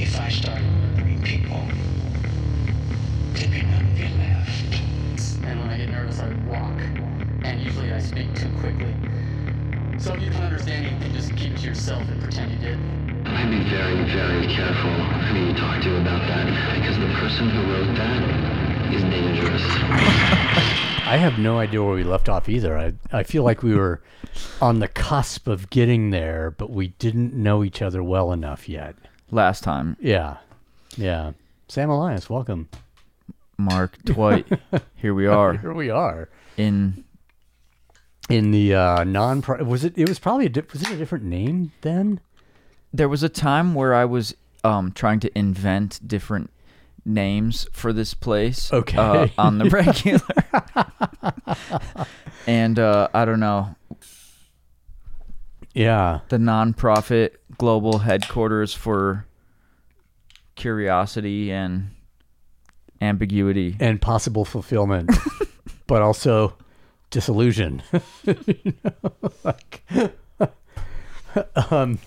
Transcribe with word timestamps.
If 0.00 0.20
I 0.20 0.28
start 0.28 0.62
murdering 0.62 1.22
people, 1.22 1.60
there'd 3.32 3.50
be 3.50 3.62
none 3.62 3.84
of 3.84 3.98
you 3.98 4.08
left. 4.16 4.74
And 5.44 5.58
when 5.60 5.70
I 5.70 5.76
get 5.76 5.90
nervous, 5.90 6.20
I 6.20 6.28
walk. 6.46 6.80
And 7.44 7.60
usually 7.60 7.92
I 7.92 7.98
speak 7.98 8.32
too 8.34 8.48
quickly. 8.60 8.94
So 9.98 10.14
if 10.14 10.22
you 10.22 10.30
don't 10.30 10.42
understand 10.42 10.86
anything, 10.86 11.12
just 11.12 11.34
keep 11.36 11.52
it 11.52 11.58
to 11.58 11.66
yourself 11.66 12.02
and 12.08 12.22
pretend 12.22 12.52
you 12.52 12.58
did. 12.58 12.78
I'd 13.26 13.50
be 13.50 13.68
very, 13.68 14.04
very 14.04 14.46
careful 14.46 14.90
who 14.90 15.46
you 15.46 15.54
talk 15.54 15.82
to 15.82 16.00
about 16.00 16.26
that, 16.28 16.46
because 16.76 16.96
the 16.96 17.12
person 17.18 17.50
who 17.50 17.72
wrote 17.72 17.96
that 17.96 18.94
is 18.94 19.02
dangerous. 19.02 19.62
I 21.06 21.16
have 21.16 21.38
no 21.38 21.58
idea 21.58 21.82
where 21.82 21.94
we 21.94 22.04
left 22.04 22.28
off 22.28 22.48
either. 22.48 22.78
I 22.78 22.92
I 23.12 23.24
feel 23.24 23.42
like 23.42 23.62
we 23.62 23.74
were 23.74 24.00
on 24.62 24.78
the 24.78 24.88
cusp 24.88 25.48
of 25.48 25.70
getting 25.70 26.10
there, 26.10 26.50
but 26.52 26.70
we 26.70 26.88
didn't 26.98 27.34
know 27.34 27.64
each 27.64 27.82
other 27.82 28.02
well 28.02 28.30
enough 28.30 28.68
yet. 28.68 28.94
Last 29.30 29.62
time, 29.62 29.96
Yeah, 30.00 30.38
yeah. 30.96 31.32
Sam 31.68 31.90
Elias, 31.90 32.30
welcome. 32.30 32.68
Mark 33.58 33.98
Dwight, 34.04 34.46
here 34.96 35.12
we 35.12 35.26
are 35.26 35.54
Here 35.58 35.74
we 35.74 35.90
are 35.90 36.28
in 36.56 37.04
in 38.30 38.52
the 38.52 38.74
uh, 38.74 39.04
non. 39.04 39.42
Was 39.66 39.84
it? 39.84 39.94
It 39.98 40.08
was 40.08 40.18
probably 40.18 40.46
a. 40.46 40.48
di- 40.48 40.62
Was 40.72 40.82
it 40.82 40.90
a 40.92 40.96
different 40.96 41.24
name 41.24 41.72
then? 41.82 42.20
there 42.90 43.08
was 43.08 43.22
a 43.22 43.28
time 43.28 43.74
where 43.74 43.94
I 43.94 44.06
was 44.06 44.34
um, 44.64 44.92
trying 44.92 45.20
to 45.20 45.38
invent 45.38 46.00
different 46.08 46.50
names 47.04 47.66
for 47.72 47.92
this 47.92 48.14
place. 48.14 48.72
Okay. 48.72 48.96
uh, 48.96 49.28
on 49.36 49.58
the 49.58 49.64
regular. 49.68 50.22
and 52.46 52.78
uh, 52.78 53.08
I 53.12 53.24
don't 53.26 53.40
know 53.40 53.74
Yeah. 55.74 56.20
the 56.30 56.38
nonprofit 56.38 57.32
global 57.58 57.98
headquarters 57.98 58.72
for 58.74 59.26
curiosity 60.54 61.52
and 61.52 61.90
ambiguity. 63.00 63.76
and 63.80 64.00
possible 64.00 64.44
fulfillment, 64.44 65.10
but 65.86 66.02
also 66.02 66.56
disillusion. 67.10 67.82
You 68.24 68.72
know, 68.84 69.12
like, 69.44 69.82
um, 71.70 71.98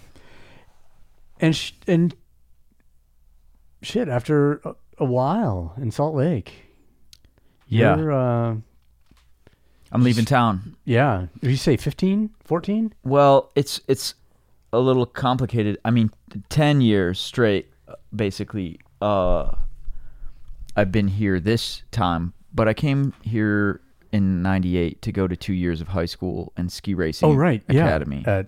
and 1.40 1.56
sh- 1.56 1.72
and 1.88 2.16
shit. 3.82 4.08
After 4.10 4.56
a, 4.66 4.76
a 5.00 5.06
while 5.06 5.74
in 5.78 5.92
Salt 5.92 6.16
Lake, 6.16 6.66
Yeah. 7.68 7.96
you're, 7.98 8.12
uh, 8.12 8.56
I'm 9.94 10.04
leaving 10.04 10.26
town. 10.26 10.76
yeah. 10.86 11.28
Did 11.42 11.52
you 11.52 11.58
say 11.58 11.78
15, 11.78 12.30
14? 12.44 12.94
Well, 13.04 13.52
it's 13.56 13.82
it's 13.88 14.14
a 14.74 14.80
little 14.80 15.06
complicated. 15.06 15.80
I 15.84 15.92
mean, 15.92 16.12
ten 16.50 16.82
years 16.82 17.20
straight, 17.20 17.72
basically. 18.16 18.80
Uh, 19.02 19.56
I've 20.76 20.92
been 20.92 21.08
here 21.08 21.40
this 21.40 21.84
time, 21.92 22.34
but 22.54 22.68
I 22.68 22.74
came 22.74 23.14
here 23.22 23.82
in 24.12 24.42
'98 24.42 25.02
to 25.02 25.12
go 25.12 25.28
to 25.28 25.36
two 25.36 25.54
years 25.54 25.82
of 25.82 25.90
high 25.90 26.06
school 26.06 26.54
and 26.56 26.72
ski 26.72 26.94
racing. 26.94 27.30
Oh, 27.30 27.34
right. 27.34 27.62
Yeah. 27.70 27.86
academy. 27.86 28.24
At, 28.26 28.48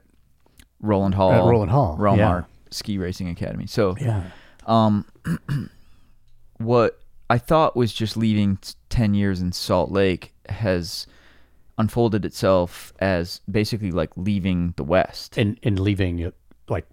Rowland 0.83 1.16
Hall. 1.16 1.31
at 1.31 1.44
Rowland 1.44 1.71
Hall, 1.71 1.97
Rowmark 1.97 2.17
yeah. 2.17 2.44
Ski 2.69 2.97
Racing 2.97 3.29
Academy. 3.29 3.66
So, 3.66 3.95
yeah. 3.99 4.23
um, 4.67 5.05
what 6.57 6.99
I 7.29 7.38
thought 7.38 7.75
was 7.75 7.94
just 7.94 8.17
leaving 8.17 8.57
t- 8.57 8.73
10 8.89 9.13
years 9.13 9.41
in 9.41 9.53
Salt 9.53 9.91
Lake 9.91 10.33
has 10.49 11.07
unfolded 11.77 12.23
itself 12.25 12.93
as 12.99 13.41
basically 13.49 13.91
like 13.91 14.11
leaving 14.16 14.73
the 14.77 14.83
West. 14.83 15.38
And, 15.38 15.59
and 15.63 15.79
leaving 15.79 16.31
like 16.69 16.88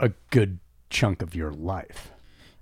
a 0.00 0.10
good 0.30 0.58
chunk 0.90 1.22
of 1.22 1.34
your 1.34 1.52
life. 1.52 2.10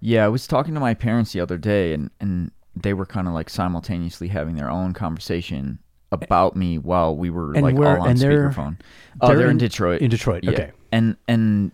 Yeah, 0.01 0.25
I 0.25 0.29
was 0.29 0.47
talking 0.47 0.75
to 0.75 0.81
my 0.81 0.95
parents 0.95 1.33
the 1.33 1.41
other 1.41 1.57
day, 1.57 1.93
and, 1.95 2.11
and 2.21 2.51
they 2.77 2.93
were 2.93 3.07
kind 3.07 3.27
of 3.29 3.35
like 3.35 3.49
simultaneously 3.49 4.29
having 4.29 4.57
their 4.57 4.71
own 4.71 4.93
conversation 4.93 5.79
about 6.13 6.55
me 6.57 6.79
while 6.79 7.17
we 7.17 7.31
were 7.31 7.55
And 7.55 7.63
like 7.63 7.77
where- 7.77 7.99
all 7.99 8.07
on 8.09 8.17
speakerphone. 8.17 8.79
Oh, 9.21 9.29
they're, 9.29 9.37
they're 9.39 9.47
in, 9.47 9.53
in- 9.53 9.59
Detroit. 9.59 10.01
in 10.03 10.11
Detroit, 10.11 10.45
Yeah. 10.45 10.51
okay. 10.51 10.73
And 10.93 11.17
and 11.27 11.73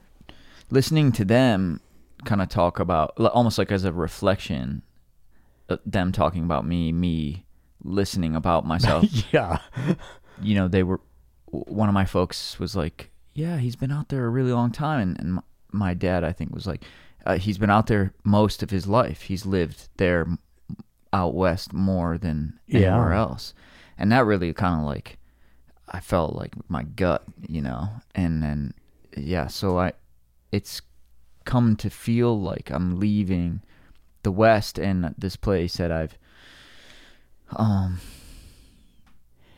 listening 0.70 1.12
to 1.12 1.24
them 1.24 1.80
kind 2.24 2.40
of 2.40 2.48
talk 2.48 2.78
about 2.78 3.12
almost 3.19 3.58
like 3.58 3.72
as 3.72 3.84
a 3.84 3.92
reflection, 3.92 4.82
uh, 5.69 5.76
them 5.84 6.12
talking 6.12 6.44
about 6.44 6.64
me, 6.66 6.92
me 6.92 7.44
listening 7.82 8.34
about 8.36 8.66
myself. 8.66 9.04
yeah. 9.32 9.58
you 10.41 10.54
know, 10.54 10.68
they 10.68 10.82
were 10.82 11.00
one 11.50 11.88
of 11.88 11.94
my 11.94 12.04
folks 12.04 12.58
was 12.58 12.76
like, 12.76 13.10
"Yeah, 13.34 13.58
he's 13.58 13.76
been 13.76 13.91
out 13.92 14.08
there 14.08 14.24
a 14.24 14.30
really 14.30 14.52
long 14.52 14.70
time," 14.70 15.00
and, 15.00 15.18
and 15.20 15.34
my, 15.34 15.42
my 15.72 15.94
dad, 15.94 16.22
I 16.24 16.32
think, 16.32 16.54
was 16.54 16.66
like, 16.66 16.84
uh, 17.26 17.36
"He's 17.38 17.58
been 17.58 17.70
out 17.70 17.86
there 17.88 18.12
most 18.24 18.62
of 18.62 18.70
his 18.70 18.86
life. 18.86 19.22
He's 19.22 19.44
lived 19.46 19.88
there 19.96 20.26
out 21.12 21.34
west 21.34 21.72
more 21.72 22.16
than 22.19 22.60
Yeah. 22.66 22.92
anywhere 22.92 23.12
else," 23.14 23.52
and 23.98 24.12
that 24.12 24.24
really 24.26 24.52
kind 24.52 24.80
of 24.80 24.86
like, 24.86 25.19
I 25.88 25.98
felt 26.00 26.36
like 26.36 26.54
my 26.69 26.84
gut, 26.84 27.24
you 27.48 27.60
know, 27.60 27.88
and 28.14 28.42
then 28.42 28.74
yeah, 29.16 29.48
so 29.48 29.78
I, 29.80 29.92
it's 30.52 30.80
come 31.44 31.74
to 31.76 31.90
feel 31.90 32.40
like 32.40 32.70
I'm 32.70 33.00
leaving 33.00 33.60
the 34.22 34.30
west 34.30 34.78
and 34.78 35.14
this 35.19 35.34
place 35.34 35.78
that 35.78 35.90
I've 35.90 36.16
um 37.56 38.00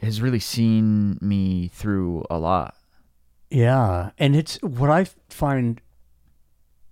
has 0.02 0.20
really 0.20 0.40
seen 0.40 1.16
me 1.20 1.68
through 1.68 2.24
a 2.28 2.38
lot. 2.38 2.74
Yeah, 3.50 4.10
and 4.18 4.34
it's 4.34 4.56
what 4.62 4.90
I 4.90 5.06
find 5.28 5.80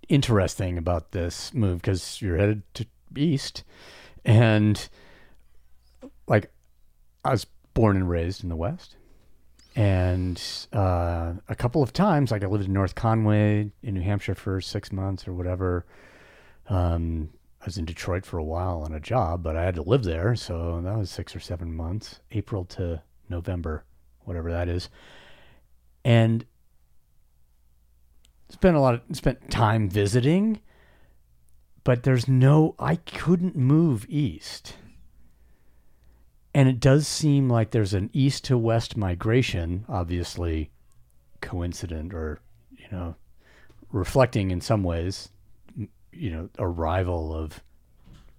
interesting 0.07 0.77
about 0.77 1.11
this 1.11 1.53
move 1.53 1.81
because 1.81 2.21
you're 2.21 2.37
headed 2.37 2.63
to 2.75 2.85
east, 3.15 3.63
and 4.23 4.87
like 6.27 6.51
I 7.25 7.31
was 7.31 7.45
born 7.73 7.97
and 7.97 8.09
raised 8.09 8.43
in 8.43 8.49
the 8.49 8.55
west, 8.55 8.95
and 9.75 10.41
uh, 10.71 11.33
a 11.49 11.55
couple 11.55 11.81
of 11.81 11.93
times, 11.93 12.31
like 12.31 12.43
I 12.43 12.47
lived 12.47 12.65
in 12.65 12.73
North 12.73 12.95
Conway 12.95 13.71
in 13.81 13.93
New 13.93 14.01
Hampshire 14.01 14.35
for 14.35 14.61
six 14.61 14.91
months 14.91 15.27
or 15.27 15.33
whatever. 15.33 15.85
Um, 16.69 17.31
I 17.61 17.65
was 17.65 17.77
in 17.77 17.85
Detroit 17.85 18.25
for 18.25 18.39
a 18.39 18.43
while 18.43 18.81
on 18.81 18.93
a 18.93 18.99
job, 18.99 19.43
but 19.43 19.55
I 19.55 19.63
had 19.63 19.75
to 19.75 19.83
live 19.83 20.03
there, 20.03 20.35
so 20.35 20.81
that 20.83 20.97
was 20.97 21.11
six 21.11 21.35
or 21.35 21.39
seven 21.39 21.75
months, 21.75 22.19
April 22.31 22.65
to 22.65 23.03
November, 23.29 23.85
whatever 24.21 24.51
that 24.51 24.67
is. 24.67 24.89
And 26.03 26.43
spent 28.49 28.75
a 28.75 28.79
lot 28.79 28.95
of 28.95 29.01
spent 29.13 29.49
time 29.51 29.87
visiting 29.87 30.59
but 31.83 32.03
there's 32.03 32.27
no 32.27 32.75
i 32.79 32.95
couldn't 32.95 33.55
move 33.55 34.05
east. 34.09 34.75
And 36.53 36.67
it 36.67 36.81
does 36.81 37.07
seem 37.07 37.49
like 37.49 37.71
there's 37.71 37.93
an 37.93 38.09
east 38.11 38.43
to 38.45 38.57
west 38.57 38.97
migration 38.97 39.85
obviously 39.87 40.71
coincident 41.39 42.13
or 42.13 42.39
you 42.71 42.85
know 42.91 43.15
reflecting 43.91 44.51
in 44.51 44.61
some 44.61 44.83
ways 44.83 45.29
you 46.13 46.29
know 46.29 46.49
arrival 46.59 47.33
of 47.33 47.61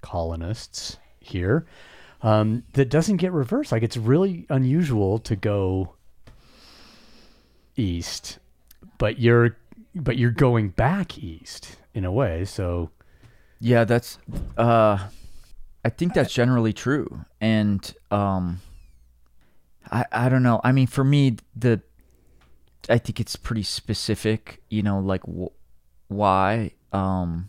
colonists 0.00 0.98
here 1.20 1.66
um, 2.22 2.62
that 2.74 2.88
doesn't 2.88 3.16
get 3.16 3.32
reversed 3.32 3.72
like 3.72 3.82
it's 3.82 3.96
really 3.96 4.46
unusual 4.48 5.18
to 5.18 5.34
go 5.36 5.94
east, 7.76 8.38
but 8.98 9.18
you're 9.18 9.56
but 9.94 10.16
you're 10.16 10.30
going 10.30 10.70
back 10.70 11.18
east 11.18 11.76
in 11.94 12.04
a 12.04 12.12
way. 12.12 12.44
So 12.44 12.90
Yeah, 13.60 13.84
that's 13.84 14.18
uh 14.56 15.08
I 15.84 15.88
think 15.88 16.14
that's 16.14 16.32
generally 16.32 16.72
true. 16.72 17.24
And 17.40 17.94
um 18.10 18.60
I 19.90 20.04
I 20.12 20.28
don't 20.28 20.42
know. 20.42 20.60
I 20.64 20.72
mean, 20.72 20.86
for 20.86 21.04
me 21.04 21.36
the 21.56 21.80
I 22.88 22.98
think 22.98 23.20
it's 23.20 23.36
pretty 23.36 23.62
specific, 23.62 24.62
you 24.68 24.82
know, 24.82 24.98
like 25.00 25.22
wh- 25.24 25.54
why 26.10 26.72
um 26.92 27.48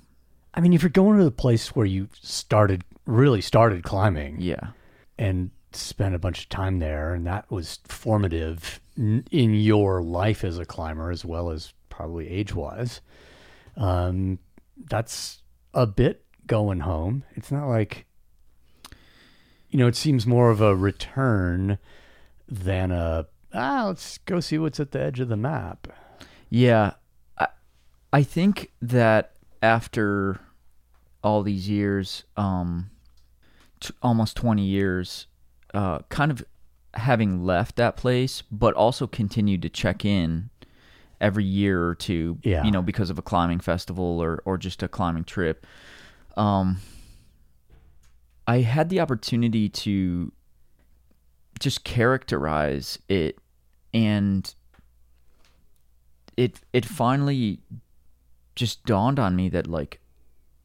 I 0.54 0.62
mean, 0.62 0.74
if 0.74 0.82
you're 0.82 0.90
going 0.90 1.18
to 1.18 1.24
the 1.24 1.32
place 1.32 1.76
where 1.76 1.86
you 1.86 2.10
started 2.22 2.84
really 3.06 3.42
started 3.42 3.84
climbing 3.84 4.38
yeah. 4.40 4.70
and 5.18 5.52
spent 5.72 6.16
a 6.16 6.20
bunch 6.20 6.44
of 6.44 6.50
time 6.50 6.80
there, 6.80 7.14
and 7.14 7.26
that 7.26 7.50
was 7.52 7.80
formative 7.86 8.80
in 8.96 9.54
your 9.54 10.02
life 10.02 10.44
as 10.44 10.60
a 10.60 10.66
climber 10.66 11.10
as 11.10 11.26
well 11.26 11.50
as 11.50 11.74
probably 11.90 12.30
age 12.30 12.54
wise, 12.54 13.02
um, 13.78 14.40
that's 14.86 15.42
a 15.74 15.88
bit 15.88 16.24
going 16.46 16.82
home. 16.82 17.24
It's 17.36 17.52
not 17.52 17.68
like 17.68 18.06
you 19.74 19.80
know, 19.80 19.88
it 19.88 19.96
seems 19.96 20.28
more 20.28 20.52
of 20.52 20.62
a 20.62 20.76
return 20.76 21.80
than 22.48 22.92
a 22.92 23.26
ah, 23.56 23.86
let's 23.88 24.20
go 24.20 24.40
see 24.40 24.60
what's 24.60 24.80
at 24.80 24.92
the 24.92 25.02
edge 25.02 25.20
of 25.20 25.30
the 25.30 25.38
map. 25.38 25.88
Yeah, 26.50 26.94
I, 27.40 27.48
I 28.14 28.22
think 28.22 28.72
that 28.84 29.34
after 29.64 30.40
all 31.24 31.42
these 31.44 31.70
years, 31.70 32.24
um, 32.38 32.90
t- 33.80 33.94
almost 34.02 34.36
twenty 34.38 34.66
years, 34.66 35.28
uh, 35.74 36.00
kind 36.10 36.32
of 36.32 36.44
having 36.96 37.44
left 37.44 37.76
that 37.78 37.96
place, 37.98 38.44
but 38.52 38.74
also 38.76 39.08
continued 39.08 39.62
to 39.64 39.70
check 39.70 40.06
in 40.06 40.50
every 41.22 41.44
year 41.46 41.88
or 41.88 41.96
two, 41.96 42.38
Yeah. 42.44 42.64
you 42.66 42.72
know, 42.72 42.82
because 42.82 43.10
of 43.10 43.18
a 43.18 43.22
climbing 43.22 43.60
festival 43.62 44.22
or 44.22 44.42
or 44.46 44.58
just 44.58 44.84
a 44.84 44.88
climbing 44.88 45.24
trip. 45.24 45.66
Um, 46.36 46.78
I 48.46 48.60
had 48.62 48.90
the 48.90 49.00
opportunity 49.00 49.70
to 49.70 50.32
just 51.60 51.84
characterize 51.86 53.00
it, 53.08 53.38
and 53.94 54.54
it 56.36 56.60
it 56.74 56.84
finally 56.86 57.60
just 58.56 58.84
dawned 58.86 59.18
on 59.20 59.36
me 59.36 59.50
that 59.50 59.66
like, 59.68 60.00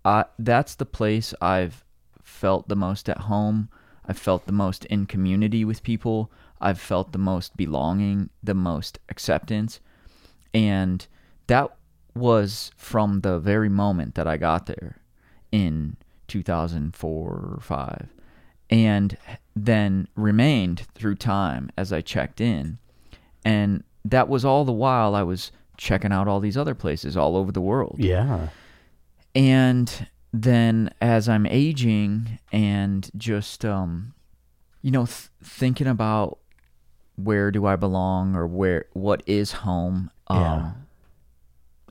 I 0.09 0.25
that's 0.39 0.75
the 0.75 0.87
place 0.87 1.35
I've 1.41 1.85
felt 2.23 2.69
the 2.69 2.77
most 2.77 3.11
at 3.11 3.19
home. 3.19 3.69
I've 4.07 4.19
felt 4.19 4.47
the 4.47 4.53
most 4.53 4.87
in 4.87 5.05
community 5.05 5.67
with 5.67 5.83
people. 5.83 6.33
I've 6.61 6.81
felt 6.81 7.13
the 7.13 7.19
most 7.19 7.57
belonging, 7.57 8.31
the 8.43 8.55
most 8.55 8.99
acceptance. 9.11 9.81
And 10.55 11.07
that 11.47 11.77
was 12.15 12.71
from 12.77 13.21
the 13.21 13.39
very 13.39 13.69
moment 13.69 14.15
that 14.15 14.27
I 14.27 14.39
got 14.39 14.65
there 14.65 14.97
in 15.53 15.97
2004 16.27 17.31
or 17.31 17.59
5 17.61 18.09
and 18.71 19.17
then 19.55 20.09
remained 20.17 20.87
through 20.95 21.17
time 21.17 21.71
as 21.77 21.93
I 21.93 22.01
checked 22.01 22.41
in. 22.41 22.79
And 23.45 23.85
that 24.07 24.29
was 24.29 24.45
all 24.45 24.65
the 24.65 24.73
while 24.73 25.15
I 25.15 25.23
was 25.23 25.53
checking 25.77 26.13
out 26.13 26.29
all 26.29 26.41
these 26.41 26.57
other 26.57 26.75
places 26.75 27.17
all 27.17 27.37
over 27.37 27.53
the 27.53 27.61
world. 27.61 27.97
Yeah. 27.99 28.49
And 29.35 30.09
then 30.33 30.91
as 31.01 31.29
I'm 31.29 31.47
aging 31.47 32.39
and 32.53 33.11
just 33.17 33.65
um 33.65 34.13
you 34.83 34.91
know 34.91 35.07
th- 35.07 35.29
thinking 35.43 35.87
about 35.87 36.39
where 37.17 37.51
do 37.51 37.67
I 37.67 37.77
belong 37.77 38.37
or 38.37 38.47
where 38.47 38.85
what 38.93 39.23
is 39.27 39.53
home 39.53 40.11
um 40.29 40.41
Yeah. 40.41 40.71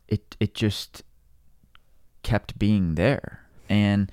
it 0.07 0.37
it 0.39 0.53
just 0.53 1.03
kept 2.23 2.57
being 2.59 2.95
there. 2.95 3.41
And 3.69 4.11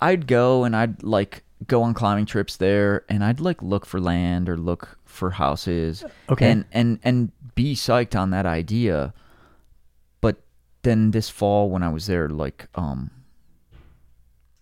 I'd 0.00 0.26
go 0.26 0.64
and 0.64 0.76
I'd 0.76 1.02
like 1.02 1.42
go 1.66 1.82
on 1.82 1.94
climbing 1.94 2.26
trips 2.26 2.56
there 2.56 3.04
and 3.08 3.24
I'd 3.24 3.40
like 3.40 3.62
look 3.62 3.86
for 3.86 4.00
land 4.00 4.48
or 4.48 4.56
look 4.56 4.98
for 5.04 5.30
houses 5.30 6.04
Okay. 6.28 6.50
and 6.50 6.64
and 6.72 6.98
and 7.02 7.32
be 7.54 7.74
psyched 7.74 8.18
on 8.18 8.30
that 8.30 8.46
idea 8.46 9.14
then 10.84 11.10
this 11.10 11.28
fall 11.28 11.68
when 11.70 11.82
I 11.82 11.88
was 11.90 12.06
there 12.06 12.28
like 12.28 12.68
um 12.76 13.10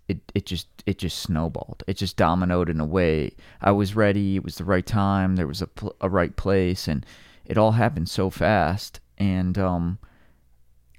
it 0.09 0.19
it 0.35 0.47
just 0.47 0.67
it 0.87 0.99
just 0.99 1.19
snowballed 1.19 1.83
it 1.87 1.95
just 1.97 2.17
dominoed 2.17 2.69
in 2.69 2.81
a 2.81 2.85
way 2.87 3.33
I 3.61 3.71
was 3.71 3.95
ready 3.95 4.37
it 4.37 4.43
was 4.45 4.57
the 4.57 4.65
right 4.65 4.85
time 4.87 5.37
there 5.37 5.47
was 5.47 5.63
a 5.63 5.67
pl- 5.67 5.95
a 6.01 6.09
right 6.09 6.35
place 6.37 6.89
and 6.89 7.05
it 7.45 7.57
all 7.59 7.73
happened 7.73 8.09
so 8.09 8.31
fast 8.31 9.01
and 9.19 9.59
um 9.59 9.99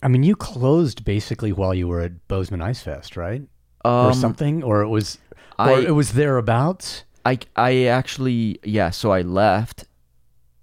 I 0.02 0.10
mean, 0.10 0.24
you 0.24 0.36
closed 0.36 1.06
basically 1.06 1.54
while 1.54 1.74
you 1.74 1.88
were 1.88 2.02
at 2.02 2.28
Bozeman 2.28 2.62
Ice 2.62 2.82
Fest, 2.82 3.16
right? 3.16 3.42
um, 3.86 4.08
or 4.08 4.14
something, 4.14 4.62
or 4.62 4.82
it 4.82 4.90
was, 4.90 5.18
or 5.58 5.70
I- 5.80 5.80
it 5.80 5.92
was 5.92 6.12
thereabouts. 6.12 7.06
I 7.26 7.40
I 7.56 7.86
actually 7.86 8.60
yeah, 8.66 8.90
so 8.90 9.12
I 9.14 9.22
left 9.22 9.86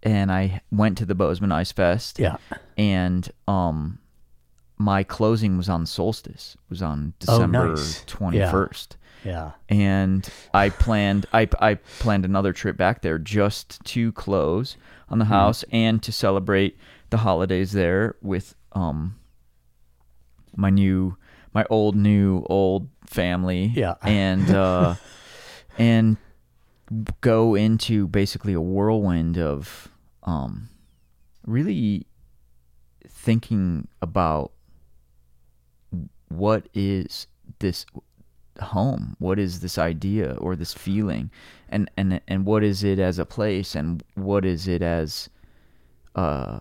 and 0.03 0.31
I 0.31 0.61
went 0.71 0.99
to 0.99 1.07
the 1.07 1.15
Bozeman 1.15 1.53
Ice 1.53 1.73
Fest. 1.73 2.19
Yeah. 2.19 2.37
And 2.77 3.31
um 3.49 4.00
my 4.81 5.05
closing 5.05 5.59
was 5.59 5.69
on 5.69 5.85
solstice. 5.85 6.57
It 6.65 6.71
was 6.71 6.81
on 6.81 7.13
Oh, 7.29 7.37
December 7.37 7.69
nice. 7.69 8.03
twenty 8.07 8.39
first. 8.41 8.97
Yeah. 9.25 9.51
And 9.69 10.27
I 10.55 10.71
planned 10.71 11.27
I 11.35 11.47
I 11.61 11.75
planned 11.75 12.25
another 12.25 12.55
trip 12.55 12.79
back 12.79 13.03
there 13.03 13.19
just 13.19 13.85
to 13.85 14.11
close 14.13 14.79
on 15.11 15.17
Hmm. 15.17 15.21
the 15.21 15.25
house 15.27 15.65
and 15.71 16.03
to 16.03 16.11
celebrate 16.13 16.79
the 17.11 17.19
holidays 17.19 17.73
there 17.73 18.17
with 18.23 18.55
um 18.73 19.17
my 20.57 20.71
new 20.71 21.17
my 21.53 21.67
old 21.69 21.95
new 21.95 22.43
old 22.49 22.89
family 23.05 23.71
Yeah. 23.75 23.97
and 24.03 24.49
uh 24.51 24.95
and 25.79 26.17
go 27.21 27.55
into 27.55 28.09
basically 28.09 28.55
a 28.55 28.61
whirlwind 28.61 29.37
of 29.37 29.89
um 30.23 30.69
really 31.47 32.07
thinking 33.07 33.89
about 34.01 34.53
what 36.31 36.69
is 36.75 37.27
this 37.59 37.85
home? 38.61 39.17
What 39.19 39.39
is 39.39 39.61
this 39.61 39.77
idea 39.79 40.35
or 40.39 40.57
this 40.57 40.73
feeling? 40.73 41.31
And 41.69 41.91
and 41.97 42.21
and 42.27 42.47
what 42.47 42.63
is 42.65 42.83
it 42.83 42.99
as 42.99 43.19
a 43.19 43.27
place? 43.27 43.75
And 43.75 44.03
what 44.15 44.45
is 44.45 44.67
it 44.67 44.83
as 44.83 45.29
uh, 46.17 46.61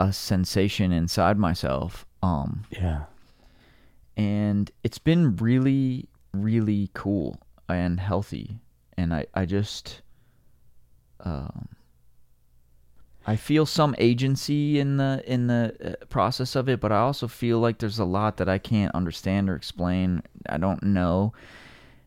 a 0.00 0.12
sensation 0.12 0.92
inside 0.92 1.38
myself? 1.38 2.06
Um 2.22 2.64
Yeah. 2.70 3.04
and 4.16 4.70
it's 4.82 4.98
been 4.98 5.36
really 5.36 6.08
really 6.32 6.90
cool 6.94 7.38
and 7.68 8.00
healthy. 8.00 8.58
And 8.96 9.12
i 9.14 9.26
i 9.34 9.44
just 9.46 10.02
um 11.20 11.68
I 13.28 13.34
feel 13.34 13.66
some 13.66 13.96
agency 13.98 14.78
in 14.78 14.98
the 14.98 15.22
in 15.26 15.48
the 15.48 15.74
uh, 15.84 16.04
process 16.06 16.54
of 16.54 16.68
it, 16.68 16.80
but 16.80 16.92
I 16.92 16.98
also 16.98 17.26
feel 17.26 17.58
like 17.58 17.78
there's 17.78 17.98
a 17.98 18.04
lot 18.04 18.36
that 18.36 18.48
I 18.48 18.58
can't 18.58 18.94
understand 18.94 19.50
or 19.50 19.56
explain. 19.56 20.22
I 20.48 20.58
don't 20.58 20.82
know, 20.84 21.32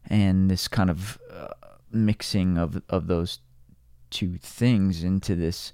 and 0.05 0.49
this 0.49 0.69
kind 0.69 0.89
of 0.89 1.19
uh, 1.31 1.49
mixing 1.91 2.57
of 2.57 2.81
of 2.87 3.07
those 3.07 3.39
two 4.09 4.37
things 4.37 5.03
into 5.03 5.35
this 5.35 5.73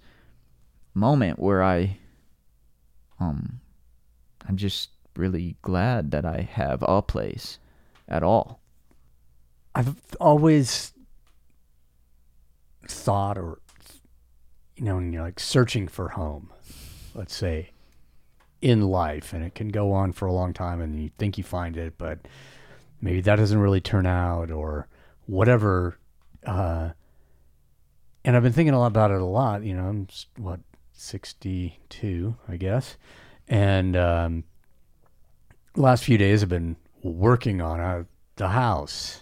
moment 0.96 1.38
where 1.38 1.64
I 1.64 2.00
um 3.20 3.60
I'm 4.48 4.58
just 4.58 4.90
really 5.16 5.58
glad 5.62 6.12
that 6.12 6.26
I 6.26 6.42
have 6.42 6.84
a 6.88 7.02
place 7.02 7.60
at 8.08 8.24
all. 8.24 8.62
I've 9.76 9.96
always 10.20 10.94
thought, 12.88 13.38
or 13.38 13.60
you 14.76 14.86
know, 14.86 14.96
when 14.96 15.14
you're 15.14 15.24
like 15.24 15.40
searching 15.40 15.88
for 15.88 16.10
home, 16.10 16.52
let's 17.14 17.36
say 17.36 17.72
in 18.62 18.82
life, 18.82 19.34
and 19.34 19.44
it 19.44 19.56
can 19.56 19.70
go 19.70 19.92
on 19.92 20.12
for 20.12 20.26
a 20.26 20.34
long 20.34 20.54
time, 20.54 20.82
and 20.82 21.02
you 21.02 21.12
think 21.18 21.38
you 21.38 21.44
find 21.44 21.78
it, 21.78 21.98
but 21.98 22.20
maybe 23.02 23.22
that 23.22 23.36
doesn't 23.38 23.60
really 23.60 23.82
turn 23.82 24.06
out, 24.06 24.52
or 24.52 24.88
whatever. 25.28 25.98
Uh, 26.46 26.90
and 28.24 28.36
I've 28.36 28.44
been 28.44 28.54
thinking 28.54 28.74
a 28.74 28.80
lot 28.80 28.88
about 28.88 29.12
it 29.12 29.22
a 29.22 29.26
lot. 29.26 29.64
You 29.64 29.76
know, 29.76 29.86
I'm 29.86 30.08
what 30.38 30.60
62, 30.94 32.36
I 32.48 32.58
guess, 32.58 32.98
and 33.48 33.96
um, 33.96 34.44
last 35.76 36.04
few 36.04 36.18
days 36.18 36.44
I've 36.44 36.50
been 36.50 36.76
working 37.04 37.62
on 37.62 37.80
a, 37.80 38.06
the 38.36 38.50
house 38.50 39.22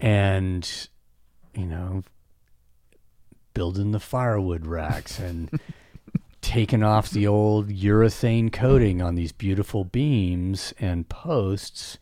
and 0.00 0.88
you 1.54 1.64
know 1.64 2.02
building 3.54 3.92
the 3.92 4.00
firewood 4.00 4.66
racks 4.66 5.18
and 5.18 5.60
taking 6.40 6.82
off 6.82 7.10
the 7.10 7.26
old 7.26 7.68
urethane 7.68 8.52
coating 8.52 9.00
on 9.00 9.14
these 9.14 9.32
beautiful 9.32 9.84
beams 9.84 10.74
and 10.80 11.08
posts 11.08 11.98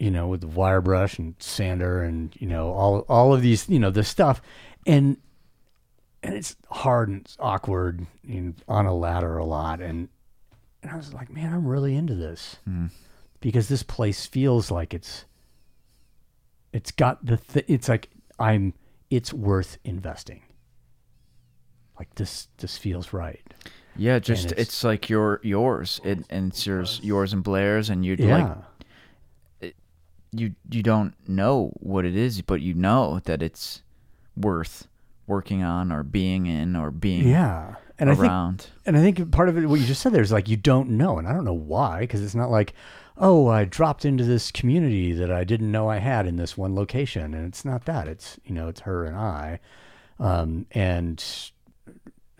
you 0.00 0.10
know 0.10 0.26
with 0.26 0.40
the 0.40 0.46
wire 0.48 0.80
brush 0.80 1.18
and 1.18 1.34
sander 1.38 2.02
and 2.02 2.34
you 2.40 2.46
know 2.46 2.72
all 2.72 3.00
all 3.08 3.32
of 3.34 3.42
these 3.42 3.68
you 3.68 3.78
know 3.78 3.90
the 3.90 4.02
stuff. 4.02 4.42
And 4.86 5.18
and 6.22 6.34
it's 6.34 6.56
hard 6.70 7.08
and 7.08 7.20
it's 7.20 7.36
awkward 7.38 8.06
you 8.24 8.40
know, 8.40 8.52
on 8.66 8.86
a 8.86 8.94
ladder 8.94 9.36
a 9.36 9.44
lot. 9.44 9.80
And 9.80 10.08
and 10.82 10.90
I 10.90 10.96
was 10.96 11.12
like 11.12 11.30
man 11.30 11.52
I'm 11.52 11.66
really 11.66 11.94
into 11.94 12.14
this. 12.14 12.56
Hmm. 12.64 12.86
Because 13.40 13.68
this 13.68 13.82
place 13.82 14.26
feels 14.26 14.70
like 14.70 14.92
it's 14.92 15.24
it's 16.72 16.90
got 16.90 17.24
the 17.24 17.36
th- 17.36 17.66
it's 17.68 17.88
like 17.88 18.08
I'm 18.38 18.72
it's 19.10 19.32
worth 19.32 19.78
investing. 19.84 20.42
Like 21.98 22.14
this 22.14 22.48
this 22.58 22.78
feels 22.78 23.12
right. 23.12 23.42
Yeah, 23.96 24.18
just 24.20 24.46
it's- 24.52 24.66
it's, 24.68 24.84
like 24.84 25.10
your 25.10 25.40
yours, 25.42 26.00
it, 26.04 26.24
and 26.30 26.50
it's 26.52 26.64
yours, 26.64 27.00
yours 27.02 27.32
and 27.32 27.42
Blair's, 27.42 27.90
and 27.90 28.04
you'd 28.06 28.20
Yeah. 28.20 28.36
like 29.60 29.74
you 30.32 30.54
you 30.70 30.82
don't 30.82 31.14
know 31.28 31.72
what 31.80 32.04
it 32.04 32.14
is, 32.16 32.40
but 32.42 32.60
you 32.60 32.72
know 32.72 33.20
that 33.24 33.42
it's 33.42 33.82
worth 34.36 34.86
working 35.26 35.62
on 35.62 35.90
or 35.92 36.02
being 36.02 36.46
in 36.46 36.76
or 36.76 36.90
being 36.90 37.28
yeah. 37.28 37.74
And 37.98 38.08
I 38.08 38.14
think 38.14 38.24
around. 38.24 38.66
and 38.86 38.96
I 38.96 39.00
think 39.00 39.30
part 39.30 39.48
of 39.50 39.58
it 39.58 39.66
what 39.66 39.78
you 39.80 39.86
just 39.86 40.00
said 40.00 40.12
there 40.12 40.22
is 40.22 40.32
like 40.32 40.48
you 40.48 40.56
don't 40.56 40.90
know 40.90 41.18
and 41.18 41.28
I 41.28 41.32
don't 41.32 41.44
know 41.44 41.52
why 41.52 42.00
because 42.00 42.22
it's 42.22 42.34
not 42.34 42.50
like 42.50 42.72
oh 43.20 43.46
I 43.48 43.64
dropped 43.64 44.04
into 44.04 44.24
this 44.24 44.50
community 44.50 45.12
that 45.12 45.30
I 45.30 45.44
didn't 45.44 45.70
know 45.70 45.88
I 45.88 45.98
had 45.98 46.26
in 46.26 46.36
this 46.36 46.56
one 46.56 46.74
location. 46.74 47.34
And 47.34 47.46
it's 47.46 47.64
not 47.64 47.84
that 47.84 48.08
it's 48.08 48.38
you 48.44 48.54
know 48.54 48.68
it's 48.68 48.80
her 48.80 49.04
and 49.04 49.16
I. 49.16 49.60
Um 50.18 50.66
and 50.72 51.22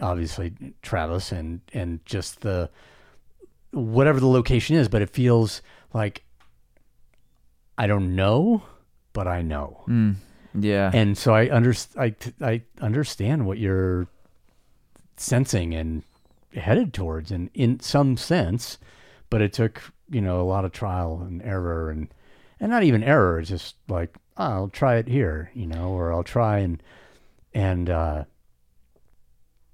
obviously 0.01 0.53
Travis 0.83 1.31
and 1.31 1.61
and 1.73 2.05
just 2.05 2.41
the 2.41 2.71
whatever 3.73 4.19
the 4.19 4.27
location 4.27 4.75
is 4.75 4.89
but 4.89 5.03
it 5.03 5.11
feels 5.11 5.63
like 5.93 6.25
I 7.79 7.87
don't 7.87 8.17
know 8.17 8.63
but 9.13 9.27
I 9.27 9.43
know. 9.43 9.83
Mm, 9.89 10.15
yeah, 10.55 10.91
and 10.95 11.17
so 11.19 11.35
I 11.35 11.55
under 11.55 11.75
I 11.97 12.15
I 12.41 12.63
understand 12.81 13.47
what 13.47 13.59
you're 13.59 14.07
sensing 15.17 15.75
and 15.75 16.03
headed 16.55 16.95
towards 16.95 17.31
and 17.31 17.51
in 17.55 17.79
some 17.81 18.17
sense 18.17 18.79
but 19.29 19.41
it 19.41 19.53
took 19.53 19.93
you 20.11 20.21
know 20.21 20.41
a 20.41 20.43
lot 20.43 20.65
of 20.65 20.73
trial 20.73 21.23
and 21.27 21.43
error 21.43 21.91
and 21.91 22.13
and 22.59 22.71
not 22.71 22.83
even 22.83 23.03
error 23.03 23.39
it's 23.39 23.49
just 23.49 23.77
like 23.89 24.15
oh, 24.37 24.45
i'll 24.45 24.69
try 24.69 24.97
it 24.97 25.09
here 25.09 25.51
you 25.55 25.67
know 25.67 25.91
or 25.91 26.13
i'll 26.13 26.25
try 26.25 26.59
and 26.59 26.83
and 27.55 27.89
uh 27.89 28.25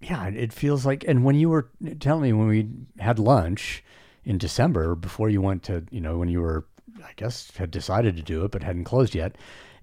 yeah 0.00 0.26
it 0.28 0.52
feels 0.52 0.84
like 0.86 1.04
and 1.08 1.24
when 1.24 1.36
you 1.36 1.48
were 1.48 1.68
telling 2.00 2.22
me 2.22 2.32
when 2.32 2.48
we 2.48 2.68
had 2.98 3.18
lunch 3.18 3.82
in 4.24 4.38
december 4.38 4.94
before 4.94 5.28
you 5.28 5.40
went 5.40 5.62
to 5.62 5.84
you 5.90 6.00
know 6.00 6.18
when 6.18 6.28
you 6.28 6.40
were 6.40 6.66
i 7.04 7.12
guess 7.16 7.50
had 7.56 7.70
decided 7.70 8.16
to 8.16 8.22
do 8.22 8.44
it 8.44 8.50
but 8.50 8.62
hadn't 8.62 8.84
closed 8.84 9.14
yet 9.14 9.36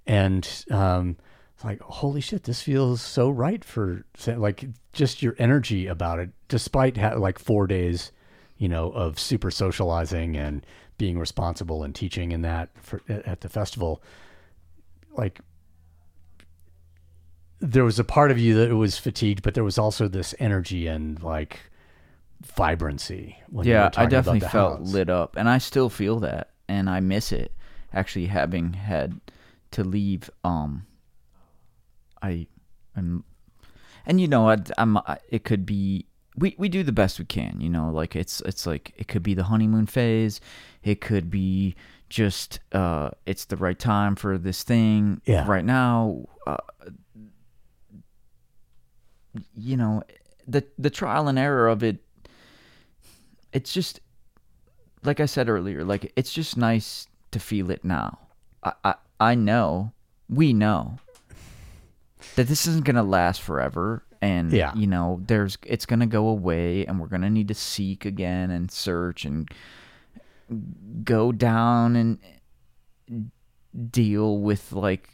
and 0.05 0.65
um 0.69 1.17
it's 1.55 1.63
like 1.63 1.79
holy 1.81 2.21
shit 2.21 2.43
this 2.43 2.61
feels 2.61 3.01
so 3.01 3.29
right 3.29 3.63
for 3.63 4.05
like 4.27 4.65
just 4.91 5.21
your 5.21 5.35
energy 5.39 5.87
about 5.87 6.19
it 6.19 6.29
despite 6.47 6.97
ha- 6.97 7.15
like 7.15 7.39
four 7.39 7.67
days 7.67 8.11
you 8.57 8.67
know 8.67 8.91
of 8.91 9.19
super 9.19 9.51
socializing 9.51 10.35
and 10.37 10.65
being 10.97 11.17
responsible 11.17 11.83
and 11.83 11.95
teaching 11.95 12.33
and 12.33 12.45
that 12.45 12.69
for 12.75 13.01
at 13.09 13.41
the 13.41 13.49
festival 13.49 14.01
like 15.11 15.39
there 17.59 17.83
was 17.83 17.97
a 17.97 18.03
part 18.03 18.29
of 18.29 18.37
you 18.37 18.55
that 18.55 18.75
was 18.75 18.97
fatigued 18.97 19.41
but 19.41 19.53
there 19.53 19.63
was 19.63 19.77
also 19.77 20.07
this 20.07 20.35
energy 20.39 20.87
and 20.87 21.21
like 21.23 21.59
vibrancy 22.45 23.37
when 23.49 23.65
you 23.65 23.73
were 23.73 23.79
yeah, 23.79 23.89
I 23.95 24.05
definitely 24.05 24.41
felt 24.41 24.79
house. 24.79 24.93
lit 24.93 25.09
up, 25.09 25.35
and 25.37 25.49
I 25.49 25.57
still 25.57 25.89
feel 25.89 26.19
that, 26.19 26.51
and 26.67 26.89
I 26.89 26.99
miss 26.99 27.31
it. 27.31 27.53
Actually, 27.93 28.27
having 28.27 28.73
had 28.73 29.19
to 29.71 29.83
leave, 29.83 30.29
um, 30.43 30.85
I, 32.21 32.47
I'm, 32.95 33.23
and 34.05 34.19
you 34.19 34.27
know, 34.27 34.49
I, 34.49 34.57
I'm. 34.77 34.97
I, 34.97 35.17
it 35.29 35.43
could 35.43 35.65
be 35.65 36.05
we 36.37 36.55
we 36.57 36.69
do 36.69 36.83
the 36.83 36.91
best 36.91 37.19
we 37.19 37.25
can. 37.25 37.59
You 37.61 37.69
know, 37.69 37.89
like 37.91 38.15
it's 38.15 38.41
it's 38.41 38.65
like 38.65 38.93
it 38.97 39.07
could 39.07 39.23
be 39.23 39.33
the 39.33 39.43
honeymoon 39.43 39.85
phase, 39.85 40.39
it 40.83 41.01
could 41.01 41.29
be 41.29 41.75
just 42.09 42.59
uh, 42.71 43.09
it's 43.25 43.45
the 43.45 43.57
right 43.57 43.77
time 43.79 44.15
for 44.15 44.37
this 44.37 44.63
thing 44.63 45.21
Yeah. 45.25 45.45
right 45.47 45.65
now. 45.65 46.25
Uh, 46.45 46.57
you 49.55 49.77
know, 49.77 50.03
the 50.47 50.63
the 50.77 50.89
trial 50.89 51.27
and 51.27 51.39
error 51.39 51.67
of 51.67 51.83
it 51.83 51.97
it's 53.51 53.71
just 53.73 53.99
like 55.03 55.19
I 55.19 55.25
said 55.25 55.49
earlier, 55.49 55.83
like 55.83 56.11
it's 56.15 56.33
just 56.33 56.57
nice 56.57 57.07
to 57.31 57.39
feel 57.39 57.69
it 57.71 57.83
now. 57.83 58.19
I 58.63 58.73
I, 58.83 58.95
I 59.19 59.35
know, 59.35 59.91
we 60.29 60.53
know 60.53 60.97
that 62.35 62.47
this 62.47 62.65
isn't 62.67 62.85
gonna 62.85 63.03
last 63.03 63.41
forever 63.41 64.03
and 64.23 64.51
Yeah. 64.53 64.73
you 64.75 64.87
know, 64.87 65.21
there's 65.27 65.57
it's 65.65 65.85
gonna 65.85 66.07
go 66.07 66.27
away 66.27 66.85
and 66.85 66.99
we're 66.99 67.07
gonna 67.07 67.29
need 67.29 67.49
to 67.49 67.53
seek 67.53 68.05
again 68.05 68.49
and 68.51 68.71
search 68.71 69.25
and 69.25 69.49
go 71.03 71.31
down 71.31 71.95
and 71.95 73.31
deal 73.91 74.39
with 74.39 74.71
like 74.71 75.09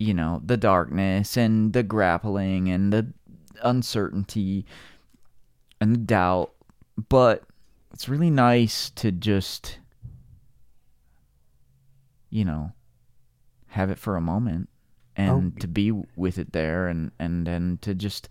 you 0.00 0.14
know, 0.14 0.40
the 0.44 0.56
darkness 0.56 1.36
and 1.36 1.72
the 1.72 1.82
grappling 1.82 2.68
and 2.68 2.92
the 2.92 3.12
uncertainty 3.64 4.64
and 5.80 5.92
the 5.92 5.98
doubt. 5.98 6.52
But 7.08 7.42
it's 7.92 8.08
really 8.08 8.30
nice 8.30 8.90
to 8.90 9.10
just, 9.10 9.78
you 12.30 12.44
know, 12.44 12.72
have 13.68 13.90
it 13.90 13.98
for 13.98 14.14
a 14.16 14.20
moment 14.20 14.68
and 15.18 15.52
Oh. 15.56 15.60
to 15.60 15.68
be 15.68 15.90
with 16.16 16.38
it 16.38 16.52
there 16.52 16.86
and, 16.88 17.10
and 17.18 17.46
then 17.46 17.78
to 17.82 17.94
just, 17.94 18.28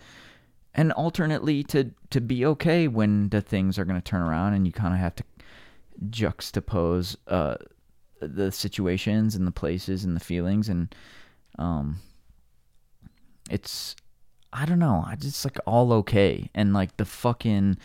and 0.74 0.92
alternately 0.94 1.64
to, 1.66 1.92
to 2.10 2.20
be 2.22 2.46
okay 2.46 2.88
when 2.88 3.30
the 3.30 3.42
things 3.42 3.78
are 3.78 3.86
going 3.86 4.00
to 4.02 4.10
turn 4.10 4.22
around 4.22 4.54
and 4.54 4.66
you 4.66 4.74
kind 4.74 4.94
of 4.94 5.00
have 5.00 5.16
to 5.16 5.24
juxtapose 6.10 7.16
uh, 7.28 7.56
the 8.22 8.52
situations 8.52 9.36
and 9.36 9.46
the 9.46 9.52
places 9.52 10.04
and 10.04 10.16
the 10.16 10.20
feelings 10.20 10.70
and 10.70 10.94
um 11.60 11.98
it's 13.50 13.96
i 14.54 14.66
don't 14.66 14.80
know 14.80 15.04
i 15.08 15.16
just 15.16 15.44
like 15.46 15.58
all 15.66 15.94
okay 15.94 16.50
and 16.54 16.74
like 16.74 16.96
the 16.98 17.06
fucking 17.06 17.78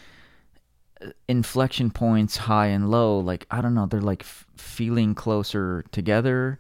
uh, 1.03 1.09
inflection 1.29 1.91
points 1.91 2.37
high 2.37 2.67
and 2.67 2.91
low 2.91 3.19
like 3.19 3.47
i 3.51 3.61
don't 3.61 3.75
know 3.75 3.87
they're 3.87 4.01
like 4.01 4.23
f- 4.23 4.47
feeling 4.57 5.15
closer 5.15 5.85
together 5.93 6.59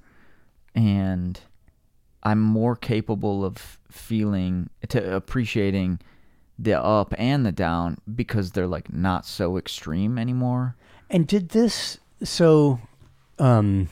and 0.74 1.40
i'm 2.22 2.40
more 2.40 2.76
capable 2.76 3.44
of 3.44 3.78
feeling 3.90 4.70
to 4.88 5.14
appreciating 5.14 5.98
the 6.58 6.80
up 6.80 7.14
and 7.18 7.44
the 7.44 7.52
down 7.52 7.98
because 8.14 8.52
they're 8.52 8.66
like 8.66 8.92
not 8.92 9.26
so 9.26 9.56
extreme 9.56 10.18
anymore. 10.18 10.76
And 11.10 11.26
did 11.26 11.50
this 11.50 11.98
so 12.22 12.80
um 13.38 13.88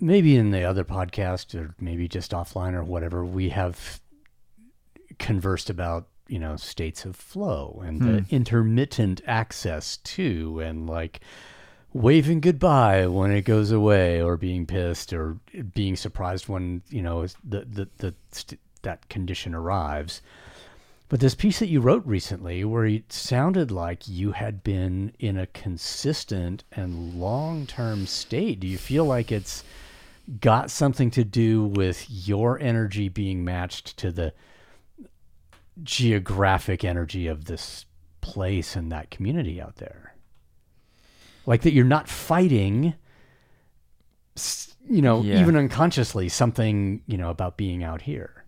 maybe 0.00 0.36
in 0.36 0.52
the 0.52 0.62
other 0.62 0.84
podcast 0.84 1.58
or 1.58 1.74
maybe 1.80 2.06
just 2.06 2.30
offline 2.30 2.74
or 2.74 2.84
whatever 2.84 3.24
we 3.24 3.48
have 3.48 4.00
conversed 5.18 5.68
about, 5.68 6.06
you 6.28 6.38
know, 6.38 6.54
states 6.54 7.04
of 7.04 7.16
flow 7.16 7.82
and 7.84 8.00
the 8.00 8.24
intermittent 8.30 9.20
access 9.26 9.96
to 9.96 10.60
and 10.60 10.88
like 10.88 11.20
waving 11.92 12.40
goodbye 12.40 13.06
when 13.06 13.30
it 13.30 13.42
goes 13.42 13.70
away 13.70 14.20
or 14.20 14.36
being 14.36 14.66
pissed 14.66 15.12
or 15.12 15.38
being 15.74 15.96
surprised 15.96 16.48
when, 16.48 16.82
you 16.88 17.02
know, 17.02 17.26
the 17.44 17.64
the 17.64 17.88
the 17.98 18.14
st- 18.32 18.60
that 18.82 19.08
condition 19.08 19.54
arrives. 19.54 20.22
But 21.08 21.20
this 21.20 21.34
piece 21.34 21.58
that 21.60 21.68
you 21.68 21.80
wrote 21.80 22.04
recently, 22.04 22.64
where 22.64 22.84
it 22.84 23.12
sounded 23.12 23.70
like 23.70 24.06
you 24.06 24.32
had 24.32 24.62
been 24.62 25.12
in 25.18 25.38
a 25.38 25.46
consistent 25.46 26.64
and 26.70 27.14
long 27.14 27.66
term 27.66 28.06
state, 28.06 28.60
do 28.60 28.66
you 28.66 28.76
feel 28.76 29.06
like 29.06 29.32
it's 29.32 29.64
got 30.40 30.70
something 30.70 31.10
to 31.12 31.24
do 31.24 31.64
with 31.64 32.04
your 32.10 32.60
energy 32.60 33.08
being 33.08 33.42
matched 33.42 33.96
to 33.96 34.12
the 34.12 34.34
geographic 35.82 36.84
energy 36.84 37.26
of 37.26 37.46
this 37.46 37.86
place 38.20 38.76
and 38.76 38.92
that 38.92 39.10
community 39.10 39.62
out 39.62 39.76
there? 39.76 40.07
Like 41.48 41.62
that 41.62 41.72
you're 41.72 41.86
not 41.86 42.08
fighting, 42.10 42.92
you 44.86 45.00
know, 45.00 45.22
Yeah. 45.22 45.40
even 45.40 45.56
unconsciously, 45.56 46.28
something, 46.28 47.00
you 47.06 47.16
know, 47.16 47.30
about 47.30 47.56
being 47.56 47.82
out 47.82 48.02
here. 48.02 48.44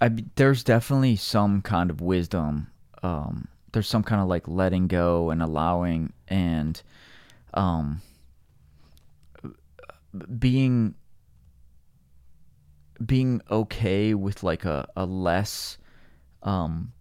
I, 0.00 0.08
there's 0.36 0.64
definitely 0.64 1.16
some 1.16 1.60
kind 1.60 1.90
of 1.90 2.00
wisdom. 2.00 2.68
Um, 3.02 3.48
there's 3.72 3.88
some 3.88 4.02
kind 4.02 4.22
of 4.22 4.26
like 4.28 4.48
letting 4.48 4.86
go 4.88 5.28
and 5.28 5.42
allowing 5.42 6.14
and 6.28 6.80
um, 7.52 8.00
being 10.38 10.94
being 13.04 13.42
okay 13.50 14.14
with 14.14 14.42
like 14.42 14.64
a, 14.64 14.88
a 14.96 15.04
less 15.04 15.76
um, 16.42 16.92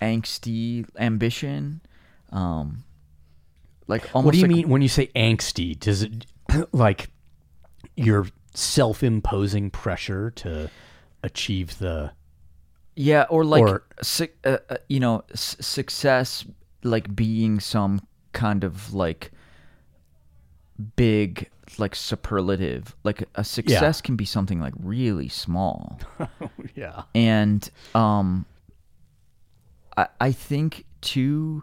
angsty 0.00 0.86
ambition. 0.98 1.82
Um, 2.32 2.84
like 3.90 4.08
almost 4.14 4.24
what 4.26 4.32
do 4.32 4.38
you 4.38 4.46
like- 4.46 4.56
mean 4.56 4.68
when 4.70 4.80
you 4.82 4.88
say 4.88 5.08
angsty? 5.14 5.78
Does 5.78 6.02
it 6.02 6.24
like 6.72 7.10
your 7.96 8.26
self-imposing 8.54 9.70
pressure 9.70 10.30
to 10.30 10.70
achieve 11.22 11.78
the 11.78 12.12
Yeah, 12.96 13.26
or 13.28 13.44
like 13.44 13.62
Or- 13.62 13.82
su- 14.02 14.28
uh, 14.44 14.58
uh, 14.70 14.76
you 14.88 15.00
know, 15.00 15.22
s- 15.32 15.56
success 15.60 16.44
like 16.82 17.14
being 17.14 17.60
some 17.60 18.00
kind 18.32 18.64
of 18.64 18.94
like 18.94 19.30
big 20.96 21.50
like 21.78 21.94
superlative. 21.94 22.96
Like 23.04 23.28
a 23.34 23.44
success 23.44 24.00
can 24.00 24.16
be 24.16 24.24
something 24.24 24.60
like 24.60 24.74
really 24.82 25.28
small. 25.28 26.00
yeah 26.74 27.02
and 27.14 27.68
um 27.94 28.44
I 29.96 30.08
I 30.20 30.32
think 30.32 30.84
too 31.00 31.62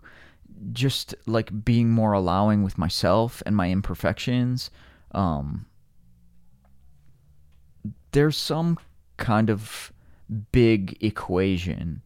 just 0.74 1.14
like 1.26 1.64
being 1.64 1.90
more 1.90 2.14
allowing 2.14 2.64
with 2.64 2.78
myself 2.78 3.44
and 3.46 3.56
my 3.56 3.70
imperfections 3.70 4.70
um 5.12 5.66
there's 8.12 8.38
some 8.38 8.78
kind 9.18 9.50
of 9.50 9.92
big 10.52 10.98
equation 11.04 12.02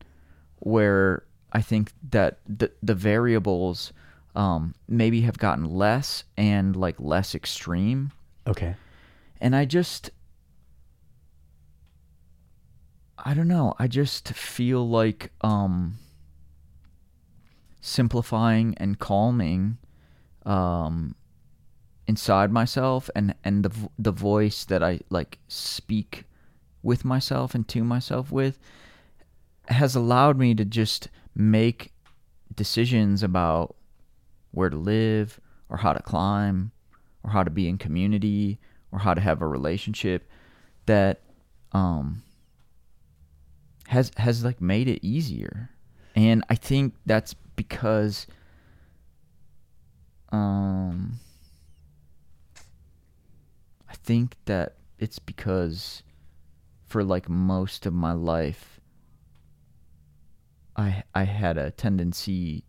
where 0.59 1.23
I 1.51 1.61
think 1.61 1.91
that 2.11 2.39
the 2.47 2.71
the 2.81 2.95
variables 2.95 3.93
um 4.35 4.75
maybe 4.87 5.21
have 5.21 5.37
gotten 5.37 5.65
less 5.65 6.23
and 6.37 6.75
like 6.75 6.95
less 6.99 7.35
extreme. 7.35 8.11
Okay. 8.47 8.75
And 9.39 9.55
I 9.55 9.65
just 9.65 10.09
I 13.17 13.33
don't 13.33 13.47
know, 13.47 13.75
I 13.79 13.87
just 13.87 14.29
feel 14.29 14.87
like 14.87 15.31
um 15.41 15.97
simplifying 17.81 18.75
and 18.77 18.99
calming 18.99 19.77
um 20.45 21.15
inside 22.07 22.51
myself 22.51 23.09
and 23.15 23.33
and 23.43 23.63
the 23.63 23.89
the 23.97 24.11
voice 24.11 24.65
that 24.65 24.83
I 24.83 24.99
like 25.09 25.39
speak 25.47 26.25
with 26.83 27.05
myself 27.05 27.53
and 27.55 27.67
to 27.69 27.83
myself 27.83 28.31
with 28.31 28.59
has 29.67 29.95
allowed 29.95 30.37
me 30.37 30.53
to 30.55 30.65
just 30.65 31.09
make 31.35 31.93
decisions 32.55 33.23
about 33.23 33.75
where 34.51 34.69
to 34.69 34.75
live 34.75 35.39
or 35.69 35.77
how 35.77 35.93
to 35.93 36.01
climb 36.01 36.71
or 37.23 37.31
how 37.31 37.43
to 37.43 37.49
be 37.49 37.67
in 37.67 37.77
community 37.77 38.59
or 38.91 38.99
how 38.99 39.13
to 39.13 39.21
have 39.21 39.41
a 39.41 39.47
relationship 39.47 40.29
that 40.85 41.21
um 41.71 42.23
has 43.87 44.11
has 44.17 44.43
like 44.43 44.59
made 44.61 44.87
it 44.87 44.99
easier. 45.05 45.69
And 46.13 46.43
i 46.49 46.55
think 46.55 46.95
that's 47.05 47.33
because 47.61 48.25
um 50.31 51.19
i 53.87 53.93
think 53.93 54.35
that 54.45 54.77
it's 54.97 55.19
because 55.19 56.01
for 56.87 57.03
like 57.03 57.29
most 57.29 57.85
of 57.85 57.93
my 57.93 58.13
life 58.13 58.79
i 60.75 61.03
i 61.13 61.23
had 61.23 61.57
a 61.57 61.69
tendency 61.69 62.63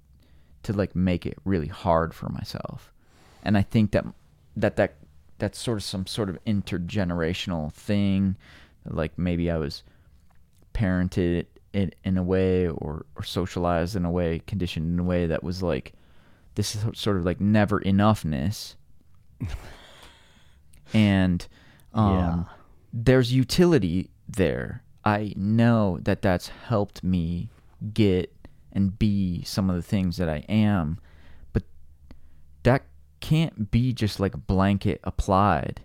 to 0.62 0.72
like 0.72 0.94
make 0.94 1.26
it 1.26 1.36
really 1.44 1.66
hard 1.66 2.14
for 2.14 2.28
myself. 2.28 2.92
And 3.42 3.56
i 3.56 3.62
think 3.62 3.92
that 3.92 4.04
that 4.56 4.76
that 4.76 4.94
that's 5.38 5.58
sort 5.58 5.78
of 5.78 5.84
some 5.84 6.06
sort 6.06 6.28
of 6.28 6.38
intergenerational 6.44 7.72
thing. 7.72 8.36
Like 8.84 9.18
maybe 9.18 9.50
i 9.50 9.56
was 9.56 9.82
parented 10.74 11.46
in, 11.72 11.92
in 12.04 12.18
a 12.18 12.22
way 12.22 12.68
or, 12.68 13.06
or 13.16 13.22
socialized 13.24 13.96
in 13.96 14.04
a 14.04 14.10
way 14.10 14.40
conditioned 14.46 14.92
in 14.92 14.98
a 14.98 15.04
way 15.04 15.26
that 15.26 15.42
was 15.42 15.62
like 15.62 15.92
this 16.54 16.74
is 16.74 16.84
sort 16.98 17.16
of 17.16 17.24
like 17.24 17.40
never 17.40 17.80
enoughness. 17.80 18.74
And 20.94 21.46
um 21.94 22.10
Yeah. 22.12 22.44
there's 22.92 23.32
utility 23.32 24.10
there. 24.28 24.82
I 25.04 25.32
know 25.36 25.98
that 26.02 26.22
that's 26.22 26.48
helped 26.48 27.02
me 27.02 27.48
get 27.92 28.32
and 28.72 28.98
be 28.98 29.42
some 29.44 29.68
of 29.68 29.74
the 29.76 29.82
things 29.82 30.16
that 30.18 30.28
i 30.28 30.44
am 30.48 30.98
but 31.52 31.64
that 32.62 32.84
can't 33.20 33.70
be 33.70 33.92
just 33.92 34.20
like 34.20 34.34
a 34.34 34.38
blanket 34.38 35.00
applied. 35.04 35.80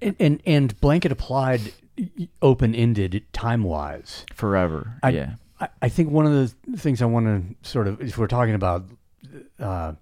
And 0.00 0.16
and, 0.20 0.42
and 0.46 0.80
blanket 0.80 1.10
applied, 1.12 1.72
open 2.42 2.74
ended 2.74 3.24
time 3.32 3.62
wise. 3.62 4.24
forever 4.34 4.98
I, 5.02 5.10
yeah 5.10 5.34
I, 5.60 5.68
I 5.82 5.88
think 5.88 6.10
one 6.10 6.26
of 6.26 6.32
the 6.32 6.76
things 6.78 7.00
I 7.00 7.06
want 7.06 7.26
to 7.26 7.68
sort 7.68 7.86
of, 7.86 8.00
if 8.00 8.18
we're 8.18 8.26
talking 8.26 8.54
about 8.54 8.84
uh, 9.60 9.92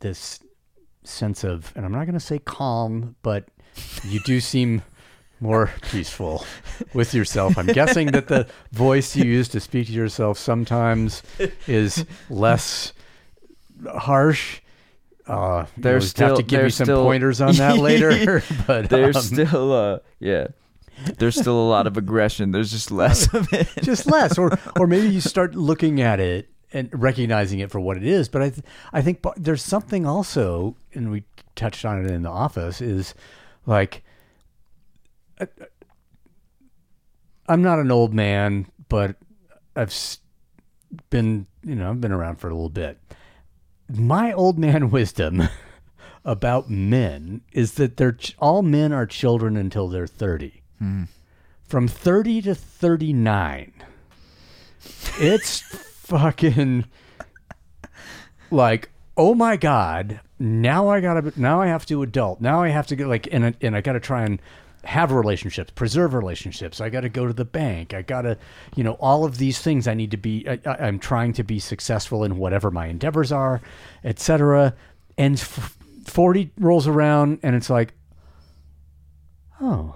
this 0.00 0.40
sense 1.04 1.44
of, 1.44 1.72
and 1.76 1.84
I'm 1.84 1.92
not 1.92 2.04
going 2.06 2.14
to 2.14 2.20
say 2.20 2.38
calm, 2.38 3.14
but 3.22 3.44
you 4.04 4.20
do 4.20 4.40
seem 4.40 4.82
more 5.40 5.70
peaceful 5.90 6.46
with 6.94 7.12
yourself. 7.12 7.58
I'm 7.58 7.66
guessing 7.66 8.08
that 8.12 8.28
the 8.28 8.46
voice 8.72 9.14
you 9.14 9.24
use 9.24 9.48
to 9.48 9.60
speak 9.60 9.88
to 9.88 9.92
yourself 9.92 10.38
sometimes 10.38 11.22
is 11.66 12.06
less 12.30 12.94
harsh. 13.86 14.60
Uh, 15.26 15.66
There's 15.76 16.04
you'll 16.04 16.08
still- 16.08 16.28
have 16.28 16.36
to 16.38 16.42
give 16.42 16.60
there's 16.60 16.74
some 16.76 16.86
still- 16.86 17.04
pointers 17.04 17.40
on 17.42 17.54
that 17.56 17.76
later. 17.88 18.42
but 18.66 18.88
there's 18.88 19.16
um, 19.16 19.22
still 19.22 19.72
uh 19.72 19.98
yeah 20.20 20.48
there's 21.18 21.36
still 21.38 21.58
a 21.58 21.68
lot 21.68 21.86
of 21.86 21.96
aggression. 22.02 22.50
There's 22.52 22.70
just 22.70 22.90
less 22.90 23.32
of 23.34 23.52
it. 23.52 23.68
Just 23.82 24.06
less. 24.06 24.38
Or 24.38 24.58
or 24.78 24.86
maybe 24.86 25.08
you 25.08 25.20
start 25.34 25.54
looking 25.54 26.00
at 26.00 26.20
it 26.20 26.48
and 26.72 26.88
recognizing 26.92 27.58
it 27.58 27.70
for 27.70 27.80
what 27.80 27.96
it 27.96 28.04
is. 28.04 28.28
But 28.28 28.42
i 28.42 28.50
th- 28.50 28.64
i 28.92 29.02
think 29.02 29.24
there's 29.36 29.62
something 29.62 30.06
also 30.06 30.76
and 30.94 31.10
we 31.10 31.24
touched 31.54 31.84
on 31.84 32.02
it 32.04 32.10
in 32.10 32.22
the 32.22 32.30
office 32.30 32.80
is 32.80 33.14
like 33.66 34.02
uh, 35.38 35.46
i'm 37.46 37.62
not 37.62 37.78
an 37.78 37.90
old 37.90 38.14
man 38.14 38.66
but 38.88 39.16
i've 39.76 39.92
been 41.10 41.46
you 41.62 41.74
know 41.74 41.90
i've 41.90 42.00
been 42.00 42.12
around 42.12 42.36
for 42.36 42.48
a 42.48 42.54
little 42.54 42.68
bit. 42.70 42.98
My 43.92 44.32
old 44.32 44.58
man 44.58 44.88
wisdom 44.98 45.42
about 46.24 46.70
men 46.70 47.42
is 47.52 47.74
that 47.74 47.98
they're 47.98 48.12
ch- 48.12 48.34
all 48.38 48.62
men 48.62 48.92
are 48.92 49.04
children 49.06 49.56
until 49.58 49.88
they're 49.88 50.06
30 50.06 50.61
from 51.68 51.88
30 51.88 52.42
to 52.42 52.54
39 52.54 53.72
it's 55.18 55.60
fucking 55.60 56.84
like 58.50 58.90
oh 59.16 59.34
my 59.34 59.56
god 59.56 60.20
now 60.38 60.88
i 60.88 61.00
gotta 61.00 61.32
now 61.40 61.60
i 61.60 61.66
have 61.66 61.86
to 61.86 62.02
adult. 62.02 62.40
Now 62.40 62.62
i 62.62 62.68
have 62.68 62.86
to 62.88 62.96
get 62.96 63.06
like 63.06 63.28
and, 63.32 63.46
I- 63.46 63.54
and 63.60 63.76
i 63.76 63.80
gotta 63.80 64.00
try 64.00 64.24
and 64.24 64.40
have 64.84 65.12
relationships 65.12 65.70
preserve 65.70 66.12
relationships. 66.12 66.80
I 66.80 66.88
gotta 66.90 67.08
go 67.08 67.24
to 67.28 67.32
the 67.32 67.44
bank. 67.44 67.94
I 67.94 68.02
gotta 68.02 68.36
you 68.74 68.82
know 68.82 68.94
all 68.94 69.24
of 69.24 69.38
these 69.38 69.60
things 69.60 69.86
i 69.86 69.94
need 69.94 70.10
to 70.10 70.16
be 70.16 70.44
I, 70.48 70.58
I- 70.66 70.86
i'm 70.88 70.98
trying 70.98 71.32
to 71.34 71.44
be 71.44 71.58
successful 71.60 72.24
in 72.24 72.36
whatever 72.36 72.70
my 72.72 72.86
endeavors 72.86 73.30
are 73.30 73.60
etc 74.02 74.74
and 75.16 75.36
f- 75.36 75.76
40 76.06 76.50
rolls 76.58 76.88
around 76.88 77.38
and 77.44 77.54
it's 77.54 77.70
like 77.70 77.94
oh 79.60 79.94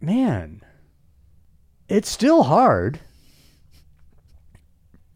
man 0.00 0.62
it's 1.88 2.10
still 2.10 2.44
hard. 2.44 3.00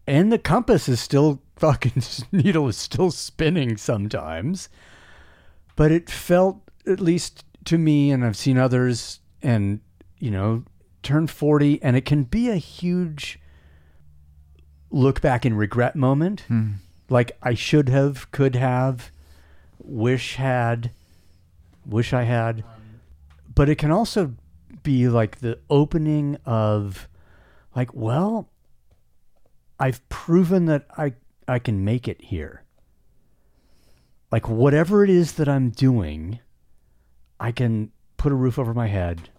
And 0.07 0.33
the 0.33 0.39
compass 0.39 0.89
is 0.89 1.01
still 1.01 1.43
fucking 1.57 2.03
needle 2.33 2.69
is 2.69 2.77
still 2.77 3.11
spinning 3.11 3.77
sometimes. 3.77 4.69
But 5.77 5.93
it 5.93 6.11
felt 6.11 6.63
at 6.87 7.01
least 7.01 7.45
to 7.63 7.77
me 7.77 8.11
and 8.11 8.25
i've 8.25 8.39
seen 8.39 8.57
others 8.57 9.21
and 9.43 9.81
you 10.19 10.31
know 10.31 10.65
turn 11.03 11.27
40 11.27 11.83
and 11.83 11.95
it 11.95 12.07
can 12.07 12.25
be 12.25 12.49
a 12.49 12.57
huge 12.57 13.39
look 14.91 15.21
back 15.21 15.45
and 15.45 15.59
regret 15.59 15.95
moment. 15.95 16.41
Hmm. 16.49 16.73
Like 17.09 17.33
i 17.43 17.55
should 17.55 17.89
have 17.89 18.31
could 18.33 18.57
have 18.57 19.11
wish 19.79 20.37
had 20.37 20.91
wish 21.85 22.13
i 22.13 22.23
had. 22.23 22.65
But 23.55 23.69
it 23.69 23.77
can 23.77 23.91
also 23.91 24.35
be 24.83 25.09
like 25.09 25.41
the 25.41 25.59
opening 25.69 26.37
of 26.45 27.09
like 27.75 27.95
well 27.95 28.49
i've 29.79 30.07
proven 30.09 30.67
that 30.67 30.87
i 30.97 31.13
i 31.49 31.59
can 31.59 31.85
make 31.85 32.07
it 32.07 32.23
here. 32.23 32.65
Like 34.31 34.49
whatever 34.49 35.03
it 35.03 35.11
is 35.11 35.33
that 35.33 35.49
i'm 35.49 35.71
doing 35.71 36.39
i 37.41 37.51
can 37.51 37.91
put 38.17 38.31
a 38.33 38.35
roof 38.35 38.59
over 38.59 38.73
my 38.73 38.87
head 38.87 39.31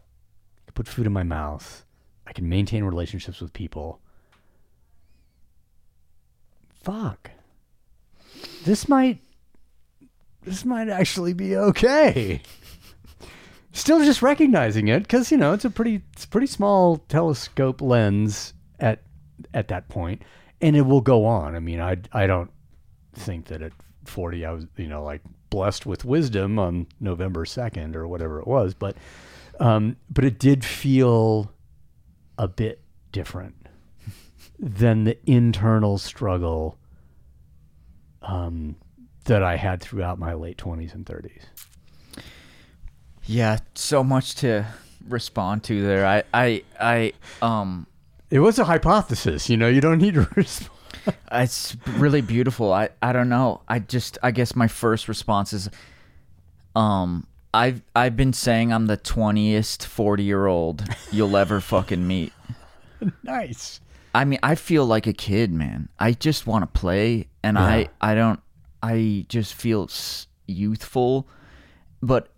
put 0.74 0.88
food 0.88 1.06
in 1.06 1.14
my 1.14 1.24
mouth 1.24 1.86
i 2.26 2.34
can 2.34 2.48
maintain 2.48 2.84
relationships 2.84 3.42
with 3.42 3.54
people. 3.54 4.00
Fuck. 6.84 7.32
This 8.64 8.90
might 8.90 9.20
this 10.44 10.66
might 10.66 10.90
actually 10.90 11.34
be 11.34 11.56
okay 11.56 12.42
still 13.74 14.04
just 14.04 14.22
recognizing 14.22 14.88
it 14.88 15.04
because 15.04 15.32
you 15.32 15.38
know 15.38 15.54
it's 15.54 15.66
a 15.66 15.70
pretty 15.70 16.02
it's 16.14 16.26
a 16.26 16.28
pretty 16.28 16.48
small 16.48 16.98
telescope 17.10 17.82
lens 17.82 18.54
at 18.80 19.02
at 19.54 19.68
that 19.70 19.88
point 19.90 20.22
and 20.62 20.76
it 20.76 20.82
will 20.82 21.02
go 21.02 21.26
on. 21.26 21.56
I 21.56 21.60
mean 21.60 21.80
i 21.80 21.98
i 22.12 22.28
don't 22.28 22.52
think 23.14 23.46
that 23.46 23.62
at 23.62 23.74
40 24.06 24.46
i 24.46 24.52
was 24.52 24.66
you 24.78 24.88
know 24.88 25.04
like 25.04 25.22
blessed 25.50 25.86
with 25.86 26.06
wisdom 26.06 26.58
on 26.58 26.88
november 27.00 27.46
2nd 27.46 27.96
or 27.96 28.08
whatever 28.08 28.40
it 28.40 28.48
was 28.48 28.74
but 28.74 28.96
um 29.60 29.98
but 30.10 30.24
it 30.24 30.40
did 30.40 30.64
feel 30.64 31.52
a 32.38 32.48
bit 32.48 32.82
different 33.12 33.56
than 34.58 35.04
the 35.04 35.18
internal 35.30 35.98
struggle 35.98 36.78
um 38.22 38.76
that 39.26 39.44
i 39.44 39.56
had 39.58 39.82
throughout 39.82 40.18
my 40.18 40.34
late 40.34 40.58
20s 40.58 40.94
and 40.94 41.06
30s 41.06 41.44
Yeah, 43.32 43.60
so 43.76 44.04
much 44.04 44.36
to 44.36 44.66
respond 45.08 45.64
to 45.66 45.82
there. 45.82 46.06
I, 46.06 46.24
I, 46.34 46.64
I, 46.80 47.14
um, 47.42 47.88
It 48.30 48.40
was 48.40 48.60
a 48.60 48.66
hypothesis, 48.66 49.50
you 49.50 49.56
know. 49.56 49.70
You 49.70 49.80
don't 49.80 50.00
need 50.00 50.16
to 50.16 50.28
respond. 50.36 50.78
it's 51.32 51.78
really 51.98 52.20
beautiful. 52.22 52.74
I, 52.74 52.90
I 53.02 53.14
don't 53.14 53.30
know. 53.30 53.62
I 53.70 53.80
just, 53.80 54.18
I 54.22 54.32
guess 54.32 54.54
my 54.56 54.68
first 54.68 55.08
response 55.08 55.54
is, 55.54 55.70
um, 56.76 57.26
I've, 57.54 57.82
I've 57.96 58.16
been 58.18 58.34
saying 58.34 58.72
I'm 58.74 58.88
the 58.88 58.96
twentieth 58.98 59.84
forty 59.86 60.24
year 60.24 60.48
old 60.48 60.84
you'll 61.12 61.36
ever 61.36 61.60
fucking 61.62 62.06
meet. 62.06 62.34
Nice. 63.24 63.82
I 64.14 64.26
mean, 64.26 64.38
I 64.44 64.54
feel 64.56 64.86
like 64.86 65.08
a 65.08 65.14
kid, 65.14 65.52
man. 65.52 65.90
I 66.00 66.12
just 66.12 66.46
want 66.46 66.62
to 66.64 66.80
play, 66.80 67.28
and 67.42 67.58
Yeah. 67.58 67.64
I, 67.64 67.90
I 68.00 68.14
don't, 68.14 68.40
I 68.84 69.26
just 69.28 69.54
feel 69.56 69.90
youthful, 70.46 71.28
but 72.04 72.31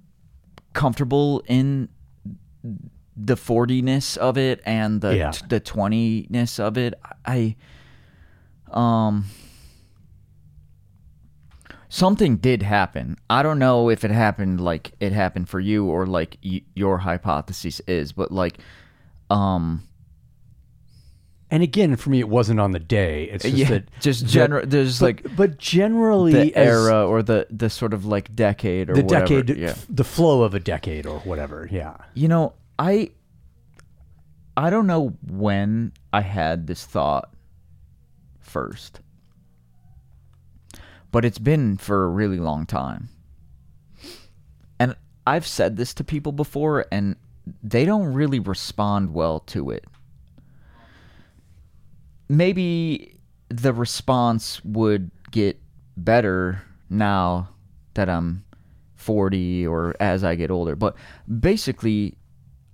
comfortable 0.74 1.44
in 1.48 1.90
the 3.16 3.36
40ness 3.36 4.18
of 4.18 4.38
it 4.38 4.60
and 4.66 5.02
the 5.02 5.16
Yeah. 5.18 5.32
the 5.48 5.60
20ness 5.60 6.60
of 6.60 6.78
it. 6.78 6.94
I, 7.26 7.56
um, 8.72 9.26
something 11.90 12.38
did 12.38 12.64
happen. 12.64 13.18
I 13.30 13.44
don't 13.44 13.60
know 13.60 13.90
if 13.90 14.04
it 14.04 14.12
happened 14.12 14.60
like 14.62 14.94
it 15.00 15.12
happened 15.12 15.50
for 15.50 15.60
you 15.60 15.86
or 15.86 16.06
like 16.06 16.38
y- 16.44 16.62
your 16.74 17.00
hypothesis 17.00 17.80
is, 17.88 18.12
but 18.12 18.32
like, 18.32 18.58
um, 19.30 19.84
And 21.52 21.62
again, 21.62 21.96
for 21.98 22.10
me, 22.10 22.20
it 22.20 22.30
wasn't 22.30 22.60
on 22.60 22.72
the 22.72 22.80
day. 22.80 23.26
It's 23.26 23.44
just 23.44 23.56
yeah, 23.56 23.70
that 23.70 23.90
just 24.00 24.26
general. 24.26 24.66
There's 24.66 25.00
but, 25.00 25.06
like 25.06 25.36
but 25.36 25.58
generally, 25.60 26.32
the 26.34 26.56
era 26.56 27.08
or 27.08 27.22
the 27.22 27.46
the 27.52 27.70
sort 27.70 27.94
of 27.94 28.06
like 28.06 28.36
decade 28.36 28.90
or 28.90 28.96
the 28.96 29.04
whatever. 29.04 29.44
decade, 29.44 29.58
Yeah. 29.58 29.76
the 29.90 30.04
flow 30.04 30.42
of 30.44 30.56
a 30.56 30.60
decade 30.60 31.06
or 31.06 31.20
whatever. 31.20 31.68
Yeah. 31.72 31.98
You 32.16 32.28
know, 32.28 32.54
I 32.80 33.12
I 34.58 34.70
don't 34.70 34.88
know 34.88 35.16
when 35.28 35.94
I 36.12 36.22
had 36.22 36.66
this 36.68 36.86
thought 36.86 37.30
first. 38.40 39.00
But 41.12 41.26
it's 41.26 41.40
been 41.40 41.78
for 41.78 42.06
a 42.06 42.08
really 42.08 42.40
long 42.40 42.66
time. 42.66 43.10
And 44.80 44.96
I've 45.28 45.46
said 45.46 45.78
this 45.78 45.94
to 45.96 46.04
people 46.04 46.32
before 46.32 46.86
and 46.92 47.16
they 47.62 47.86
don't 47.86 48.14
really 48.14 48.40
respond 48.40 49.14
well 49.14 49.40
to 49.42 49.70
it. 49.70 49.86
Maybe 52.30 53.20
the 53.50 53.74
response 53.74 54.64
would 54.64 55.12
get 55.32 55.60
better 55.98 56.64
now 56.90 57.50
that 57.94 58.10
I'm 58.10 58.44
40 58.96 59.68
or 59.68 59.96
as 60.00 60.24
I 60.24 60.36
get 60.36 60.50
older. 60.50 60.76
But 60.76 60.96
basically, 61.40 62.18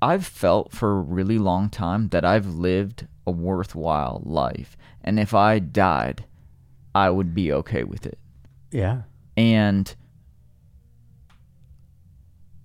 I've 0.02 0.26
felt 0.26 0.72
for 0.72 0.92
a 0.92 1.02
really 1.02 1.38
long 1.38 1.70
time 1.70 2.10
that 2.10 2.24
I've 2.24 2.48
lived 2.48 3.08
a 3.28 3.32
worthwhile 3.32 4.22
life. 4.26 4.78
And 5.02 5.20
if 5.20 5.34
I 5.34 5.60
died, 5.60 6.26
I 6.96 7.10
would 7.10 7.34
be 7.34 7.52
okay 7.52 7.84
with 7.84 8.06
it. 8.06 8.18
Yeah. 8.72 9.04
And 9.36 9.94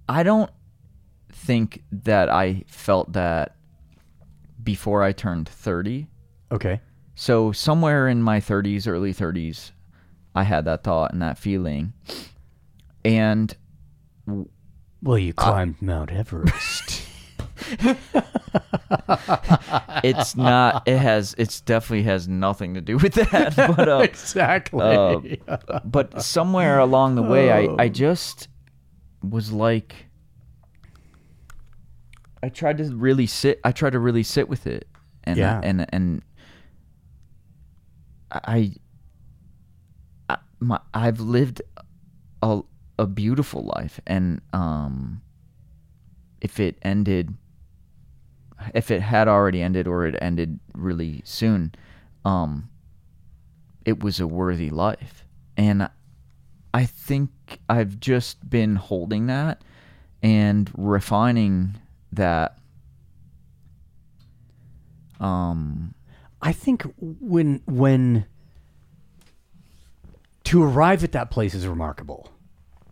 I 0.09 0.23
don't 0.23 0.51
think 1.33 1.83
that 1.90 2.29
I 2.29 2.64
felt 2.66 3.12
that 3.14 3.57
before 4.62 5.03
I 5.03 5.12
turned 5.12 5.49
30. 5.49 6.09
Okay. 6.55 6.81
So 7.17 7.53
somewhere 7.53 8.09
in 8.09 8.23
my 8.23 8.40
30s, 8.40 8.87
early 8.88 9.12
30s, 9.12 9.73
I 10.35 10.43
had 10.45 10.64
that 10.64 10.83
thought 10.85 11.12
and 11.12 11.21
that 11.23 11.37
feeling. 11.38 11.93
And 13.05 13.55
Well, 15.03 15.19
you 15.19 15.33
climbed 15.35 15.81
Mount 15.83 16.11
Everest. 16.11 17.03
it's 20.05 20.37
not 20.37 20.83
it 20.87 20.99
has 20.99 21.35
it's 21.38 21.61
definitely 21.61 22.03
has 22.03 22.29
nothing 22.29 22.75
to 22.75 22.81
do 22.81 22.97
with 22.99 23.14
that 23.31 23.55
but 23.57 23.88
uh, 23.88 23.99
exactly. 23.99 25.40
uh, 25.49 25.81
but 25.85 26.21
somewhere 26.23 26.79
along 26.79 27.14
the 27.14 27.23
way 27.23 27.51
I, 27.51 27.69
I 27.79 27.88
just 27.88 28.49
was 29.23 29.51
like 29.53 30.07
I 32.43 32.49
tried 32.51 32.79
to 32.79 32.85
really 32.95 33.27
sit 33.27 33.61
I 33.64 33.73
tried 33.73 33.93
to 33.93 33.99
really 33.99 34.23
sit 34.25 34.49
with 34.49 34.67
it 34.67 34.87
and 35.25 35.38
Yeah. 35.38 35.61
and 35.62 35.87
and 35.90 36.23
I, 38.35 38.73
I 40.29 40.37
my 40.61 40.81
I've 40.92 41.20
lived 41.20 41.62
a 42.42 42.62
a 42.99 43.07
beautiful 43.07 43.64
life 43.64 44.01
and 44.07 44.40
um 44.53 45.20
if 46.40 46.61
it 46.61 46.79
ended 46.83 47.35
if 48.75 48.90
it 48.90 49.03
had 49.03 49.29
already 49.29 49.61
ended 49.62 49.87
or 49.87 50.07
it 50.07 50.14
ended 50.20 50.61
really 50.75 51.23
soon 51.25 51.75
um 52.25 52.68
it 53.85 54.03
was 54.03 54.20
a 54.20 54.27
worthy 54.27 54.70
life. 54.70 55.25
And 55.57 55.88
i 56.75 56.85
think 56.85 57.31
i've 57.68 58.01
just 58.01 58.51
been 58.51 58.75
holding 58.75 59.27
that 59.27 59.62
and 60.23 60.70
refining 60.77 61.77
that 62.12 62.59
um 65.20 65.94
I 66.44 66.52
think 66.52 66.85
when 66.98 67.62
when 67.64 68.26
to 70.44 70.62
arrive 70.62 71.02
at 71.02 71.12
that 71.12 71.30
place 71.30 71.54
is 71.54 71.66
remarkable. 71.66 72.30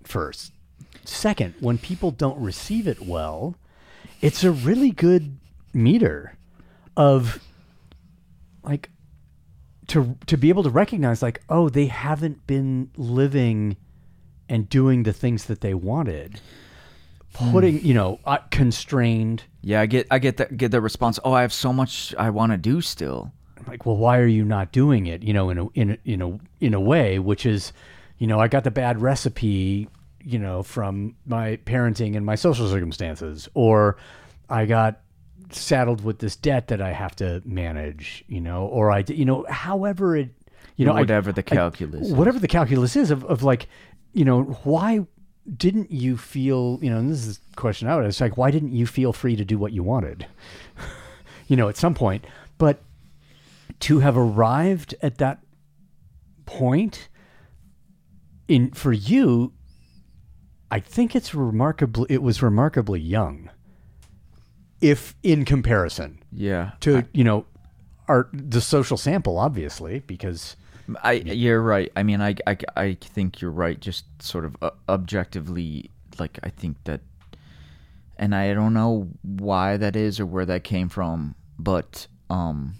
First, 0.04 0.52
second, 1.04 1.54
when 1.60 1.76
people 1.76 2.10
don't 2.10 2.40
receive 2.40 2.88
it 2.88 3.02
well, 3.02 3.54
it's 4.22 4.42
a 4.42 4.50
really 4.50 4.90
good 4.90 5.36
meter 5.74 6.38
of 6.96 7.40
like 8.64 8.88
to 9.88 10.16
to 10.26 10.38
be 10.38 10.48
able 10.48 10.62
to 10.62 10.70
recognize 10.70 11.20
like 11.20 11.42
oh 11.50 11.68
they 11.68 11.86
haven't 11.86 12.46
been 12.46 12.90
living 12.96 13.76
and 14.48 14.66
doing 14.70 15.02
the 15.02 15.12
things 15.12 15.44
that 15.44 15.60
they 15.60 15.74
wanted. 15.74 16.40
Putting 17.34 17.84
you 17.84 17.92
know 17.92 18.18
uh, 18.24 18.38
constrained 18.50 19.44
yeah 19.62 19.80
i 19.80 19.86
get 19.86 20.06
i 20.10 20.18
get 20.18 20.36
that 20.38 20.56
get 20.56 20.70
the 20.70 20.80
response. 20.80 21.18
Oh 21.24 21.32
i 21.32 21.40
have 21.42 21.52
so 21.52 21.72
much 21.72 22.14
i 22.18 22.28
want 22.28 22.52
to 22.52 22.58
do 22.58 22.82
still 22.82 23.32
like 23.66 23.86
well 23.86 23.96
why 23.96 24.18
are 24.18 24.26
you 24.26 24.44
not 24.44 24.72
doing 24.72 25.06
it 25.06 25.22
you 25.22 25.32
know 25.32 25.50
in 25.50 25.58
a 25.58 25.68
in 25.74 25.90
a, 25.90 25.98
in 26.04 26.22
a 26.22 26.38
in 26.60 26.74
a 26.74 26.80
way 26.80 27.18
which 27.18 27.46
is 27.46 27.72
you 28.18 28.26
know 28.26 28.38
i 28.38 28.48
got 28.48 28.64
the 28.64 28.70
bad 28.70 29.00
recipe 29.00 29.88
you 30.24 30.38
know 30.38 30.62
from 30.62 31.14
my 31.26 31.56
parenting 31.64 32.16
and 32.16 32.24
my 32.24 32.34
social 32.34 32.68
circumstances 32.68 33.48
or 33.54 33.96
i 34.48 34.64
got 34.64 35.00
saddled 35.50 36.02
with 36.04 36.18
this 36.18 36.36
debt 36.36 36.68
that 36.68 36.80
i 36.80 36.90
have 36.92 37.14
to 37.16 37.42
manage 37.44 38.24
you 38.28 38.40
know 38.40 38.66
or 38.66 38.90
I, 38.90 39.04
you 39.08 39.24
know 39.24 39.44
however 39.48 40.16
it 40.16 40.30
you 40.76 40.86
know 40.86 40.92
I- 40.92 41.00
Whatever 41.00 41.32
the 41.32 41.42
calculus 41.42 42.08
is. 42.08 42.12
whatever 42.14 42.38
the 42.38 42.48
calculus 42.48 42.96
is 42.96 43.10
of, 43.10 43.24
of 43.26 43.42
like 43.42 43.68
you 44.14 44.24
know 44.24 44.42
why 44.64 45.06
didn't 45.56 45.90
you 45.90 46.16
feel 46.16 46.78
you 46.80 46.88
know 46.88 46.98
and 46.98 47.10
this 47.10 47.26
is 47.26 47.40
a 47.52 47.56
question 47.56 47.88
out 47.88 48.04
it's 48.04 48.20
like 48.20 48.36
why 48.36 48.50
didn't 48.50 48.72
you 48.72 48.86
feel 48.86 49.12
free 49.12 49.34
to 49.36 49.44
do 49.44 49.58
what 49.58 49.72
you 49.72 49.82
wanted 49.82 50.26
you 51.48 51.56
know 51.56 51.68
at 51.68 51.76
some 51.76 51.94
point 51.94 52.24
but 52.58 52.80
to 53.80 54.00
have 54.00 54.16
arrived 54.16 54.94
at 55.02 55.18
that 55.18 55.40
point 56.46 57.08
in 58.48 58.70
for 58.72 58.92
you 58.92 59.52
i 60.70 60.78
think 60.80 61.14
it's 61.14 61.34
remarkably 61.34 62.06
it 62.10 62.22
was 62.22 62.42
remarkably 62.42 63.00
young 63.00 63.50
if 64.80 65.14
in 65.22 65.44
comparison 65.44 66.22
yeah 66.32 66.72
to 66.80 67.06
you 67.12 67.24
know 67.24 67.46
our 68.08 68.28
the 68.32 68.60
social 68.60 68.96
sample 68.96 69.38
obviously 69.38 70.00
because 70.00 70.56
I 71.02 71.12
you're 71.12 71.60
right. 71.60 71.90
I 71.96 72.02
mean, 72.02 72.20
I, 72.20 72.34
I, 72.46 72.56
I 72.76 72.94
think 73.00 73.40
you're 73.40 73.50
right. 73.50 73.78
Just 73.78 74.04
sort 74.20 74.44
of 74.44 74.56
uh, 74.62 74.70
objectively, 74.88 75.90
like 76.18 76.38
I 76.42 76.50
think 76.50 76.76
that, 76.84 77.00
and 78.16 78.34
I 78.34 78.52
don't 78.54 78.74
know 78.74 79.08
why 79.22 79.76
that 79.76 79.96
is 79.96 80.18
or 80.20 80.26
where 80.26 80.46
that 80.46 80.64
came 80.64 80.88
from, 80.88 81.34
but 81.58 82.06
um, 82.30 82.74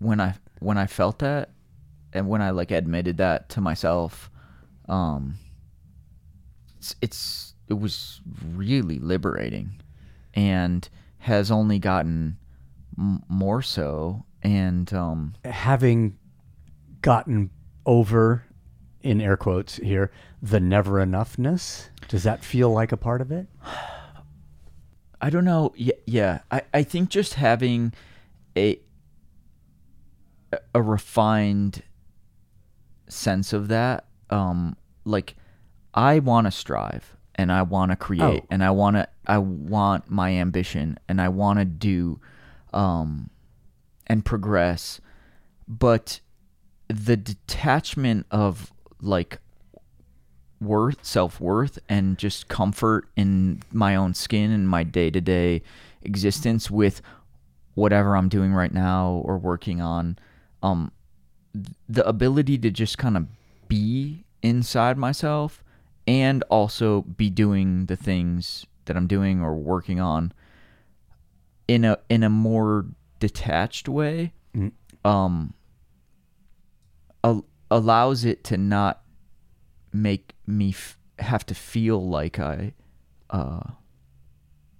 when 0.00 0.20
I 0.20 0.34
when 0.58 0.76
I 0.76 0.86
felt 0.86 1.20
that, 1.20 1.50
and 2.12 2.28
when 2.28 2.42
I 2.42 2.50
like 2.50 2.72
admitted 2.72 3.18
that 3.18 3.48
to 3.50 3.60
myself, 3.60 4.28
um, 4.88 5.36
it's 6.78 6.96
it's 7.00 7.54
it 7.68 7.78
was 7.78 8.20
really 8.54 8.98
liberating, 8.98 9.80
and 10.34 10.88
has 11.18 11.50
only 11.52 11.78
gotten 11.78 12.38
m- 12.98 13.22
more 13.28 13.62
so, 13.62 14.24
and 14.42 14.92
um. 14.92 15.34
having 15.44 16.18
gotten 17.02 17.50
over 17.86 18.44
in 19.02 19.20
air 19.22 19.36
quotes 19.36 19.76
here 19.76 20.10
the 20.42 20.60
never 20.60 20.94
enoughness 21.04 21.88
does 22.08 22.24
that 22.24 22.44
feel 22.44 22.70
like 22.70 22.92
a 22.92 22.96
part 22.98 23.22
of 23.22 23.32
it 23.32 23.46
I 25.22 25.28
don't 25.30 25.44
know. 25.44 25.72
Yeah, 25.76 25.94
yeah. 26.06 26.40
I, 26.50 26.62
I 26.72 26.82
think 26.82 27.10
just 27.10 27.34
having 27.34 27.92
a 28.56 28.80
a 30.74 30.82
refined 30.82 31.82
sense 33.08 33.52
of 33.52 33.68
that, 33.68 34.06
um, 34.30 34.76
like 35.04 35.36
I 35.94 36.18
want 36.20 36.46
to 36.46 36.50
strive 36.50 37.16
and 37.34 37.50
I 37.52 37.62
want 37.62 37.90
to 37.90 37.96
create 37.96 38.42
Oh. 38.42 38.46
and 38.50 38.62
I 38.62 38.70
want 38.70 38.96
to 38.96 39.08
I 39.26 39.38
want 39.38 40.10
my 40.10 40.30
ambition 40.32 40.98
and 41.08 41.20
I 41.20 41.28
want 41.28 41.58
to 41.60 41.64
do, 41.64 42.20
um, 42.72 43.30
and 44.06 44.24
progress, 44.24 45.00
but 45.68 46.20
the 46.88 47.16
detachment 47.16 48.26
of 48.30 48.72
like 49.00 49.38
worth 50.60 51.04
self-worth 51.04 51.78
and 51.88 52.18
just 52.18 52.48
comfort 52.48 53.08
in 53.16 53.62
my 53.72 53.94
own 53.96 54.12
skin 54.12 54.50
and 54.50 54.68
my 54.68 54.82
day-to-day 54.84 55.62
existence 56.02 56.70
with 56.70 57.00
whatever 57.74 58.16
I'm 58.16 58.28
doing 58.28 58.52
right 58.52 58.72
now 58.74 59.22
or 59.24 59.38
working 59.38 59.80
on 59.80 60.18
um 60.62 60.92
the 61.88 62.06
ability 62.06 62.56
to 62.58 62.70
just 62.70 62.96
kind 62.98 63.16
of 63.16 63.26
be 63.68 64.24
inside 64.42 64.96
myself 64.96 65.64
and 66.06 66.42
also 66.44 67.02
be 67.02 67.28
doing 67.30 67.86
the 67.86 67.96
things 67.96 68.66
that 68.84 68.96
I'm 68.96 69.06
doing 69.06 69.40
or 69.40 69.54
working 69.54 70.00
on 70.00 70.32
in 71.68 71.84
a 71.84 71.98
in 72.08 72.22
a 72.22 72.30
more 72.30 72.86
detached 73.18 73.88
way 73.88 74.32
um 75.04 75.54
al- 77.22 77.44
allows 77.70 78.24
it 78.24 78.42
to 78.44 78.56
not 78.56 79.02
make 79.92 80.34
me 80.46 80.70
f- 80.70 80.98
have 81.18 81.44
to 81.46 81.54
feel 81.54 82.06
like 82.08 82.38
I 82.38 82.74
uh 83.30 83.60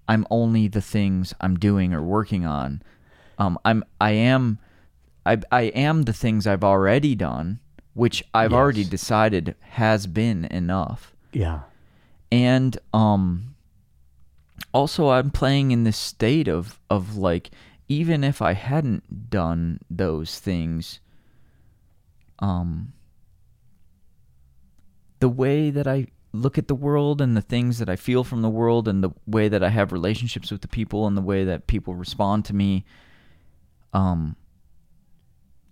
I'm 0.09 0.27
only 0.31 0.67
the 0.67 0.81
things 0.81 1.35
I'm 1.41 1.57
doing 1.57 1.93
or 1.95 2.03
working 2.03 2.45
on. 2.45 2.83
Um 3.39 3.59
I'm 3.65 3.85
I 4.01 4.13
am 4.13 4.59
I 5.25 5.39
I 5.51 5.63
am 5.63 6.03
the 6.03 6.13
things 6.13 6.47
I've 6.47 6.65
already 6.65 7.15
done, 7.15 7.61
which 7.95 8.23
I've 8.33 8.53
already 8.53 8.85
decided 8.85 9.55
has 9.61 10.07
been 10.07 10.45
enough. 10.47 11.15
Yeah. 11.33 11.61
And 12.33 12.79
um 12.93 13.55
also 14.73 15.09
I'm 15.11 15.31
playing 15.31 15.71
in 15.71 15.85
this 15.85 15.97
state 15.97 16.49
of 16.49 16.79
of 16.89 17.17
like 17.17 17.51
even 17.89 18.23
if 18.23 18.41
I 18.41 18.53
hadn't 18.53 19.31
done 19.31 19.81
those 19.91 20.39
things 20.39 21.01
um 22.39 22.93
the 25.19 25.29
way 25.29 25.71
that 25.71 25.87
I 25.87 26.07
look 26.33 26.57
at 26.57 26.69
the 26.69 26.75
world 26.75 27.21
and 27.21 27.37
the 27.37 27.43
things 27.43 27.79
that 27.79 27.89
I 27.89 27.97
feel 27.97 28.23
from 28.23 28.41
the 28.41 28.49
world 28.49 28.87
and 28.87 29.03
the 29.03 29.11
way 29.27 29.49
that 29.49 29.63
I 29.63 29.69
have 29.69 29.93
relationships 29.93 30.51
with 30.51 30.63
the 30.63 30.69
people 30.69 31.07
and 31.07 31.17
the 31.17 31.23
way 31.23 31.45
that 31.45 31.67
people 31.67 31.95
respond 31.95 32.45
to 32.47 32.55
me 32.55 32.85
um 33.93 34.37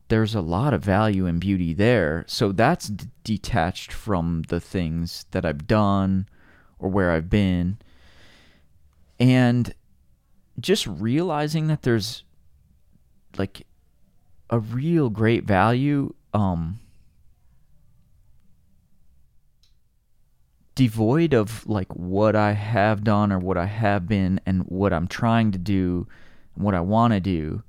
there's 0.08 0.34
a 0.34 0.40
lot 0.40 0.74
of 0.74 0.82
value 0.82 1.26
and 1.26 1.40
beauty 1.40 1.74
there. 1.74 2.24
So 2.26 2.52
that's 2.52 2.88
d- 2.88 3.06
detached 3.24 3.92
from 3.92 4.42
the 4.48 4.60
things 4.60 5.26
that 5.32 5.44
I've 5.44 5.66
done 5.66 6.28
or 6.78 6.88
where 6.88 7.10
I've 7.10 7.30
been. 7.30 7.78
And 9.20 9.74
just 10.58 10.86
realizing 10.86 11.66
that 11.68 11.82
there's 11.82 12.24
like 13.36 13.66
a 14.50 14.58
real 14.58 15.10
great 15.10 15.44
value 15.44 16.12
um 16.32 16.80
devoid 20.74 21.34
of 21.34 21.66
like 21.66 21.92
what 21.94 22.36
I 22.36 22.52
have 22.52 23.02
done 23.02 23.32
or 23.32 23.38
what 23.38 23.58
I 23.58 23.66
have 23.66 24.06
been 24.06 24.40
and 24.46 24.62
what 24.62 24.92
I'm 24.92 25.08
trying 25.08 25.50
to 25.52 25.58
do 25.58 26.06
and 26.54 26.64
what 26.64 26.74
I 26.74 26.80
want 26.80 27.12
to 27.14 27.20
do 27.20 27.62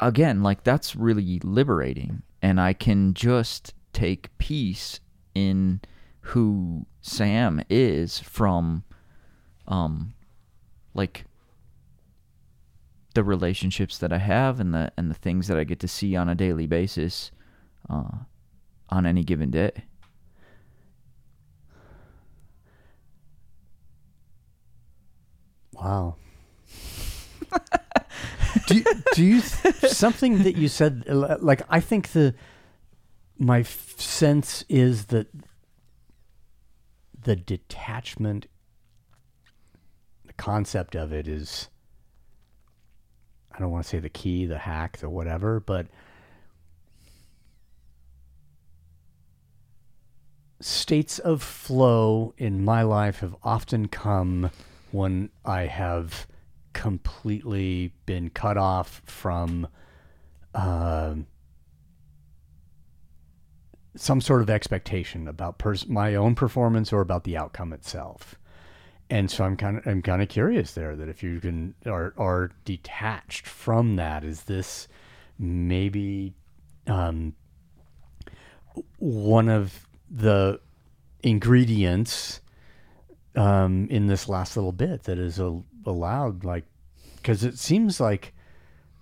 again 0.00 0.42
like 0.42 0.64
that's 0.64 0.94
really 0.96 1.40
liberating 1.40 2.22
and 2.42 2.60
I 2.60 2.72
can 2.72 3.14
just 3.14 3.74
take 3.92 4.36
peace 4.38 5.00
in 5.34 5.80
who 6.20 6.86
Sam 7.00 7.62
is 7.68 8.18
from 8.20 8.84
um 9.66 10.14
like 10.94 11.24
the 13.14 13.24
relationships 13.24 13.98
that 13.98 14.12
I 14.12 14.18
have 14.18 14.60
and 14.60 14.72
the 14.74 14.92
and 14.96 15.10
the 15.10 15.14
things 15.14 15.48
that 15.48 15.58
I 15.58 15.64
get 15.64 15.80
to 15.80 15.88
see 15.88 16.14
on 16.16 16.28
a 16.28 16.34
daily 16.34 16.66
basis 16.66 17.30
uh 17.90 18.10
on 18.90 19.06
any 19.06 19.24
given 19.24 19.50
day. 19.50 19.72
Wow. 25.72 26.16
do 28.68 28.76
you, 28.76 28.84
do 29.14 29.24
you 29.24 29.40
something 29.40 30.42
that 30.42 30.56
you 30.56 30.68
said 30.68 31.04
like 31.08 31.62
I 31.68 31.80
think 31.80 32.12
the 32.12 32.34
my 33.38 33.60
f- 33.60 33.98
sense 33.98 34.64
is 34.68 35.06
that 35.06 35.28
the 37.20 37.34
detachment 37.34 38.46
the 40.26 40.32
concept 40.34 40.94
of 40.94 41.12
it 41.12 41.26
is 41.26 41.68
I 43.58 43.60
don't 43.60 43.72
want 43.72 43.84
to 43.84 43.88
say 43.88 43.98
the 43.98 44.08
key, 44.08 44.46
the 44.46 44.58
hack, 44.58 44.98
the 44.98 45.10
whatever, 45.10 45.58
but 45.58 45.88
states 50.60 51.18
of 51.18 51.42
flow 51.42 52.34
in 52.38 52.64
my 52.64 52.82
life 52.82 53.18
have 53.18 53.34
often 53.42 53.88
come 53.88 54.50
when 54.92 55.30
I 55.44 55.62
have 55.62 56.28
completely 56.78 57.92
been 58.06 58.30
cut 58.30 58.56
off 58.56 59.02
from 59.04 59.66
um 60.54 61.26
some 63.96 64.20
sort 64.20 64.42
of 64.42 64.48
expectation 64.48 65.26
about 65.26 65.58
pers- 65.58 65.88
my 65.88 66.14
own 66.14 66.36
performance 66.36 66.92
or 66.92 67.00
about 67.00 67.24
the 67.24 67.36
outcome 67.36 67.72
itself. 67.72 68.36
And 69.10 69.28
so 69.28 69.42
I'm 69.42 69.56
kind 69.56 69.78
of 69.78 69.86
I'm 69.88 70.02
kind 70.02 70.22
of 70.22 70.28
curious 70.28 70.74
there 70.74 70.94
that 70.94 71.08
if 71.08 71.20
you 71.20 71.40
can 71.40 71.74
are 71.84 72.14
are 72.16 72.52
detached 72.64 73.44
from 73.44 73.96
that, 73.96 74.22
is 74.22 74.42
this 74.42 74.86
maybe 75.36 76.32
um, 76.86 77.34
one 78.98 79.48
of 79.48 79.88
the 80.08 80.60
ingredients 81.24 82.40
um, 83.34 83.88
in 83.90 84.06
this 84.06 84.28
last 84.28 84.56
little 84.56 84.72
bit 84.72 85.04
that 85.04 85.18
is 85.18 85.38
a, 85.38 85.62
allowed, 85.88 86.44
like, 86.44 86.64
because 87.16 87.44
it 87.44 87.58
seems 87.58 88.00
like 88.00 88.34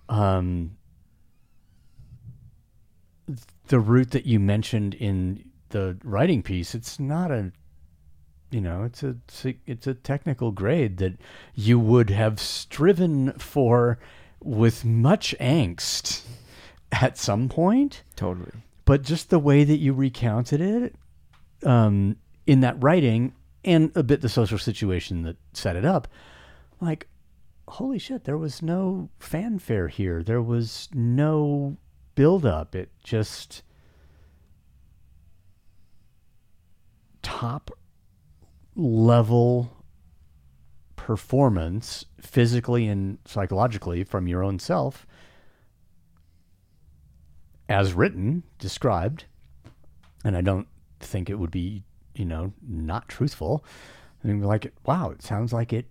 um, 0.09 0.77
the 3.68 3.81
route 3.81 4.11
that 4.12 4.27
you 4.27 4.38
mentioned 4.40 4.94
in 4.94 5.51
the 5.70 5.96
writing 6.05 6.42
piece, 6.42 6.75
it's 6.75 6.99
not 7.01 7.31
a, 7.31 7.53
you 8.51 8.61
know, 8.61 8.85
it's 8.85 9.03
a 9.03 9.16
it's 9.66 9.87
a 9.87 9.94
technical 9.94 10.53
grade 10.53 10.99
that 10.99 11.14
you 11.55 11.79
would 11.79 12.11
have 12.11 12.40
striven 12.40 13.33
for 13.33 13.99
with 14.42 14.85
much 14.85 15.35
angst 15.40 16.22
at 16.92 17.18
some 17.18 17.49
point 17.49 18.03
Totally. 18.14 18.53
but 18.85 19.03
just 19.03 19.31
the 19.31 19.38
way 19.38 19.64
that 19.64 19.79
you 19.79 19.92
recounted 19.92 20.61
it 20.61 20.94
um, 21.66 22.16
in 22.46 22.61
that 22.61 22.81
writing 22.83 23.35
and 23.64 23.90
a 23.96 24.03
bit 24.03 24.20
the 24.20 24.29
social 24.29 24.59
situation 24.59 25.22
that 25.22 25.37
set 25.53 25.75
it 25.75 25.85
up 25.85 26.07
like 26.80 27.08
holy 27.68 27.98
shit 27.98 28.24
there 28.24 28.38
was 28.38 28.62
no 28.62 29.08
fanfare 29.18 29.88
here 29.88 30.22
there 30.22 30.42
was 30.42 30.88
no 30.94 31.76
build 32.14 32.46
up 32.46 32.74
it 32.74 32.90
just 33.02 33.62
top 37.22 37.70
level 38.76 39.84
performance 40.94 42.04
physically 42.20 42.86
and 42.86 43.18
psychologically 43.24 44.04
from 44.04 44.28
your 44.28 44.42
own 44.42 44.58
self 44.58 45.06
as 47.68 47.94
written, 47.94 48.42
described, 48.58 49.24
and 50.24 50.36
I 50.36 50.40
don't 50.40 50.68
think 51.00 51.28
it 51.28 51.38
would 51.38 51.50
be, 51.50 51.82
you 52.14 52.24
know, 52.24 52.52
not 52.66 53.08
truthful. 53.08 53.64
Mean, 54.22 54.42
like, 54.42 54.72
wow, 54.84 55.10
it 55.10 55.22
sounds 55.22 55.52
like 55.52 55.72
it 55.72 55.86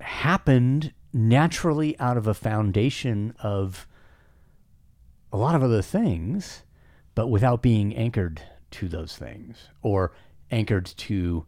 happened 0.00 0.92
naturally 1.12 1.98
out 1.98 2.16
of 2.16 2.26
a 2.26 2.34
foundation 2.34 3.34
of 3.42 3.86
a 5.32 5.36
lot 5.36 5.54
of 5.54 5.62
other 5.62 5.82
things, 5.82 6.62
but 7.14 7.28
without 7.28 7.62
being 7.62 7.94
anchored 7.94 8.42
to 8.72 8.88
those 8.88 9.16
things 9.16 9.68
or 9.82 10.12
anchored 10.50 10.86
to, 10.86 11.46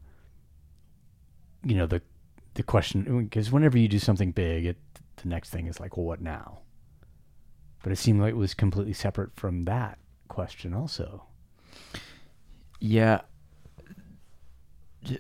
you 1.65 1.75
know, 1.77 1.87
the 1.87 2.03
the 2.55 2.63
question. 2.63 3.25
Because 3.25 3.51
whenever 3.51 3.79
you 3.79 3.89
do 3.89 3.99
something 3.99 4.33
big, 4.33 4.67
it 4.67 4.77
the 5.17 5.29
next 5.29 5.51
thing 5.51 5.67
is 5.67 5.81
like, 5.81 5.97
well, 5.97 6.07
what 6.07 6.21
now? 6.21 6.59
But 7.83 7.93
it 7.93 7.97
seemed 7.97 8.21
like 8.21 8.31
it 8.31 8.37
was 8.37 8.55
completely 8.55 8.93
separate 8.93 9.35
from 9.35 9.65
that 9.65 9.99
question, 10.29 10.75
also. 10.75 11.25
Yeah. 12.81 13.23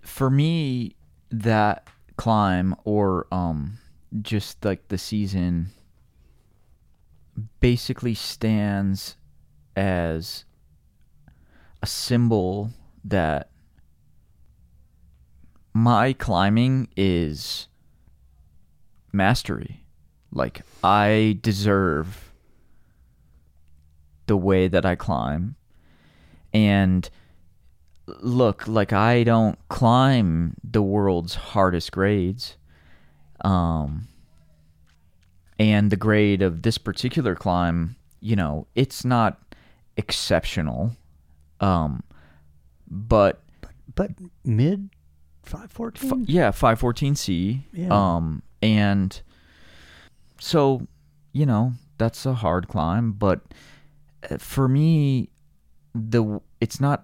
For 0.02 0.30
me, 0.30 0.94
that 1.30 1.88
climb 2.16 2.74
or 2.84 3.26
um 3.32 3.78
just 4.20 4.64
like 4.64 4.88
the 4.88 4.98
season 4.98 5.68
basically 7.60 8.14
stands 8.14 9.16
as 9.76 10.44
a 11.82 11.86
symbol 11.86 12.70
that 13.04 13.50
my 15.72 16.12
climbing 16.12 16.88
is 16.96 17.68
mastery. 19.12 19.84
Like 20.30 20.62
I 20.84 21.38
deserve 21.40 22.32
the 24.26 24.36
way 24.36 24.68
that 24.68 24.84
I 24.84 24.94
climb. 24.94 25.56
And 26.52 27.08
look, 28.20 28.66
like 28.68 28.92
I 28.92 29.24
don't 29.24 29.58
climb 29.68 30.54
the 30.64 30.82
world's 30.82 31.34
hardest 31.34 31.92
grades. 31.92 32.56
Um 33.44 34.08
and 35.58 35.90
the 35.90 35.96
grade 35.96 36.42
of 36.42 36.62
this 36.62 36.78
particular 36.78 37.34
climb, 37.34 37.96
you 38.20 38.36
know, 38.36 38.66
it's 38.74 39.04
not 39.04 39.40
exceptional. 39.96 40.92
Um 41.60 42.02
but 42.88 43.42
But 43.94 44.10
mid 44.44 44.90
514? 45.44 46.22
F- 46.22 46.28
yeah, 46.28 46.50
514C. 46.50 47.62
Yeah. 47.72 47.88
Um 47.90 48.42
and 48.62 49.20
so, 50.38 50.86
you 51.32 51.46
know, 51.46 51.72
that's 51.98 52.26
a 52.26 52.34
hard 52.34 52.68
climb, 52.68 53.12
but 53.12 53.40
uh, 54.30 54.38
for 54.38 54.68
me 54.68 55.28
the 55.94 56.40
it's 56.60 56.80
not 56.80 57.02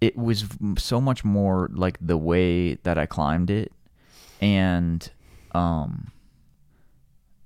it 0.00 0.16
was 0.16 0.44
so 0.78 1.00
much 1.00 1.24
more 1.24 1.70
like 1.72 1.98
the 2.00 2.16
way 2.16 2.74
that 2.74 2.98
I 2.98 3.06
climbed 3.06 3.50
it 3.50 3.72
and 4.40 5.10
um 5.52 6.10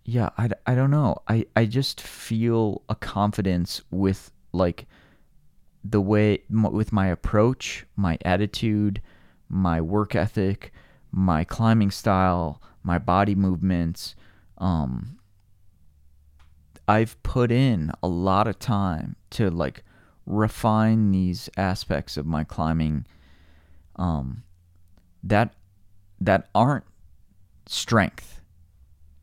yeah 0.05 0.31
I, 0.37 0.51
I 0.67 0.75
don't 0.75 0.91
know. 0.91 1.17
I, 1.29 1.47
I 1.57 1.65
just 1.65 2.01
feel 2.01 2.83
a 2.89 2.95
confidence 2.95 3.81
with 3.91 4.31
like 4.53 4.87
the 5.83 6.01
way 6.01 6.43
with 6.51 6.93
my 6.93 7.09
approach 7.09 7.87
my 7.97 8.19
attitude 8.25 9.01
my 9.49 9.81
work 9.81 10.15
ethic 10.15 10.73
my 11.11 11.45
climbing 11.45 11.91
style 11.91 12.63
my 12.83 12.99
body 12.99 13.35
movements 13.35 14.15
um 14.59 15.19
I've 16.87 17.23
put 17.23 17.51
in 17.51 17.93
a 18.03 18.09
lot 18.09 18.47
of 18.47 18.59
time 18.59 19.17
to 19.31 19.51
like 19.51 19.85
refine 20.27 21.11
these 21.11 21.51
aspects 21.57 22.17
of 22.17 22.25
my 22.27 22.45
climbing 22.45 23.05
um 23.97 24.43
that 25.23 25.55
that 26.21 26.49
aren't 26.55 26.85
strength 27.67 28.41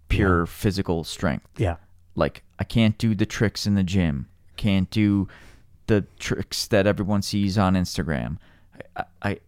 pure 0.10 0.46
physical 0.46 1.04
strength. 1.04 1.48
Yeah. 1.58 1.78
like 2.16 2.44
I 2.60 2.64
can't 2.64 2.98
do 2.98 3.16
the 3.16 3.26
tricks 3.26 3.66
in 3.66 3.76
the 3.76 3.84
gym. 3.84 4.28
Can't 4.58 4.90
do 4.90 5.28
the 5.88 6.06
tricks 6.20 6.68
that 6.68 6.86
everyone 6.86 7.22
sees 7.22 7.58
on 7.58 7.76
Instagram. 7.76 8.38
I, 8.96 9.04
I 9.22 9.40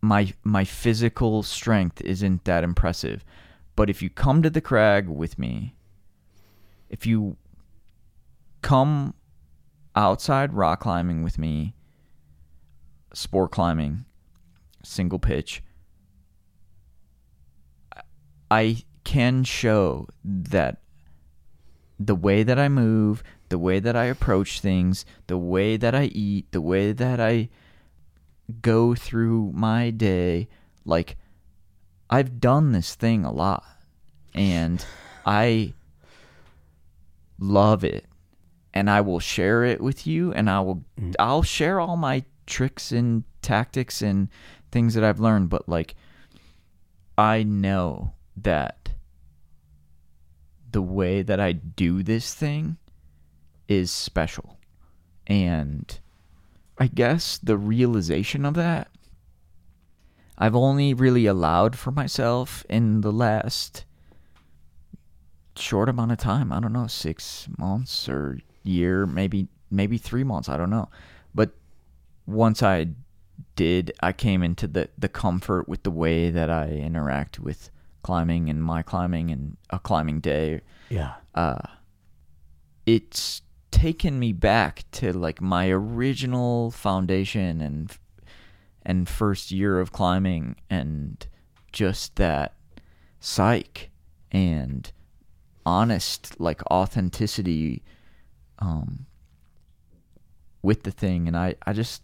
my 0.00 0.32
my 0.42 0.64
physical 0.64 1.42
strength 1.42 2.00
isn't 2.02 2.44
that 2.44 2.64
impressive. 2.64 3.24
But 3.76 3.88
if 3.90 4.02
you 4.02 4.10
come 4.10 4.42
to 4.42 4.50
the 4.50 4.60
crag 4.60 5.08
with 5.08 5.38
me 5.38 5.74
if 6.90 7.06
you 7.06 7.36
come 8.62 9.14
outside 9.96 10.52
rock 10.52 10.80
climbing 10.80 11.22
with 11.22 11.38
me, 11.38 11.74
sport 13.12 13.52
climbing, 13.52 14.04
single 14.82 15.18
pitch, 15.18 15.62
I 18.50 18.84
can 19.04 19.44
show 19.44 20.08
that 20.24 20.78
the 21.98 22.14
way 22.14 22.42
that 22.42 22.58
I 22.58 22.68
move, 22.68 23.22
the 23.48 23.58
way 23.58 23.78
that 23.80 23.96
I 23.96 24.04
approach 24.04 24.60
things, 24.60 25.04
the 25.26 25.38
way 25.38 25.76
that 25.76 25.94
I 25.94 26.04
eat, 26.04 26.50
the 26.52 26.60
way 26.60 26.92
that 26.92 27.20
I 27.20 27.48
go 28.60 28.94
through 28.94 29.52
my 29.54 29.90
day, 29.90 30.48
like 30.84 31.16
I've 32.10 32.40
done 32.40 32.72
this 32.72 32.94
thing 32.94 33.24
a 33.24 33.32
lot. 33.32 33.64
And 34.34 34.84
I 35.24 35.74
love 37.38 37.84
it 37.84 38.04
and 38.74 38.90
I 38.90 39.00
will 39.00 39.20
share 39.20 39.64
it 39.64 39.80
with 39.80 40.06
you 40.06 40.32
and 40.32 40.50
I 40.50 40.60
will 40.60 40.84
mm-hmm. 41.00 41.12
I'll 41.18 41.42
share 41.42 41.80
all 41.80 41.96
my 41.96 42.24
tricks 42.46 42.92
and 42.92 43.24
tactics 43.40 44.02
and 44.02 44.28
things 44.70 44.94
that 44.94 45.04
I've 45.04 45.20
learned 45.20 45.48
but 45.48 45.68
like 45.68 45.94
I 47.16 47.44
know 47.44 48.12
that 48.36 48.90
the 50.70 50.82
way 50.82 51.22
that 51.22 51.40
I 51.40 51.52
do 51.52 52.02
this 52.02 52.34
thing 52.34 52.76
is 53.68 53.90
special 53.90 54.58
and 55.26 55.98
I 56.76 56.88
guess 56.88 57.38
the 57.38 57.56
realization 57.56 58.44
of 58.44 58.54
that 58.54 58.90
I've 60.36 60.56
only 60.56 60.94
really 60.94 61.26
allowed 61.26 61.76
for 61.76 61.92
myself 61.92 62.66
in 62.68 63.02
the 63.02 63.12
last 63.12 63.84
short 65.56 65.88
amount 65.88 66.10
of 66.10 66.18
time. 66.18 66.52
I 66.52 66.58
don't 66.58 66.72
know, 66.72 66.88
six 66.88 67.48
months 67.56 68.08
or 68.08 68.40
year, 68.64 69.06
maybe 69.06 69.48
maybe 69.70 69.98
three 69.98 70.24
months. 70.24 70.48
I 70.48 70.56
don't 70.56 70.70
know. 70.70 70.88
But 71.34 71.52
once 72.26 72.62
I 72.62 72.88
did, 73.56 73.92
I 74.00 74.12
came 74.12 74.42
into 74.42 74.66
the 74.66 74.88
the 74.98 75.08
comfort 75.08 75.68
with 75.68 75.82
the 75.82 75.90
way 75.90 76.30
that 76.30 76.50
I 76.50 76.68
interact 76.68 77.38
with 77.38 77.70
climbing 78.02 78.50
and 78.50 78.62
my 78.62 78.82
climbing 78.82 79.30
and 79.30 79.56
a 79.70 79.78
climbing 79.78 80.20
day. 80.20 80.60
Yeah. 80.88 81.14
Uh, 81.34 81.58
it's 82.86 83.42
taken 83.70 84.18
me 84.18 84.32
back 84.32 84.84
to 84.92 85.12
like 85.12 85.40
my 85.40 85.68
original 85.68 86.70
foundation 86.70 87.60
and 87.60 87.90
and 88.86 89.08
first 89.08 89.50
year 89.50 89.80
of 89.80 89.92
climbing 89.92 90.56
and 90.70 91.26
just 91.72 92.16
that 92.16 92.54
psych 93.18 93.90
and 94.30 94.92
honest 95.66 96.38
like 96.38 96.62
authenticity 96.70 97.82
um 98.64 99.06
with 100.62 100.82
the 100.82 100.90
thing 100.90 101.28
and 101.28 101.36
I 101.36 101.54
I 101.66 101.72
just 101.72 102.02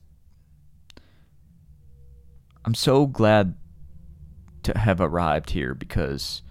I'm 2.64 2.74
so 2.74 3.06
glad 3.06 3.54
to 4.64 4.76
have 4.76 5.00
arrived 5.00 5.50
here 5.50 5.74
because 5.74 6.42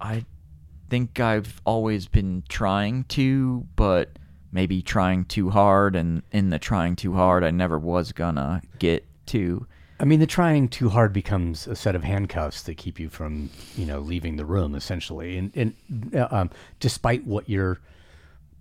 I 0.00 0.26
think 0.90 1.18
I've 1.18 1.62
always 1.64 2.06
been 2.06 2.44
trying 2.48 3.04
to 3.04 3.66
but 3.76 4.18
maybe 4.52 4.82
trying 4.82 5.24
too 5.24 5.48
hard 5.50 5.96
and 5.96 6.22
in 6.30 6.50
the 6.50 6.58
trying 6.58 6.96
too 6.96 7.14
hard 7.14 7.42
I 7.42 7.50
never 7.50 7.78
was 7.78 8.12
gonna 8.12 8.60
get 8.78 9.06
to 9.26 9.66
I 10.00 10.04
mean, 10.04 10.18
the 10.18 10.26
trying 10.26 10.68
too 10.68 10.88
hard 10.88 11.12
becomes 11.12 11.68
a 11.68 11.76
set 11.76 11.94
of 11.94 12.02
handcuffs 12.02 12.62
that 12.64 12.76
keep 12.76 12.98
you 12.98 13.08
from, 13.08 13.48
you 13.76 13.86
know, 13.86 14.00
leaving 14.00 14.36
the 14.36 14.44
room 14.44 14.74
essentially. 14.74 15.38
And, 15.38 15.56
and 15.56 16.14
uh, 16.14 16.26
um, 16.30 16.50
despite 16.80 17.24
what 17.24 17.48
you're 17.48 17.78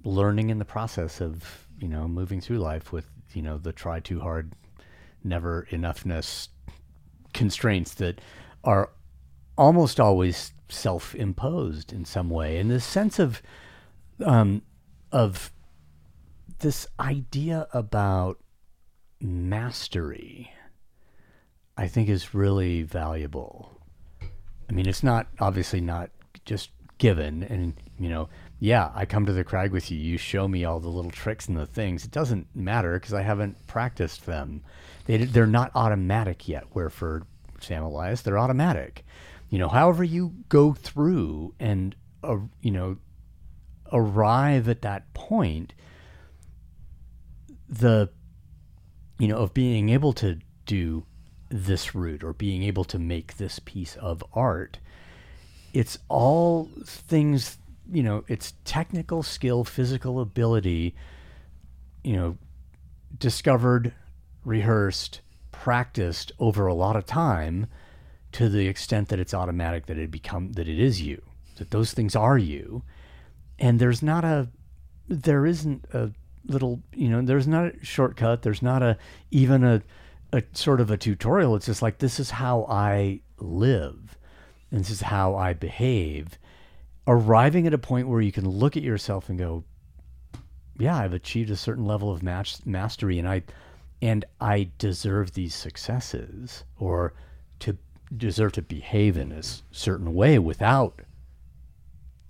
learning 0.04 0.50
in 0.50 0.60
the 0.60 0.66
process 0.66 1.22
of, 1.22 1.68
you 1.80 1.88
know, 1.88 2.08
moving 2.08 2.42
through 2.42 2.60
life 2.60 2.92
with, 2.92 3.08
you 3.34 3.42
know, 3.42 3.58
the 3.58 3.72
try 3.72 4.00
too 4.00 4.20
hard, 4.20 4.54
never 5.24 5.68
enoughness 5.72 6.50
constraints 7.34 7.94
that 7.96 8.20
are 8.64 8.92
almost 9.58 10.00
always 10.00 10.54
self-imposed 10.70 11.94
in 11.94 12.06
some 12.06 12.30
way. 12.30 12.58
And 12.58 12.70
this 12.70 12.86
sense 12.86 13.20
of, 13.20 13.42
um, 14.26 14.62
of 15.12 15.52
this 16.60 16.88
idea 17.00 17.68
about 17.74 18.40
mastery 19.20 20.52
I 21.78 21.88
think 21.88 22.10
is 22.10 22.34
really 22.34 22.84
valuable. 22.84 23.82
I 24.70 24.74
mean, 24.74 24.88
it's 24.88 25.04
not 25.04 25.28
obviously 25.40 25.82
not 25.82 26.12
just 26.46 26.70
given, 26.98 27.44
and 27.44 27.74
you 28.00 28.10
know, 28.10 28.30
yeah, 28.64 28.92
I 28.96 29.06
come 29.06 29.26
to 29.26 29.34
the 29.34 29.44
crag 29.44 29.74
with 29.74 29.92
you. 29.92 29.98
You 29.98 30.18
show 30.18 30.48
me 30.48 30.64
all 30.64 30.80
the 30.80 30.88
little 30.88 31.12
tricks 31.12 31.50
and 31.50 31.58
the 31.58 31.66
things. 31.66 32.06
It 32.06 32.12
doesn't 32.12 32.48
matter 32.56 32.94
because 32.94 33.14
I 33.14 33.22
haven't 33.22 33.68
practiced 33.68 34.26
them. 34.26 34.64
They 35.06 35.18
they're 35.18 35.46
not 35.46 35.74
automatic 35.76 36.48
yet. 36.48 36.68
Where 36.72 36.90
for 36.90 37.24
Sam 37.60 37.84
Elias, 37.84 38.22
they're 38.22 38.40
automatic. 38.40 39.04
You 39.50 39.60
know, 39.60 39.68
however 39.68 40.02
you 40.02 40.32
go 40.48 40.72
through 40.72 41.54
and 41.60 41.94
uh, 42.24 42.38
you 42.62 42.72
know 42.72 43.00
arrive 43.92 44.70
at 44.70 44.82
that 44.84 45.14
point, 45.14 45.74
the 47.68 48.12
you 49.20 49.28
know 49.28 49.40
of 49.40 49.54
being 49.54 49.90
able 49.90 50.14
to 50.14 50.40
do 50.66 51.06
this 51.50 51.94
route 51.94 52.24
or 52.24 52.32
being 52.32 52.64
able 52.64 52.86
to 52.86 52.98
make 52.98 53.36
this 53.36 53.60
piece 53.60 53.98
of 53.98 54.24
art. 54.32 54.80
It's 55.74 55.98
all 56.08 56.70
things, 56.86 57.58
you 57.92 58.04
know, 58.04 58.24
it's 58.28 58.54
technical 58.66 59.24
skill, 59.24 59.64
physical 59.64 60.20
ability, 60.20 60.96
you 62.04 62.16
know, 62.16 62.38
discovered, 63.18 63.94
rehearsed, 64.44 65.22
practiced 65.52 66.32
over 66.40 66.68
a 66.68 66.74
lot 66.74 66.96
of 66.96 67.06
time 67.06 67.68
to 68.32 68.50
the 68.50 68.68
extent 68.68 69.10
that 69.10 69.20
it's 69.20 69.34
automatic 69.34 69.86
that 69.86 69.98
it 69.98 70.12
become 70.12 70.54
that 70.54 70.68
it 70.68 70.80
is 70.80 71.02
you, 71.02 71.22
that 71.58 71.72
those 71.72 71.94
things 71.94 72.16
are 72.16 72.38
you. 72.38 72.84
And 73.60 73.80
there's 73.80 74.02
not 74.02 74.26
a 74.26 74.50
there 75.08 75.46
isn't 75.46 75.86
a 75.94 76.12
little, 76.46 76.82
you 76.94 77.10
know, 77.10 77.22
there's 77.22 77.48
not 77.48 77.68
a 77.68 77.86
shortcut, 77.86 78.42
there's 78.42 78.62
not 78.62 78.82
a 78.82 78.98
even 79.32 79.64
a 79.64 79.82
a 80.34 80.44
sort 80.54 80.82
of 80.82 80.90
a 80.90 80.98
tutorial. 80.98 81.56
It's 81.56 81.68
just 81.68 81.82
like 81.82 82.00
this 82.00 82.20
is 82.20 82.32
how 82.32 82.66
I 82.68 83.22
live, 83.38 84.18
and 84.72 84.82
this 84.82 84.90
is 84.90 85.02
how 85.02 85.36
I 85.36 85.54
behave. 85.54 86.40
Arriving 87.06 87.68
at 87.68 87.74
a 87.74 87.78
point 87.78 88.08
where 88.08 88.22
you 88.22 88.32
can 88.32 88.48
look 88.48 88.78
at 88.78 88.84
yourself 88.84 89.30
and 89.30 89.38
go, 89.38 89.64
"Yeah, 90.78 90.98
I've 90.98 91.14
achieved 91.14 91.50
a 91.50 91.56
certain 91.56 91.86
level 91.86 92.12
of 92.12 92.24
match 92.24 92.66
mastery, 92.66 93.20
and 93.20 93.28
I, 93.28 93.44
and 94.02 94.24
I 94.40 94.70
deserve 94.78 95.34
these 95.34 95.54
successes, 95.54 96.64
or 96.78 97.14
to 97.60 97.78
deserve 98.16 98.54
to 98.54 98.62
behave 98.62 99.18
in 99.18 99.32
a 99.32 99.44
certain 99.72 100.14
way 100.14 100.40
without 100.40 101.02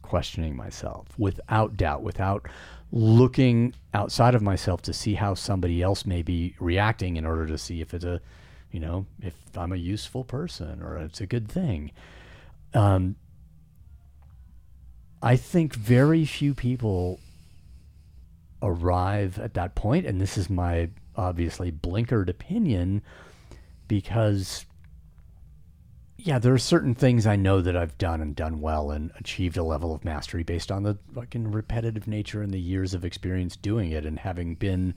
questioning 0.02 0.56
myself, 0.56 1.08
without 1.18 1.76
doubt, 1.78 2.04
without 2.04 2.48
looking 2.92 3.74
outside 3.94 4.36
of 4.36 4.42
myself 4.42 4.82
to 4.84 4.94
see 4.94 5.16
how 5.16 5.34
somebody 5.34 5.82
else 5.82 6.06
may 6.06 6.22
be 6.22 6.56
reacting 6.60 7.18
in 7.18 7.26
order 7.26 7.48
to 7.48 7.58
see 7.58 7.82
if 7.82 7.94
it's 7.94 8.06
a, 8.06 8.22
you 8.72 8.80
know, 8.80 9.06
if 9.22 9.34
I'm 9.56 9.72
a 9.72 9.78
useful 9.78 10.24
person 10.24 10.82
or 10.82 10.98
it's 10.98 11.22
a 11.22 11.26
good 11.26 11.48
thing. 11.48 11.92
Um, 12.76 13.16
I 15.24 15.38
think 15.38 15.74
very 15.74 16.26
few 16.26 16.54
people 16.54 17.22
arrive 18.62 19.40
at 19.40 19.54
that 19.54 19.74
point, 19.74 20.06
and 20.06 20.20
this 20.20 20.38
is 20.38 20.50
my 20.50 20.90
obviously 21.16 21.72
blinkered 21.72 22.28
opinion, 22.28 23.02
because 23.88 24.66
yeah, 26.18 26.40
there 26.40 26.54
are 26.54 26.60
certain 26.60 26.96
things 26.96 27.26
I 27.26 27.36
know 27.36 27.62
that 27.62 27.76
I've 27.76 27.98
done 27.98 28.22
and 28.22 28.36
done 28.36 28.62
well 28.62 28.92
and 28.92 29.12
achieved 29.18 29.58
a 29.58 29.64
level 29.64 29.94
of 29.94 30.06
mastery 30.06 30.44
based 30.44 30.72
on 30.72 30.84
the 30.84 30.98
fucking 31.14 31.52
repetitive 31.52 32.08
nature 32.08 32.42
and 32.42 32.54
the 32.54 32.60
years 32.60 32.94
of 32.94 33.04
experience 33.04 33.58
doing 33.58 33.92
it 33.92 34.06
and 34.06 34.20
having 34.20 34.56
been 34.56 34.94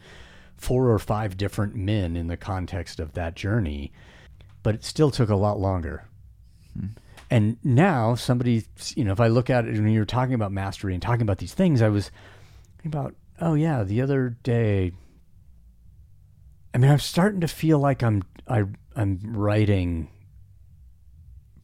four 0.57 0.91
or 0.91 0.99
five 0.99 1.37
different 1.37 1.74
men 1.74 2.16
in 2.16 2.29
the 2.29 2.37
context 2.37 3.01
of 3.01 3.12
that 3.14 3.35
journey. 3.35 3.93
But 4.62 4.77
it 4.77 4.85
still 4.85 5.11
took 5.11 5.29
a 5.29 5.37
lot 5.37 5.59
longer. 5.59 6.05
Hmm. 6.79 6.87
And 7.31 7.57
now 7.64 8.14
somebody, 8.14 8.64
you 8.95 9.05
know, 9.05 9.12
if 9.12 9.20
I 9.20 9.29
look 9.29 9.51
at 9.51 9.66
it 9.66 9.72
when 9.74 9.89
you're 9.89 10.05
talking 10.05 10.35
about 10.35 10.53
mastery 10.53 10.95
and 10.95 11.03
talking 11.03 11.22
about 11.22 11.39
these 11.39 11.55
things, 11.55 11.83
I 11.83 11.89
was 11.89 12.11
about, 12.85 13.14
oh 13.41 13.55
yeah, 13.55 13.83
the 13.83 14.01
other 14.01 14.37
day. 14.43 14.93
I 16.72 16.79
mean, 16.79 16.91
I'm 16.91 16.99
starting 16.99 17.41
to 17.41 17.49
feel 17.49 17.79
like 17.79 18.03
I'm 18.03 18.22
I 18.47 18.64
I'm 18.95 19.18
writing 19.24 20.09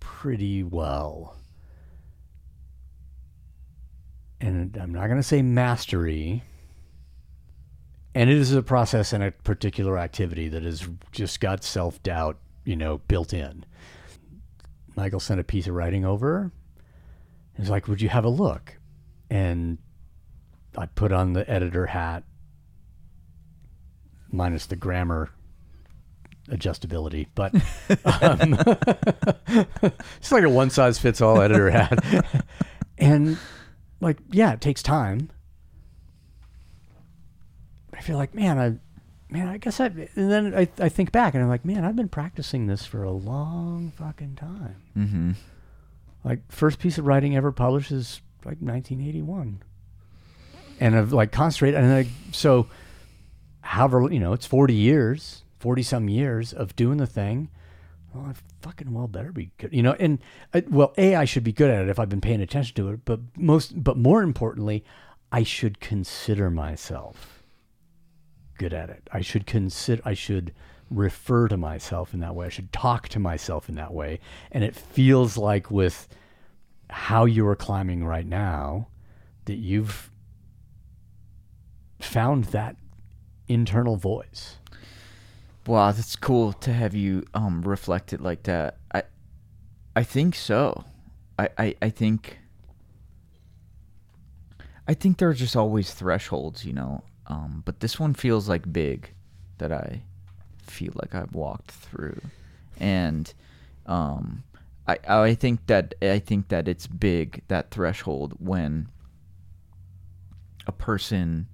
pretty 0.00 0.62
well. 0.62 1.36
And 4.40 4.76
I'm 4.76 4.92
not 4.92 5.06
going 5.06 5.18
to 5.18 5.22
say 5.22 5.42
mastery. 5.42 6.42
And 8.14 8.28
it 8.28 8.36
is 8.36 8.52
a 8.52 8.62
process 8.62 9.12
and 9.12 9.22
a 9.22 9.30
particular 9.30 9.96
activity 9.96 10.48
that 10.48 10.64
has 10.64 10.88
just 11.12 11.40
got 11.40 11.62
self 11.62 12.02
doubt, 12.02 12.38
you 12.64 12.76
know, 12.76 12.98
built 12.98 13.32
in. 13.32 13.64
Michael 14.96 15.20
sent 15.20 15.40
a 15.40 15.44
piece 15.44 15.66
of 15.66 15.74
writing 15.74 16.04
over. 16.04 16.52
He's 17.56 17.70
like, 17.70 17.88
Would 17.88 18.00
you 18.00 18.08
have 18.08 18.24
a 18.24 18.30
look? 18.30 18.78
And 19.30 19.78
I 20.76 20.86
put 20.86 21.12
on 21.12 21.32
the 21.32 21.48
editor 21.50 21.86
hat, 21.86 22.24
minus 24.30 24.66
the 24.66 24.76
grammar 24.76 25.30
adjustability, 26.48 27.28
but 27.34 27.54
um, 28.04 28.58
it's 30.16 30.32
like 30.32 30.44
a 30.44 30.50
one 30.50 30.70
size 30.70 30.98
fits 30.98 31.20
all 31.20 31.40
editor 31.40 31.70
hat. 31.70 31.98
and 32.98 33.38
like, 34.00 34.18
yeah, 34.30 34.52
it 34.52 34.60
takes 34.60 34.82
time. 34.82 35.30
I 37.94 38.00
feel 38.00 38.16
like, 38.16 38.34
man, 38.34 38.58
I, 38.58 38.78
man, 39.32 39.48
I 39.48 39.56
guess 39.56 39.80
I, 39.80 39.86
and 39.86 40.30
then 40.30 40.54
I, 40.54 40.68
I 40.78 40.88
think 40.88 41.10
back 41.10 41.34
and 41.34 41.42
I'm 41.42 41.48
like, 41.48 41.64
man, 41.64 41.84
I've 41.84 41.96
been 41.96 42.08
practicing 42.08 42.66
this 42.66 42.84
for 42.84 43.02
a 43.02 43.10
long 43.10 43.92
fucking 43.96 44.36
time. 44.36 44.76
Mm-hmm. 44.96 45.30
Like, 46.22 46.40
first 46.52 46.78
piece 46.78 46.98
of 46.98 47.06
writing 47.06 47.34
ever 47.34 47.50
published 47.50 47.90
is 47.90 48.20
like 48.44 48.58
1981. 48.58 49.62
And 50.80 50.96
I've 50.96 51.12
like 51.12 51.32
concentrated, 51.32 51.80
and 51.80 51.90
like, 51.90 52.08
so, 52.32 52.66
however, 53.62 54.06
you 54.10 54.20
know, 54.20 54.32
it's 54.32 54.46
40 54.46 54.74
years, 54.74 55.42
40 55.60 55.82
some 55.82 56.08
years 56.08 56.52
of 56.52 56.76
doing 56.76 56.98
the 56.98 57.06
thing. 57.06 57.48
Well, 58.12 58.26
I 58.26 58.34
fucking 58.60 58.92
well 58.92 59.08
better 59.08 59.32
be 59.32 59.52
good, 59.56 59.72
you 59.72 59.82
know. 59.82 59.96
And 59.98 60.18
I, 60.52 60.64
well, 60.68 60.92
a 60.98 61.14
I 61.14 61.24
should 61.24 61.44
be 61.44 61.52
good 61.52 61.70
at 61.70 61.82
it 61.82 61.88
if 61.88 61.98
I've 61.98 62.10
been 62.10 62.20
paying 62.20 62.42
attention 62.42 62.74
to 62.76 62.90
it. 62.90 63.04
But 63.04 63.20
most, 63.38 63.82
but 63.82 63.96
more 63.96 64.22
importantly, 64.22 64.84
I 65.30 65.44
should 65.44 65.80
consider 65.80 66.50
myself 66.50 67.41
good 68.58 68.72
at 68.72 68.90
it. 68.90 69.08
I 69.12 69.20
should 69.20 69.46
consider. 69.46 70.02
I 70.04 70.14
should 70.14 70.52
refer 70.90 71.48
to 71.48 71.56
myself 71.56 72.12
in 72.12 72.20
that 72.20 72.34
way. 72.34 72.46
I 72.46 72.50
should 72.50 72.72
talk 72.72 73.08
to 73.10 73.18
myself 73.18 73.68
in 73.68 73.74
that 73.76 73.92
way. 73.94 74.20
And 74.50 74.62
it 74.62 74.76
feels 74.76 75.36
like 75.36 75.70
with 75.70 76.08
how 76.90 77.24
you 77.24 77.46
are 77.48 77.56
climbing 77.56 78.04
right 78.04 78.26
now, 78.26 78.88
that 79.46 79.56
you've 79.56 80.10
found 82.00 82.44
that 82.46 82.76
internal 83.48 83.96
voice. 83.96 84.56
Wow, 85.66 85.92
that's 85.92 86.16
cool 86.16 86.52
to 86.54 86.72
have 86.72 86.94
you 86.94 87.24
um 87.34 87.62
reflect 87.62 88.12
it 88.12 88.20
like 88.20 88.42
that. 88.44 88.78
I 88.92 89.04
I 89.94 90.02
think 90.02 90.34
so. 90.34 90.84
I, 91.38 91.48
I, 91.58 91.74
I 91.82 91.90
think 91.90 92.38
I 94.86 94.94
think 94.94 95.18
there 95.18 95.28
are 95.28 95.34
just 95.34 95.56
always 95.56 95.92
thresholds, 95.92 96.64
you 96.64 96.72
know. 96.72 97.04
Um, 97.26 97.62
but 97.64 97.80
this 97.80 97.98
one 98.00 98.14
feels 98.14 98.48
like 98.48 98.72
big 98.72 99.12
that 99.58 99.72
I 99.72 100.02
feel 100.66 100.92
like 100.94 101.14
I've 101.14 101.34
walked 101.34 101.70
through. 101.70 102.20
And 102.78 103.32
um 103.86 104.42
I 104.86 104.98
I 105.08 105.34
think 105.34 105.66
that 105.66 105.94
I 106.02 106.18
think 106.18 106.48
that 106.48 106.68
it's 106.68 106.86
big 106.86 107.42
that 107.48 107.70
threshold 107.70 108.34
when 108.38 108.88
a 110.66 110.72
person 110.72 111.48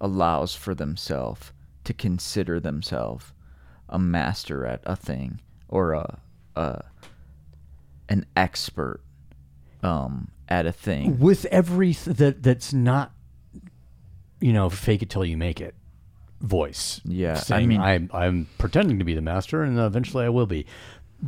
allows 0.00 0.54
for 0.54 0.74
themselves 0.74 1.52
to 1.84 1.94
consider 1.94 2.60
themselves 2.60 3.32
a 3.88 3.98
master 3.98 4.66
at 4.66 4.82
a 4.84 4.94
thing 4.94 5.40
or 5.68 5.92
a, 5.92 6.18
a 6.56 6.84
an 8.08 8.26
expert 8.36 9.00
um, 9.82 10.28
at 10.48 10.66
a 10.66 10.72
thing. 10.72 11.18
With 11.18 11.44
every 11.46 11.94
th- 11.94 12.16
that 12.16 12.42
that's 12.42 12.72
not, 12.72 13.12
you 14.40 14.52
know, 14.52 14.68
fake 14.70 15.02
it 15.02 15.10
till 15.10 15.24
you 15.24 15.36
make 15.36 15.60
it 15.60 15.74
voice. 16.40 17.00
Yeah, 17.04 17.42
I 17.50 17.66
mean- 17.66 17.80
I'm 17.80 18.10
I'm 18.12 18.46
pretending 18.58 18.98
to 18.98 19.04
be 19.04 19.14
the 19.14 19.20
master, 19.22 19.62
and 19.62 19.78
eventually 19.78 20.24
I 20.24 20.28
will 20.28 20.46
be, 20.46 20.66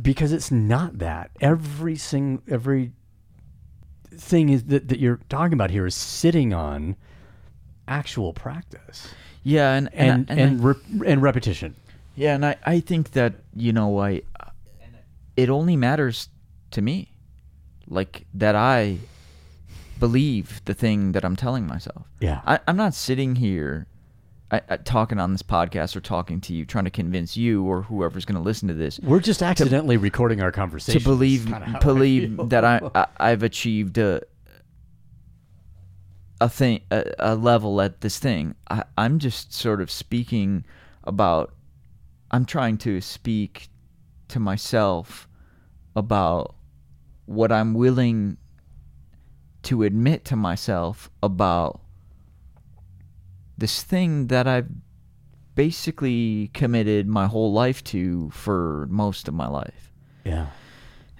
because 0.01 0.31
it's 0.31 0.51
not 0.51 0.99
that. 0.99 1.31
Every 1.41 1.95
sing 1.95 2.41
every 2.47 2.93
thing 4.13 4.49
is 4.49 4.63
that 4.65 4.87
that 4.89 4.99
you're 4.99 5.19
talking 5.29 5.53
about 5.53 5.71
here 5.71 5.85
is 5.85 5.95
sitting 5.95 6.53
on 6.53 6.95
actual 7.87 8.33
practice 8.33 9.07
Yeah, 9.43 9.73
and 9.73 9.89
and 9.93 10.29
and, 10.29 10.39
and 10.39 10.61
I- 10.61 10.63
re- 10.63 11.11
and 11.11 11.21
repetition. 11.21 11.75
yeah, 12.15 12.35
and 12.35 12.45
I, 12.45 12.55
I 12.65 12.79
think 12.79 13.11
that 13.11 13.35
you 13.55 13.73
know 13.73 13.99
I 13.99 14.21
it 15.37 15.49
only 15.49 15.75
matters 15.77 16.29
to 16.71 16.81
me, 16.81 17.11
like 17.87 18.25
that 18.33 18.55
I 18.55 18.97
believe 20.01 20.61
the 20.65 20.73
thing 20.73 21.13
that 21.13 21.23
I'm 21.23 21.37
telling 21.37 21.65
myself. 21.65 22.07
Yeah. 22.19 22.41
I, 22.45 22.59
I'm 22.67 22.75
not 22.75 22.93
sitting 22.93 23.37
here 23.37 23.87
I, 24.51 24.61
I, 24.67 24.77
talking 24.77 25.19
on 25.19 25.31
this 25.31 25.43
podcast 25.43 25.95
or 25.95 26.01
talking 26.01 26.41
to 26.41 26.53
you, 26.53 26.65
trying 26.65 26.83
to 26.83 26.91
convince 26.91 27.37
you 27.37 27.63
or 27.63 27.83
whoever's 27.83 28.25
going 28.25 28.35
to 28.35 28.41
listen 28.41 28.67
to 28.67 28.73
this 28.73 28.99
We're 28.99 29.21
just 29.21 29.41
accidentally 29.41 29.95
recording 29.97 30.41
our 30.41 30.51
conversation. 30.51 30.99
to 30.99 31.07
believe 31.07 31.45
Kinda 31.45 31.75
I 31.75 31.79
believe 31.79 32.49
that 32.49 32.65
I, 32.65 32.81
I 32.93 33.07
I've 33.17 33.43
achieved 33.43 33.97
a 33.97 34.21
a 36.41 36.49
thing 36.49 36.81
a, 36.91 37.05
a 37.19 37.35
level 37.35 37.79
at 37.79 38.01
this 38.01 38.19
thing. 38.19 38.55
I, 38.69 38.83
I'm 38.97 39.19
just 39.19 39.53
sort 39.53 39.81
of 39.81 39.89
speaking 39.89 40.65
about. 41.03 41.53
I'm 42.33 42.45
trying 42.45 42.77
to 42.79 43.01
speak 43.01 43.69
to 44.29 44.39
myself 44.39 45.27
about 45.95 46.55
what 47.25 47.51
I'm 47.51 47.73
willing 47.73 48.37
to 49.63 49.83
admit 49.83 50.25
to 50.25 50.35
myself 50.35 51.09
about 51.21 51.81
this 53.57 53.83
thing 53.83 54.27
that 54.27 54.47
I've 54.47 54.69
basically 55.55 56.49
committed 56.53 57.07
my 57.07 57.27
whole 57.27 57.51
life 57.51 57.83
to 57.83 58.29
for 58.31 58.87
most 58.89 59.27
of 59.27 59.33
my 59.33 59.47
life 59.47 59.91
yeah. 60.23 60.47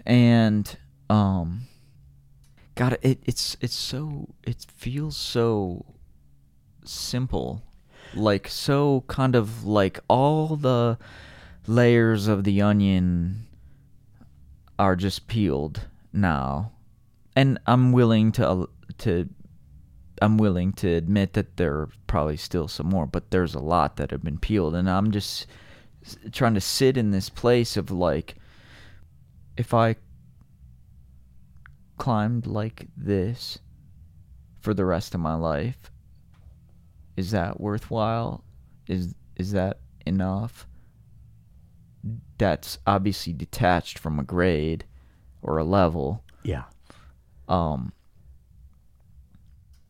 and 0.05 0.77
um 1.09 1.63
god 2.75 2.97
it 3.01 3.19
it's 3.25 3.57
it's 3.59 3.75
so 3.75 4.33
it 4.43 4.65
feels 4.73 5.17
so 5.17 5.85
simple 6.85 7.61
like 8.13 8.47
so 8.47 9.03
kind 9.07 9.35
of 9.35 9.65
like 9.65 9.99
all 10.07 10.55
the 10.55 10.97
layers 11.67 12.27
of 12.27 12.43
the 12.43 12.61
onion 12.61 13.45
are 14.79 14.95
just 14.95 15.27
peeled 15.27 15.87
now 16.13 16.71
and 17.35 17.59
i'm 17.67 17.91
willing 17.91 18.31
to 18.31 18.67
to 18.97 19.27
i'm 20.21 20.37
willing 20.37 20.71
to 20.73 20.87
admit 20.87 21.33
that 21.33 21.57
there 21.57 21.73
are 21.73 21.89
probably 22.07 22.37
still 22.37 22.67
some 22.67 22.87
more 22.87 23.05
but 23.05 23.31
there's 23.31 23.55
a 23.55 23.59
lot 23.59 23.97
that 23.97 24.11
have 24.11 24.23
been 24.23 24.37
peeled 24.37 24.75
and 24.75 24.89
i'm 24.89 25.11
just 25.11 25.47
trying 26.31 26.53
to 26.53 26.61
sit 26.61 26.97
in 26.97 27.11
this 27.11 27.29
place 27.29 27.77
of 27.77 27.91
like 27.91 28.35
if 29.57 29.73
I 29.73 29.95
climbed 31.97 32.47
like 32.47 32.87
this 32.97 33.59
for 34.59 34.73
the 34.73 34.85
rest 34.85 35.13
of 35.13 35.21
my 35.21 35.35
life, 35.35 35.91
is 37.17 37.31
that 37.31 37.59
worthwhile? 37.59 38.43
Is 38.87 39.13
is 39.35 39.51
that 39.51 39.79
enough? 40.05 40.67
That's 42.37 42.79
obviously 42.87 43.33
detached 43.33 43.99
from 43.99 44.19
a 44.19 44.23
grade 44.23 44.85
or 45.41 45.57
a 45.57 45.63
level. 45.63 46.23
Yeah. 46.43 46.63
Um 47.51 47.93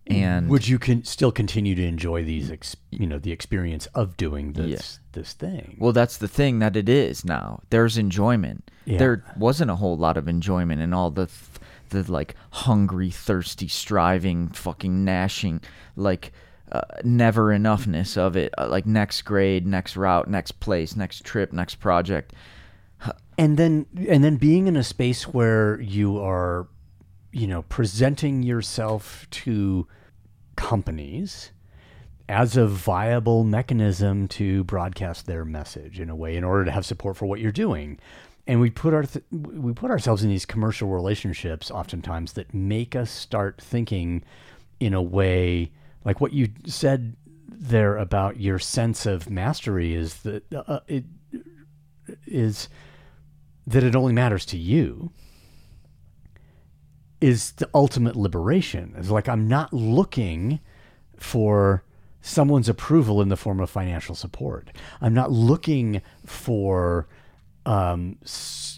and 0.08 0.50
would 0.50 0.68
you 0.68 0.80
can 0.80 1.04
still 1.04 1.32
continue 1.32 1.76
to 1.76 1.84
enjoy 1.86 2.24
these 2.24 2.52
ex, 2.52 2.76
you 2.90 3.06
know 3.08 3.20
the 3.20 3.32
experience 3.32 3.86
of 3.94 4.18
doing 4.18 4.54
this 4.54 5.00
this 5.14 5.34
thing 5.34 5.78
Well, 5.80 5.94
that's 5.94 6.18
the 6.18 6.28
thing 6.28 6.60
that 6.60 6.76
it 6.76 6.90
is 6.90 7.24
now. 7.24 7.62
There's 7.70 7.98
enjoyment. 7.98 8.72
Yeah. 8.86 8.98
There 8.98 9.24
wasn't 9.38 9.72
a 9.72 9.76
whole 9.76 9.98
lot 9.98 10.18
of 10.18 10.28
enjoyment 10.28 10.82
in 10.82 10.94
all 10.94 11.12
the 11.12 11.28
th- 11.28 11.60
the 11.90 12.12
like 12.12 12.36
hungry, 12.52 13.12
thirsty, 13.12 13.68
striving, 13.68 14.48
fucking 14.50 15.06
gnashing, 15.06 15.62
like 15.96 16.32
uh, 16.72 16.82
never 17.04 17.48
enoughness 17.48 18.18
of 18.18 18.36
it, 18.38 18.54
uh, 18.58 18.68
like 18.70 18.86
next 18.86 19.22
grade, 19.24 19.68
next 19.68 19.96
route, 19.98 20.28
next 20.30 20.54
place, 20.62 20.96
next 20.96 21.24
trip, 21.26 21.52
next 21.54 21.76
project. 21.76 22.34
and 23.38 23.58
then 23.58 23.86
and 24.10 24.24
then 24.24 24.38
being 24.38 24.68
in 24.68 24.76
a 24.76 24.84
space 24.84 25.24
where 25.26 25.80
you 25.82 26.18
are 26.18 26.68
you 27.32 27.48
know 27.48 27.64
presenting 27.64 28.44
yourself 28.44 29.28
to 29.32 29.88
companies 30.56 31.52
as 32.30 32.56
a 32.56 32.66
viable 32.66 33.44
mechanism 33.44 34.28
to 34.28 34.64
broadcast 34.64 35.26
their 35.26 35.44
message 35.44 36.00
in 36.00 36.10
a 36.10 36.16
way 36.16 36.38
in 36.38 36.44
order 36.44 36.64
to 36.64 36.72
have 36.72 36.86
support 36.86 37.18
for 37.18 37.26
what 37.26 37.42
you're 37.42 37.52
doing. 37.52 38.00
And 38.48 38.62
we 38.62 38.70
put 38.70 38.94
our 38.94 39.04
th- 39.04 39.26
we 39.32 39.74
put 39.74 39.92
ourselves 39.92 40.24
in 40.24 40.30
these 40.30 40.46
commercial 40.46 40.88
relationships 40.88 41.70
oftentimes 41.70 42.34
that 42.34 42.54
make 42.54 42.96
us 42.96 43.12
start 43.12 43.62
thinking 43.62 44.24
in 44.80 44.94
a 44.94 45.02
way 45.02 45.72
like 46.04 46.22
what 46.22 46.34
you 46.34 46.50
said 46.66 47.16
there 47.48 47.98
about 47.98 48.40
your 48.40 48.58
sense 48.58 49.06
of 49.06 49.30
mastery 49.30 49.94
is 49.94 50.24
that 50.24 50.44
uh, 50.54 50.80
it 50.88 51.06
is 52.26 52.68
that 53.68 53.84
it 53.84 53.96
only 53.96 54.14
matters 54.14 54.46
to 54.46 54.58
you 54.58 55.12
is 57.22 57.52
the 57.54 57.70
ultimate 57.74 58.16
liberation. 58.16 58.94
It's 58.98 59.10
like 59.10 59.30
I'm 59.30 59.48
not 59.48 59.72
looking 59.72 60.60
for 61.18 61.84
someone's 62.22 62.68
approval 62.68 63.22
in 63.22 63.30
the 63.30 63.38
form 63.38 63.60
of 63.60 63.70
financial 63.70 64.16
support. 64.16 64.70
I'm 65.00 65.14
not 65.14 65.32
looking 65.32 66.02
for 66.26 67.08
um, 67.66 68.18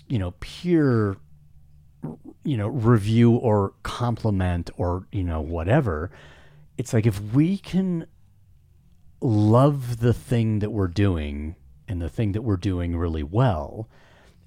you 0.08 0.20
know 0.20 0.32
peer 0.40 1.18
you 2.44 2.58
know 2.58 2.68
review 2.68 3.32
or 3.32 3.74
compliment 3.84 4.70
or 4.78 5.08
you 5.12 5.24
know 5.24 5.42
whatever. 5.42 6.12
It's 6.78 6.94
like 6.94 7.06
if 7.06 7.22
we 7.34 7.58
can 7.58 8.08
love 9.22 10.00
the 10.00 10.14
thing 10.14 10.60
that 10.60 10.72
we're 10.72 10.88
doing 10.88 11.56
and 11.88 12.02
the 12.02 12.10
thing 12.10 12.34
that 12.34 12.42
we're 12.42 12.58
doing 12.58 12.98
really 12.98 13.24
well 13.24 13.88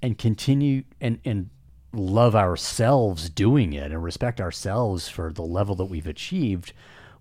and 0.03 0.19
continue 0.19 0.85
and 1.01 1.19
and 1.25 1.49
love 1.97 2.35
ourselves 2.35 3.31
doing 3.31 3.73
it 3.73 3.93
and 3.93 4.03
respect 4.03 4.41
ourselves 4.41 5.09
for 5.09 5.33
the 5.33 5.43
level 5.43 5.75
that 5.75 5.87
we've 5.87 6.07
achieved 6.07 6.73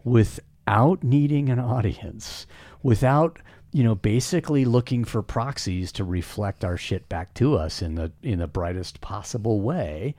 without 0.03 1.03
needing 1.03 1.49
an 1.49 1.59
audience 1.59 2.45
without 2.83 3.39
you 3.71 3.83
know 3.83 3.95
basically 3.95 4.65
looking 4.65 5.03
for 5.03 5.21
proxies 5.21 5.91
to 5.91 6.03
reflect 6.03 6.63
our 6.63 6.77
shit 6.77 7.07
back 7.09 7.33
to 7.33 7.55
us 7.55 7.81
in 7.81 7.95
the 7.95 8.11
in 8.21 8.39
the 8.39 8.47
brightest 8.47 9.01
possible 9.01 9.61
way. 9.61 10.15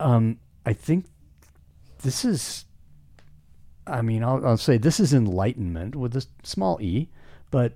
Um 0.00 0.38
i 0.66 0.72
think 0.72 1.06
this 2.02 2.24
is 2.24 2.64
I 3.88 4.02
mean, 4.02 4.22
I'll, 4.22 4.44
I'll 4.46 4.56
say 4.56 4.78
this 4.78 5.00
is 5.00 5.14
enlightenment 5.14 5.96
with 5.96 6.14
a 6.16 6.26
small 6.42 6.80
e, 6.80 7.08
but 7.50 7.74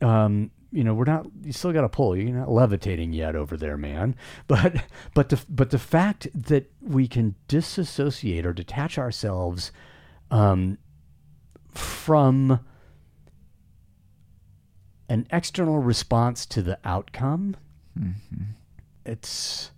um, 0.00 0.50
you 0.72 0.82
know, 0.84 0.94
we're 0.94 1.04
not. 1.04 1.26
You 1.42 1.52
still 1.52 1.72
got 1.72 1.82
to 1.82 1.88
pull. 1.88 2.16
You're 2.16 2.34
not 2.34 2.50
levitating 2.50 3.12
yet 3.12 3.36
over 3.36 3.56
there, 3.56 3.76
man. 3.76 4.16
But 4.48 4.84
but 5.14 5.28
the 5.28 5.40
but 5.48 5.70
the 5.70 5.78
fact 5.78 6.28
that 6.34 6.70
we 6.80 7.06
can 7.06 7.34
disassociate 7.46 8.46
or 8.46 8.52
detach 8.52 8.98
ourselves 8.98 9.70
um, 10.30 10.78
from 11.70 12.60
an 15.08 15.26
external 15.30 15.78
response 15.78 16.46
to 16.46 16.62
the 16.62 16.78
outcome, 16.84 17.56
it's 19.04 19.70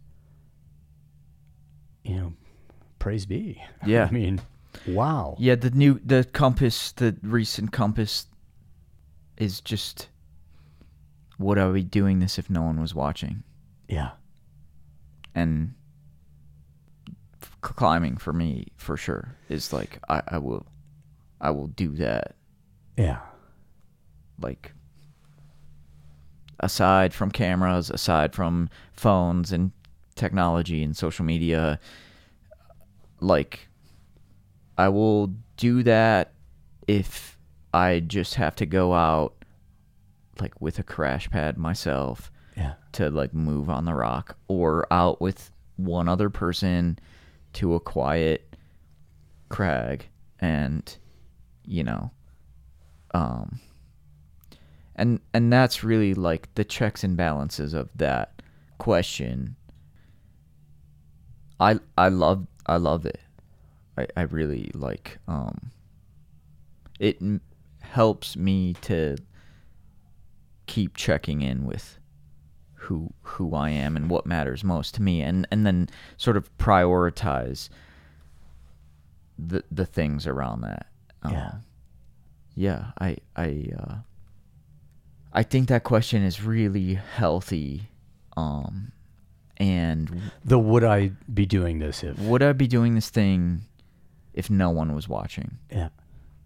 you 2.05 2.17
know, 2.17 2.33
praise 2.99 3.27
be. 3.27 3.61
Yeah. 3.87 4.07
I 4.09 4.11
mean, 4.11 4.41
wow. 4.87 5.37
Yeah, 5.39 5.57
the 5.57 5.71
new 5.71 6.01
the 6.05 6.25
compass, 6.25 6.93
the 6.93 7.17
recent 7.23 7.73
compass, 7.73 8.27
is 9.37 9.61
just. 9.61 10.09
Would 11.39 11.59
I 11.59 11.71
be 11.71 11.83
doing 11.83 12.21
this 12.21 12.39
if 12.39 12.49
no 12.49 12.63
one 12.63 12.81
was 12.81 12.95
watching? 12.95 13.43
Yeah. 13.89 14.13
And 15.35 15.75
f- 17.43 17.57
climbing 17.61 18.17
for 18.17 18.33
me, 18.33 18.69
for 18.77 18.97
sure, 18.97 19.37
is 19.49 19.73
like 19.73 19.99
I, 20.09 20.23
I 20.29 20.39
will, 20.39 20.67
I 21.41 21.51
will 21.51 21.67
do 21.67 21.91
that. 21.97 22.37
Yeah. 22.97 23.19
Like 24.41 24.73
aside 26.61 27.13
from 27.13 27.31
cameras, 27.31 27.91
aside 27.91 28.35
from 28.35 28.69
phones 28.93 29.53
and 29.53 29.73
technology 30.15 30.83
and 30.83 30.97
social 30.97 31.25
media, 31.25 31.81
like 33.21 33.69
I 34.79 34.89
will 34.89 35.35
do 35.57 35.83
that 35.83 36.33
if 36.87 37.39
I 37.73 38.01
just 38.01 38.35
have 38.35 38.55
to 38.57 38.67
go 38.67 38.95
out 38.95 39.35
like 40.41 40.61
with 40.61 40.79
a 40.79 40.83
crash 40.83 41.31
pad 41.31 41.57
myself 41.59 42.31
Yeah. 42.57 42.75
to 42.93 43.11
like 43.11 43.33
move 43.35 43.69
on 43.71 43.85
the 43.85 43.95
rock 43.95 44.37
or 44.49 44.87
out 44.91 45.21
with 45.21 45.51
one 45.77 46.09
other 46.09 46.31
person 46.31 46.99
to 47.55 47.75
a 47.75 47.81
quiet 47.81 48.55
crag 49.49 50.09
and 50.41 50.97
you 51.65 51.83
know 51.85 52.11
um 53.13 53.61
and 54.97 55.21
and 55.33 55.53
that's 55.53 55.83
really 55.85 56.15
like 56.15 56.53
the 56.55 56.65
checks 56.65 57.05
and 57.05 57.17
balances 57.17 57.75
of 57.75 57.89
that 57.97 58.43
question 58.79 59.57
i 61.61 61.79
i 61.97 62.09
love 62.09 62.47
i 62.67 62.77
love 62.77 63.07
it 63.07 63.21
i 63.97 64.07
i 64.17 64.23
really 64.23 64.71
like 64.75 65.19
um 65.29 65.71
it 66.99 67.21
m- 67.21 67.41
helps 67.81 68.37
me 68.37 68.75
to 68.81 69.17
keep 70.67 70.97
checking 70.97 71.43
in 71.43 71.65
with 71.65 71.99
who 72.75 73.13
who 73.23 73.55
I 73.55 73.71
am 73.71 73.97
and 73.97 74.11
what 74.11 74.27
matters 74.27 74.63
most 74.63 74.95
to 74.97 75.03
me 75.03 75.23
and 75.23 75.47
and 75.51 75.67
then 75.67 75.89
sort 76.17 76.37
of 76.37 76.55
prioritize 76.59 77.69
the 79.39 79.65
the 79.71 79.87
things 79.87 80.27
around 80.27 80.61
that. 80.63 80.87
Yeah. 81.31 81.47
Um, 81.49 81.63
yeah, 82.55 82.85
I 83.01 83.17
I 83.37 83.69
uh 83.79 83.95
I 85.33 85.43
think 85.43 85.69
that 85.69 85.83
question 85.85 86.23
is 86.23 86.43
really 86.43 86.95
healthy 86.95 87.89
um 88.37 88.93
and 89.57 90.31
The 90.45 90.59
would 90.59 90.85
I 90.85 91.13
be 91.33 91.47
doing 91.47 91.79
this 91.79 92.03
if? 92.05 92.19
would 92.19 92.43
I 92.43 92.53
be 92.53 92.67
doing 92.67 92.95
this 92.97 93.09
thing 93.11 93.63
if 94.35 94.51
no 94.51 94.71
one 94.71 94.95
was 94.95 95.09
watching? 95.09 95.59
Yeah. 95.71 95.89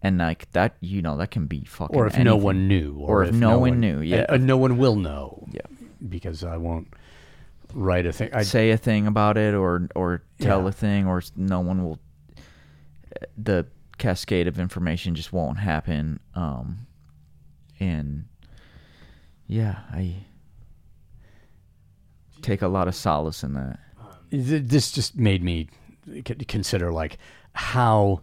And 0.03 0.19
like 0.19 0.51
that, 0.53 0.77
you 0.81 1.03
know, 1.03 1.17
that 1.17 1.31
can 1.33 1.47
be 1.47 1.65
fucking 1.65 1.97
Or 1.97 2.07
if 2.07 2.17
no 2.19 2.37
one 2.37 2.69
knew. 2.69 2.97
Or 2.99 3.25
if 3.25 3.33
no 3.35 3.59
one 3.59 3.81
knew, 3.81 4.01
yeah. 4.01 4.19
And, 4.29 4.31
and 4.31 4.47
no 4.47 4.57
one 4.57 4.79
will 4.79 4.95
know. 4.95 5.45
Yeah. 5.51 5.63
Because 6.09 6.45
I 6.45 6.57
won't 6.57 6.95
write 7.75 8.07
a 8.07 8.13
thing. 8.13 8.31
I, 8.33 8.43
say 8.43 8.71
a 8.71 8.77
thing 8.77 9.07
about 9.09 9.37
it 9.37 9.55
or 9.55 9.89
or 9.97 10.23
tell 10.41 10.63
Yeah. 10.63 10.69
a 10.69 10.73
thing 10.73 11.07
or 11.07 11.23
no 11.37 11.61
one 11.61 11.83
will 11.85 11.99
the 13.37 13.67
cascade 13.99 14.47
of 14.47 14.61
information 14.61 15.15
just 15.17 15.33
won't 15.33 15.59
happen 15.59 16.21
um 16.37 16.87
and 17.81 18.27
yeah 19.49 19.81
i 19.91 20.15
take 22.43 22.63
a 22.63 22.69
lot 22.69 22.87
of 22.87 22.95
solace 22.95 23.43
in 23.43 23.55
that 23.55 23.81
this 24.31 24.93
just 24.93 25.17
made 25.17 25.43
me 25.43 25.69
consider 26.47 26.93
like 26.93 27.19
how 27.55 28.21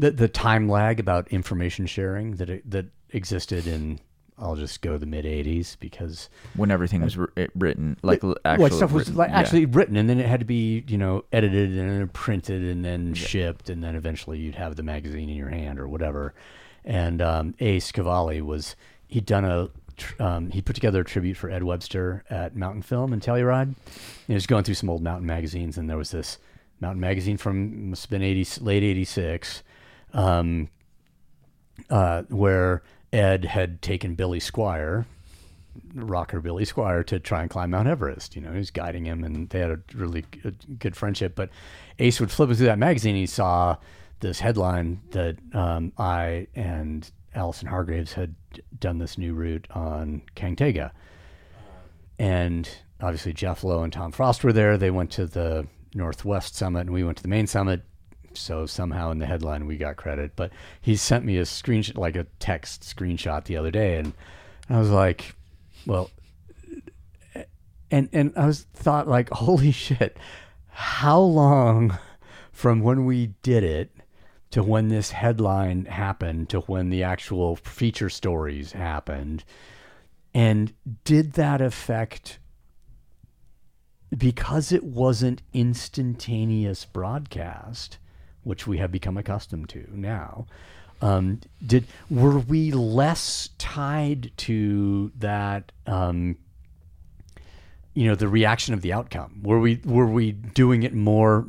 the 0.00 0.10
the 0.10 0.28
time 0.28 0.68
lag 0.68 0.98
about 0.98 1.28
information 1.28 1.86
sharing 1.86 2.36
that 2.36 2.50
it, 2.50 2.70
that 2.70 2.86
existed 3.10 3.66
in 3.66 4.00
I'll 4.38 4.56
just 4.56 4.80
go 4.80 4.96
the 4.96 5.06
mid 5.06 5.26
'80s 5.26 5.78
because 5.78 6.30
when 6.56 6.70
everything 6.70 7.02
was 7.02 7.16
wr- 7.16 7.26
written 7.54 7.98
like 8.02 8.22
actual 8.44 8.70
stuff 8.70 8.92
was 8.92 9.06
written- 9.06 9.16
like 9.16 9.30
yeah. 9.30 9.38
actually 9.38 9.66
written, 9.66 9.96
and 9.96 10.08
then 10.08 10.18
it 10.18 10.26
had 10.26 10.40
to 10.40 10.46
be 10.46 10.84
you 10.88 10.96
know 10.96 11.24
edited 11.32 11.76
and 11.76 11.90
then 11.90 12.08
printed 12.08 12.64
and 12.64 12.84
then 12.84 13.12
shipped, 13.12 13.68
and 13.68 13.84
then 13.84 13.94
eventually 13.94 14.38
you'd 14.38 14.54
have 14.54 14.76
the 14.76 14.82
magazine 14.82 15.28
in 15.28 15.36
your 15.36 15.50
hand 15.50 15.78
or 15.78 15.86
whatever. 15.86 16.34
And 16.84 17.20
um, 17.20 17.54
Ace 17.60 17.92
Kvale 17.92 18.40
was 18.40 18.76
he'd 19.08 19.26
done 19.26 19.44
a 19.44 19.68
um, 20.18 20.50
he 20.50 20.62
put 20.62 20.74
together 20.74 21.02
a 21.02 21.04
tribute 21.04 21.36
for 21.36 21.50
Ed 21.50 21.62
Webster 21.62 22.24
at 22.30 22.56
Mountain 22.56 22.82
Film 22.82 23.12
in 23.12 23.20
Telluride. 23.20 23.74
He 24.26 24.32
was 24.32 24.46
going 24.46 24.64
through 24.64 24.76
some 24.76 24.88
old 24.88 25.02
Mountain 25.02 25.26
magazines, 25.26 25.76
and 25.76 25.90
there 25.90 25.98
was 25.98 26.12
this 26.12 26.38
Mountain 26.80 27.00
magazine 27.00 27.36
from 27.36 27.90
must 27.90 28.04
have 28.04 28.10
been 28.10 28.22
80, 28.22 28.64
late 28.64 28.82
'86. 28.82 29.62
Um, 30.12 30.68
uh, 31.88 32.22
where 32.28 32.82
Ed 33.12 33.44
had 33.44 33.82
taken 33.82 34.14
Billy 34.14 34.38
Squier, 34.38 35.06
rocker 35.94 36.40
Billy 36.40 36.64
Squier, 36.64 37.04
to 37.06 37.18
try 37.18 37.42
and 37.42 37.50
climb 37.50 37.70
Mount 37.70 37.88
Everest. 37.88 38.36
You 38.36 38.42
know, 38.42 38.52
he 38.52 38.58
was 38.58 38.70
guiding 38.70 39.04
him, 39.04 39.24
and 39.24 39.48
they 39.48 39.60
had 39.60 39.70
a 39.70 39.80
really 39.94 40.24
good, 40.78 40.96
friendship. 40.96 41.34
But 41.34 41.50
Ace 41.98 42.20
would 42.20 42.30
flip 42.30 42.48
through 42.48 42.66
that 42.66 42.78
magazine. 42.78 43.16
He 43.16 43.26
saw 43.26 43.76
this 44.20 44.40
headline 44.40 45.00
that 45.10 45.36
um, 45.54 45.92
I 45.98 46.46
and 46.54 47.10
Alison 47.34 47.68
Hargreaves 47.68 48.12
had 48.12 48.34
done 48.78 48.98
this 48.98 49.16
new 49.18 49.34
route 49.34 49.66
on 49.70 50.22
Kangtega, 50.36 50.90
and 52.18 52.68
obviously 53.00 53.32
Jeff 53.32 53.64
Lowe 53.64 53.82
and 53.82 53.92
Tom 53.92 54.12
Frost 54.12 54.44
were 54.44 54.52
there. 54.52 54.76
They 54.76 54.90
went 54.90 55.10
to 55.12 55.26
the 55.26 55.66
Northwest 55.94 56.54
Summit, 56.54 56.80
and 56.80 56.90
we 56.90 57.02
went 57.02 57.16
to 57.16 57.22
the 57.22 57.28
main 57.28 57.46
summit. 57.46 57.82
So 58.34 58.66
somehow 58.66 59.10
in 59.10 59.18
the 59.18 59.26
headline 59.26 59.66
we 59.66 59.76
got 59.76 59.96
credit. 59.96 60.32
But 60.36 60.52
he 60.80 60.96
sent 60.96 61.24
me 61.24 61.36
a 61.38 61.42
screenshot, 61.42 61.96
like 61.96 62.16
a 62.16 62.26
text 62.38 62.82
screenshot 62.82 63.44
the 63.44 63.56
other 63.56 63.70
day, 63.70 63.96
and 63.96 64.12
I 64.68 64.78
was 64.78 64.90
like, 64.90 65.34
well, 65.86 66.10
and 67.90 68.08
and 68.12 68.32
I 68.36 68.46
was 68.46 68.62
thought 68.72 69.08
like, 69.08 69.30
holy 69.32 69.72
shit, 69.72 70.16
how 70.68 71.20
long 71.20 71.98
from 72.52 72.80
when 72.80 73.04
we 73.04 73.34
did 73.42 73.64
it 73.64 73.90
to 74.50 74.62
when 74.62 74.88
this 74.88 75.12
headline 75.12 75.84
happened 75.84 76.48
to 76.50 76.60
when 76.60 76.90
the 76.90 77.02
actual 77.02 77.56
feature 77.56 78.10
stories 78.10 78.72
happened, 78.72 79.44
and 80.34 80.72
did 81.04 81.32
that 81.34 81.60
affect? 81.60 82.38
Because 84.16 84.72
it 84.72 84.82
wasn't 84.82 85.40
instantaneous 85.52 86.84
broadcast, 86.84 87.98
which 88.42 88.66
we 88.66 88.78
have 88.78 88.90
become 88.90 89.16
accustomed 89.16 89.68
to 89.70 89.86
now. 89.92 90.46
Um, 91.02 91.40
did 91.64 91.86
were 92.10 92.38
we 92.38 92.72
less 92.72 93.50
tied 93.58 94.32
to 94.38 95.12
that? 95.18 95.72
Um, 95.86 96.36
you 97.94 98.06
know, 98.06 98.14
the 98.14 98.28
reaction 98.28 98.74
of 98.74 98.82
the 98.82 98.92
outcome. 98.92 99.40
Were 99.42 99.58
we 99.58 99.80
were 99.84 100.06
we 100.06 100.32
doing 100.32 100.82
it 100.82 100.94
more 100.94 101.46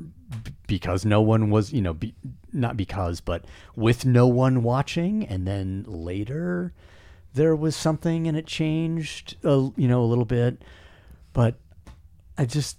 because 0.67 1.05
no 1.05 1.21
one 1.21 1.49
was, 1.49 1.73
you 1.73 1.81
know, 1.81 1.93
be, 1.93 2.15
not 2.53 2.77
because, 2.77 3.19
but 3.19 3.45
with 3.75 4.05
no 4.05 4.27
one 4.27 4.63
watching, 4.63 5.25
and 5.25 5.45
then 5.45 5.83
later 5.87 6.73
there 7.33 7.55
was 7.55 7.75
something 7.75 8.27
and 8.27 8.37
it 8.37 8.45
changed, 8.45 9.35
a, 9.43 9.69
you 9.75 9.87
know, 9.87 10.01
a 10.01 10.05
little 10.05 10.25
bit. 10.25 10.61
But 11.33 11.55
I 12.37 12.45
just 12.45 12.77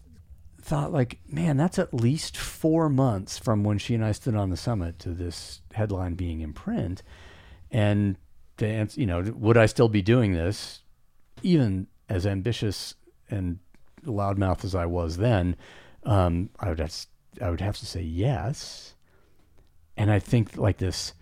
thought 0.62 0.92
like, 0.92 1.18
man, 1.28 1.56
that's 1.56 1.78
at 1.78 1.92
least 1.92 2.36
four 2.36 2.88
months 2.88 3.38
from 3.38 3.64
when 3.64 3.78
she 3.78 3.94
and 3.94 4.04
I 4.04 4.12
stood 4.12 4.36
on 4.36 4.50
the 4.50 4.56
summit 4.56 4.98
to 5.00 5.10
this 5.10 5.60
headline 5.72 6.14
being 6.14 6.40
in 6.40 6.52
print. 6.52 7.02
And 7.70 8.16
to 8.58 8.66
answer, 8.66 9.00
you 9.00 9.06
know, 9.06 9.22
would 9.34 9.56
I 9.56 9.66
still 9.66 9.88
be 9.88 10.02
doing 10.02 10.32
this, 10.32 10.80
even 11.42 11.88
as 12.08 12.26
ambitious 12.26 12.94
and 13.28 13.58
loudmouth 14.06 14.64
as 14.64 14.74
I 14.74 14.86
was 14.86 15.16
then? 15.16 15.56
Um, 16.04 16.50
I 16.60 16.68
would 16.68 16.78
have, 16.78 16.94
I 17.40 17.50
would 17.50 17.60
have 17.60 17.76
to 17.78 17.86
say 17.86 18.02
yes. 18.02 18.94
And 19.96 20.10
I 20.10 20.20
think 20.20 20.56
like 20.56 20.78
this, 20.78 21.12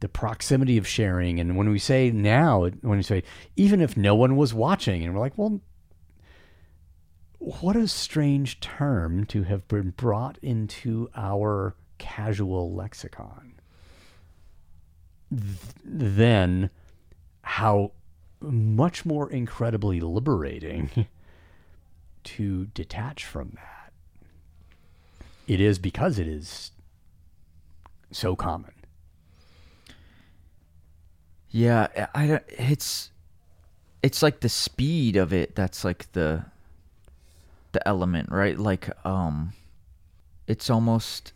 the 0.00 0.08
proximity 0.08 0.78
of 0.78 0.86
sharing, 0.86 1.40
and 1.40 1.56
when 1.56 1.70
we 1.70 1.78
say 1.78 2.10
now, 2.10 2.68
when 2.82 2.98
we 2.98 3.02
say 3.02 3.22
even 3.56 3.80
if 3.80 3.96
no 3.96 4.14
one 4.14 4.36
was 4.36 4.52
watching, 4.52 5.02
and 5.02 5.14
we're 5.14 5.20
like, 5.20 5.38
well, 5.38 5.60
what 7.46 7.76
a 7.76 7.86
strange 7.86 8.58
term 8.58 9.24
to 9.26 9.44
have 9.44 9.68
been 9.68 9.90
brought 9.90 10.36
into 10.42 11.08
our 11.14 11.76
casual 11.96 12.74
lexicon. 12.74 13.52
Th- 15.30 15.46
then, 15.84 16.70
how 17.42 17.92
much 18.40 19.04
more 19.06 19.30
incredibly 19.30 20.00
liberating 20.00 21.06
to 22.24 22.66
detach 22.66 23.24
from 23.24 23.52
that. 23.54 23.92
It 25.46 25.60
is 25.60 25.78
because 25.78 26.18
it 26.18 26.26
is 26.26 26.72
so 28.10 28.34
common. 28.34 28.72
Yeah, 31.50 32.08
I. 32.12 32.40
It's 32.48 33.12
it's 34.02 34.20
like 34.20 34.40
the 34.40 34.48
speed 34.48 35.14
of 35.14 35.32
it 35.32 35.54
that's 35.54 35.84
like 35.84 36.10
the 36.10 36.46
the 37.76 37.86
element, 37.86 38.30
right? 38.32 38.58
Like 38.58 38.88
um, 39.06 39.52
it's 40.46 40.70
almost 40.70 41.34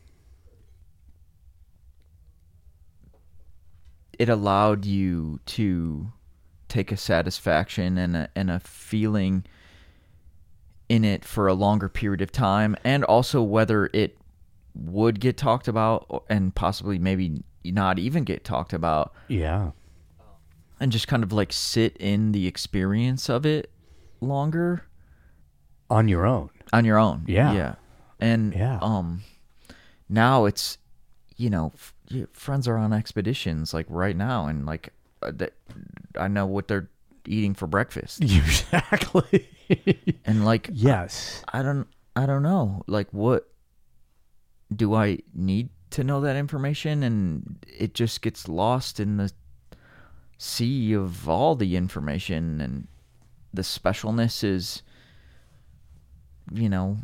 it 4.18 4.28
allowed 4.30 4.84
you 4.86 5.38
to 5.47 6.11
take 6.68 6.91
a 6.93 6.97
satisfaction 6.97 7.99
and 7.99 8.16
a 8.16 8.28
and 8.34 8.51
a 8.51 8.59
feeling 8.61 9.45
in 10.88 11.05
it 11.05 11.24
for 11.26 11.47
a 11.47 11.55
longer 11.55 11.88
period 11.91 12.22
of 12.22 12.32
time, 12.32 12.74
and 12.84 13.05
also 13.05 13.43
whether 13.43 13.91
it 13.93 14.16
would 14.74 15.20
get 15.20 15.36
talked 15.36 15.68
about 15.68 16.24
and 16.30 16.55
possibly 16.55 16.99
maybe 16.99 17.43
not 17.64 17.99
even 17.99 18.24
get 18.24 18.45
talked 18.45 18.72
about 18.72 19.12
Yeah. 19.28 19.72
and 20.78 20.91
just 20.91 21.07
kind 21.07 21.22
of 21.22 21.32
like 21.32 21.53
sit 21.53 21.97
in 21.99 22.32
the 22.32 22.47
experience 22.47 23.28
of 23.28 23.45
it 23.45 23.70
longer 24.22 24.84
On 25.91 26.09
your 26.09 26.24
own. 26.24 26.51
on 26.72 26.84
your 26.84 26.99
own. 26.99 27.24
Yeah. 27.26 27.53
Yeah. 27.53 27.74
And 28.20 28.55
Yeah. 28.55 28.78
um 28.80 29.22
now 30.09 30.45
it's 30.47 30.78
you 31.36 31.51
know, 31.51 31.72
f- 31.74 31.95
friends 32.32 32.68
are 32.68 32.76
on 32.76 32.93
expeditions 32.93 33.72
like 33.74 33.86
right 33.88 34.16
now 34.16 34.47
and 34.47 34.66
like 34.66 34.93
uh, 35.22 35.32
that 35.36 35.55
I 36.18 36.28
know 36.28 36.47
what 36.47 36.68
they're 36.68 36.88
eating 37.26 37.55
for 37.55 37.66
breakfast. 37.66 38.22
Exactly. 38.22 39.49
And 40.24 40.45
like 40.45 40.68
yes. 40.72 41.43
I 41.53 41.62
don't 41.62 41.86
I 42.16 42.26
don't 42.26 42.43
know. 42.43 42.82
Like 42.86 43.09
what 43.12 43.49
do 44.74 44.95
I 44.95 45.18
need 45.34 45.70
to 45.91 46.05
know 46.05 46.20
that 46.20 46.36
information 46.36 47.03
and 47.03 47.64
it 47.66 47.95
just 47.95 48.22
gets 48.22 48.47
lost 48.49 49.01
in 49.01 49.16
the 49.16 49.32
sea 50.38 50.93
of 50.93 51.28
all 51.28 51.55
the 51.57 51.74
information 51.76 52.61
and 52.61 52.86
the 53.53 53.62
specialness 53.62 54.45
is 54.45 54.82
you 56.53 56.68
know 56.68 56.98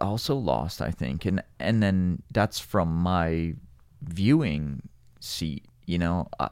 also 0.00 0.34
lost 0.34 0.82
I 0.82 0.90
think 0.90 1.24
and 1.24 1.42
and 1.60 1.82
then 1.82 2.22
that's 2.32 2.58
from 2.58 2.94
my 2.94 3.54
viewing 4.02 4.88
seat 5.20 5.64
you 5.86 5.98
know 5.98 6.28
I, 6.38 6.48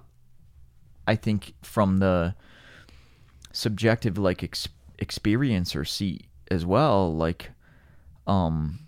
I 1.07 1.17
think 1.17 1.55
from 1.63 1.99
the 1.99 2.35
subjective 3.53 4.17
like 4.17 4.43
ex- 4.43 4.69
experiencer 4.99 5.87
seat 5.87 6.27
as 6.51 6.65
well 6.65 7.15
like 7.15 7.51
um 8.27 8.79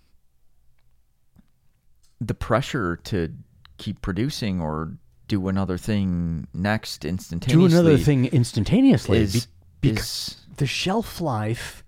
the 2.21 2.33
pressure 2.33 2.95
to 3.03 3.33
keep 3.77 4.01
producing 4.01 4.61
or 4.61 4.97
do 5.27 5.47
another 5.47 5.77
thing 5.77 6.47
next 6.53 7.03
instantaneously. 7.03 7.69
Do 7.69 7.75
another 7.75 7.97
thing 7.97 8.25
instantaneously. 8.27 9.19
is, 9.19 9.47
be- 9.81 9.89
is 9.89 10.37
the 10.57 10.67
shelf 10.67 11.19
life 11.19 11.83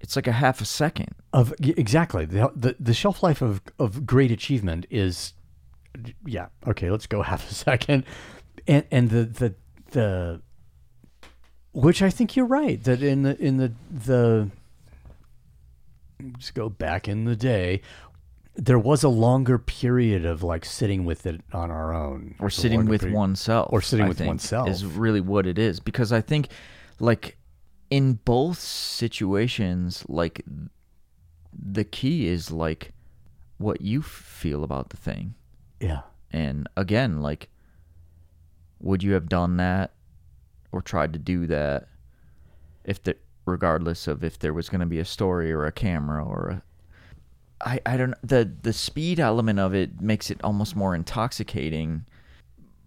it's 0.00 0.16
like 0.16 0.26
a 0.26 0.32
half 0.32 0.60
a 0.60 0.64
second. 0.64 1.14
Of 1.32 1.52
exactly. 1.60 2.24
The, 2.24 2.50
the 2.54 2.76
the 2.78 2.94
shelf 2.94 3.22
life 3.22 3.42
of 3.42 3.60
of 3.78 4.06
great 4.06 4.30
achievement 4.30 4.86
is 4.90 5.34
yeah 6.24 6.46
okay 6.66 6.90
let's 6.90 7.06
go 7.06 7.22
half 7.32 7.50
a 7.50 7.54
second. 7.54 8.04
And 8.66 8.84
and 8.90 9.10
the 9.10 9.24
the 9.24 9.54
the 9.90 10.40
which 11.72 12.02
I 12.02 12.10
think 12.10 12.36
you're 12.36 12.46
right 12.46 12.82
that 12.84 13.02
in 13.02 13.22
the 13.22 13.38
in 13.40 13.56
the 13.56 13.72
the 13.90 14.50
just 16.38 16.54
go 16.54 16.68
back 16.68 17.08
in 17.08 17.24
the 17.24 17.36
day 17.36 17.80
there 18.56 18.78
was 18.78 19.04
a 19.04 19.08
longer 19.08 19.56
period 19.56 20.26
of 20.26 20.42
like 20.42 20.64
sitting 20.64 21.04
with 21.04 21.26
it 21.26 21.40
on 21.52 21.70
our 21.70 21.94
own. 21.94 22.34
Or 22.40 22.50
sitting 22.50 22.86
with 22.86 23.02
period- 23.02 23.16
oneself 23.16 23.68
or 23.72 23.80
sitting 23.80 24.06
I 24.06 24.08
with 24.08 24.20
oneself. 24.20 24.68
is 24.68 24.84
really 24.84 25.20
what 25.20 25.46
it 25.46 25.58
is. 25.58 25.78
Because 25.80 26.12
i 26.12 26.20
think 26.20 26.48
like 27.00 27.37
in 27.90 28.14
both 28.24 28.58
situations 28.58 30.04
like 30.08 30.44
the 31.52 31.84
key 31.84 32.28
is 32.28 32.50
like 32.50 32.92
what 33.58 33.80
you 33.80 34.02
feel 34.02 34.62
about 34.62 34.90
the 34.90 34.96
thing. 34.96 35.34
Yeah. 35.80 36.02
And 36.30 36.68
again 36.76 37.22
like 37.22 37.48
would 38.80 39.02
you 39.02 39.12
have 39.12 39.28
done 39.28 39.56
that 39.56 39.92
or 40.72 40.82
tried 40.82 41.12
to 41.12 41.18
do 41.18 41.46
that 41.46 41.88
if 42.84 43.02
the 43.02 43.16
regardless 43.46 44.06
of 44.06 44.22
if 44.22 44.38
there 44.38 44.52
was 44.52 44.68
going 44.68 44.80
to 44.80 44.86
be 44.86 44.98
a 44.98 45.04
story 45.04 45.50
or 45.52 45.64
a 45.64 45.72
camera 45.72 46.24
or 46.24 46.48
a 46.48 46.62
I, 47.60 47.80
I 47.86 47.96
don't 47.96 48.14
the 48.22 48.50
the 48.62 48.72
speed 48.72 49.18
element 49.18 49.58
of 49.58 49.74
it 49.74 50.00
makes 50.00 50.30
it 50.30 50.40
almost 50.44 50.76
more 50.76 50.94
intoxicating 50.94 52.04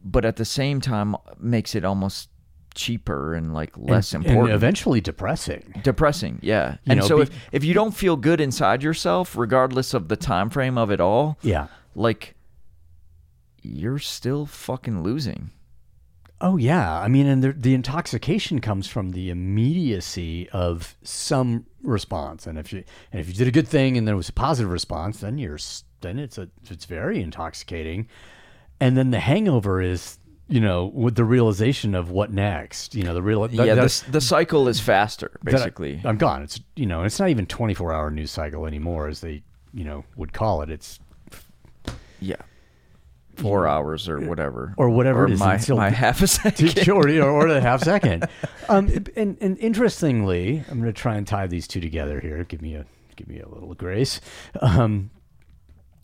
but 0.03 0.23
at 0.23 0.37
the 0.37 0.45
same 0.45 0.79
time 0.79 1.15
makes 1.39 1.75
it 1.75 1.83
almost 1.83 2.29
cheaper 2.73 3.33
and 3.33 3.53
like 3.53 3.77
less 3.77 4.13
and, 4.13 4.25
important. 4.25 4.49
and 4.49 4.55
eventually 4.55 5.01
depressing. 5.01 5.81
Depressing 5.83 6.39
yeah. 6.41 6.73
You 6.85 6.91
and 6.91 6.99
know, 6.99 7.07
so 7.07 7.17
be- 7.17 7.23
if, 7.23 7.29
if 7.51 7.63
you 7.63 7.73
don't 7.73 7.91
feel 7.91 8.15
good 8.15 8.41
inside 8.41 8.83
yourself 8.83 9.35
regardless 9.35 9.93
of 9.93 10.07
the 10.07 10.15
time 10.15 10.49
frame 10.49 10.77
of 10.77 10.91
it 10.91 10.99
all 10.99 11.37
yeah. 11.41 11.67
like 11.95 12.35
you're 13.61 13.99
still 13.99 14.45
fucking 14.45 15.03
losing. 15.03 15.51
Oh 16.43 16.57
yeah, 16.57 16.99
I 16.99 17.07
mean, 17.07 17.27
and 17.27 17.43
the, 17.43 17.51
the 17.53 17.75
intoxication 17.75 18.61
comes 18.61 18.87
from 18.87 19.11
the 19.11 19.29
immediacy 19.29 20.49
of 20.49 20.95
some 21.03 21.67
response, 21.83 22.47
and 22.47 22.57
if 22.57 22.73
you 22.73 22.83
and 23.11 23.21
if 23.21 23.27
you 23.27 23.33
did 23.35 23.47
a 23.47 23.51
good 23.51 23.67
thing 23.67 23.95
and 23.95 24.07
there 24.07 24.15
was 24.15 24.29
a 24.29 24.33
positive 24.33 24.71
response, 24.71 25.19
then 25.19 25.37
you're 25.37 25.59
then 26.01 26.17
it's 26.17 26.39
a 26.39 26.49
it's 26.67 26.85
very 26.85 27.21
intoxicating, 27.21 28.07
and 28.79 28.97
then 28.97 29.11
the 29.11 29.19
hangover 29.19 29.81
is 29.81 30.17
you 30.51 30.59
know 30.59 30.85
with 30.93 31.15
the 31.15 31.23
realization 31.23 31.95
of 31.95 32.11
what 32.11 32.31
next, 32.31 32.93
you 32.93 33.03
know 33.03 33.13
the 33.15 33.21
real 33.23 33.41
that- 33.47 33.53
yeah 33.53 33.73
the, 33.73 34.03
the 34.11 34.21
cycle 34.21 34.67
is 34.67 34.79
faster 34.79 35.31
that 35.43 35.53
I- 35.55 35.57
basically 35.57 36.01
I'm 36.03 36.17
gone. 36.17 36.43
It's 36.43 36.59
you 36.75 36.85
know 36.85 37.03
it's 37.03 37.19
not 37.19 37.29
even 37.29 37.45
24 37.47 37.91
hour 37.93 38.11
news 38.11 38.29
cycle 38.31 38.65
anymore 38.67 39.07
as 39.07 39.21
they 39.21 39.41
you 39.73 39.83
know 39.83 40.03
would 40.15 40.33
call 40.33 40.61
it. 40.61 40.69
It's 40.69 40.99
Yeah. 42.19 42.35
Four 43.37 43.65
hours 43.65 44.09
or 44.09 44.19
whatever. 44.19 44.73
Or 44.77 44.89
whatever 44.89 45.23
or 45.23 45.27
it 45.27 45.31
is 45.31 45.39
My, 45.39 45.55
until- 45.55 45.77
my 45.77 45.89
half 45.89 46.21
a 46.21 46.27
second. 46.27 46.87
or, 46.89 47.07
or, 47.21 47.47
a 47.47 47.61
half 47.61 47.81
second. 47.93 48.27
Um, 48.67 48.89
and, 49.15 49.37
and 49.39 49.57
interestingly, 49.57 50.63
I'm 50.69 50.79
going 50.81 50.93
to 50.93 51.01
try 51.01 51.15
and 51.15 51.25
tie 51.25 51.47
these 51.47 51.65
two 51.67 51.79
together 51.79 52.19
here. 52.19 52.43
Give 52.43 52.61
me 52.61 52.75
a 52.75 52.85
give 53.15 53.27
me 53.29 53.39
a 53.39 53.47
little 53.47 53.73
grace. 53.73 54.19
Um, 54.61 55.09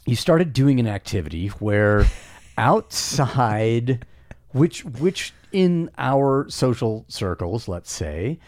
you 0.06 0.16
started 0.16 0.54
doing 0.54 0.80
an 0.80 0.88
activity 0.88 1.50
where 1.60 2.06
outside, 2.58 4.06
which 4.52 4.84
which 4.86 5.34
in 5.52 5.90
our 5.98 6.50
social 6.50 7.06
circles, 7.08 7.68
let's 7.68 7.92
say, 7.92 8.40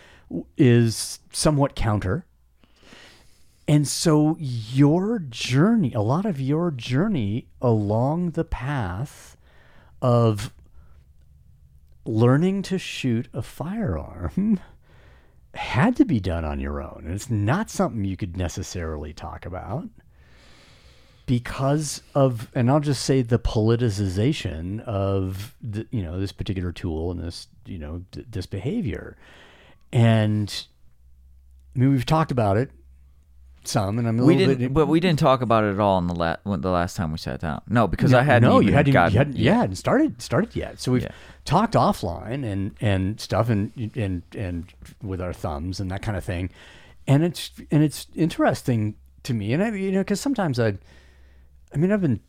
is 0.57 1.19
somewhat 1.31 1.75
counter. 1.75 2.25
And 3.67 3.87
so 3.87 4.35
your 4.39 5.19
journey, 5.19 5.93
a 5.93 6.01
lot 6.01 6.25
of 6.25 6.41
your 6.41 6.71
journey 6.71 7.47
along 7.61 8.31
the 8.31 8.43
path 8.43 9.37
of 10.01 10.51
learning 12.05 12.63
to 12.63 12.79
shoot 12.79 13.27
a 13.33 13.43
firearm 13.43 14.59
had 15.53 15.95
to 15.97 16.05
be 16.05 16.19
done 16.19 16.45
on 16.45 16.59
your 16.59 16.81
own. 16.81 17.03
And 17.05 17.13
it's 17.13 17.29
not 17.29 17.69
something 17.69 18.05
you 18.05 18.17
could 18.17 18.37
necessarily 18.37 19.13
talk 19.13 19.45
about 19.45 19.87
because 21.29 22.01
of, 22.15 22.49
and 22.55 22.71
I'll 22.71 22.79
just 22.79 23.05
say 23.05 23.21
the 23.21 23.37
politicization 23.37 24.79
of 24.81 25.55
the, 25.61 25.85
you 25.91 26.01
know, 26.01 26.19
this 26.19 26.31
particular 26.31 26.71
tool 26.71 27.11
and 27.11 27.19
this, 27.19 27.45
you 27.67 27.77
know, 27.77 28.01
d- 28.09 28.25
this 28.27 28.47
behavior. 28.47 29.15
And 29.93 30.65
I 31.75 31.79
mean, 31.79 31.91
we've 31.91 32.05
talked 32.05 32.31
about 32.31 32.57
it 32.57 32.71
some, 33.63 33.99
and 33.99 34.07
I'm 34.07 34.19
a 34.19 34.25
We 34.25 34.33
little 34.37 34.47
didn't, 34.55 34.59
bit, 34.69 34.73
but 34.73 34.87
we 34.87 34.99
didn't 34.99 35.19
talk 35.19 35.41
about 35.43 35.63
it 35.65 35.73
at 35.73 35.79
all 35.79 35.99
in 35.99 36.07
the 36.07 36.15
la- 36.15 36.37
when, 36.45 36.61
the 36.61 36.71
last 36.71 36.97
time 36.97 37.11
we 37.11 37.19
sat 37.19 37.41
down. 37.41 37.61
No, 37.69 37.85
because 37.87 38.11
I 38.11 38.23
hadn't. 38.23 38.49
no, 38.49 38.55
even 38.55 38.69
you 38.69 38.73
hadn't, 38.73 38.93
gotten, 38.93 39.13
you 39.13 39.17
hadn't, 39.19 39.35
yeah. 39.37 39.53
hadn't 39.59 39.75
started 39.75 40.19
started 40.23 40.55
yet. 40.55 40.79
So 40.79 40.91
we've 40.93 41.03
Yeah. 41.03 41.11
talked 41.45 41.75
offline 41.75 42.43
and 42.43 42.75
and 42.81 43.21
stuff 43.21 43.49
and 43.49 43.91
and 43.95 44.23
and 44.35 44.73
with 45.03 45.21
our 45.21 45.33
thumbs 45.33 45.79
and 45.79 45.91
that 45.91 46.01
kind 46.01 46.17
of 46.17 46.23
thing, 46.23 46.49
and 47.05 47.23
it's 47.23 47.51
and 47.69 47.83
it's 47.83 48.07
interesting 48.15 48.95
to 49.23 49.35
me. 49.35 49.53
And 49.53 49.61
I 49.61 49.69
you 49.75 49.91
know 49.91 49.99
because 49.99 50.19
sometimes 50.21 50.59
I, 50.59 50.79
I 51.73 51.77
mean 51.77 51.91
I've 51.91 52.01
been 52.01 52.19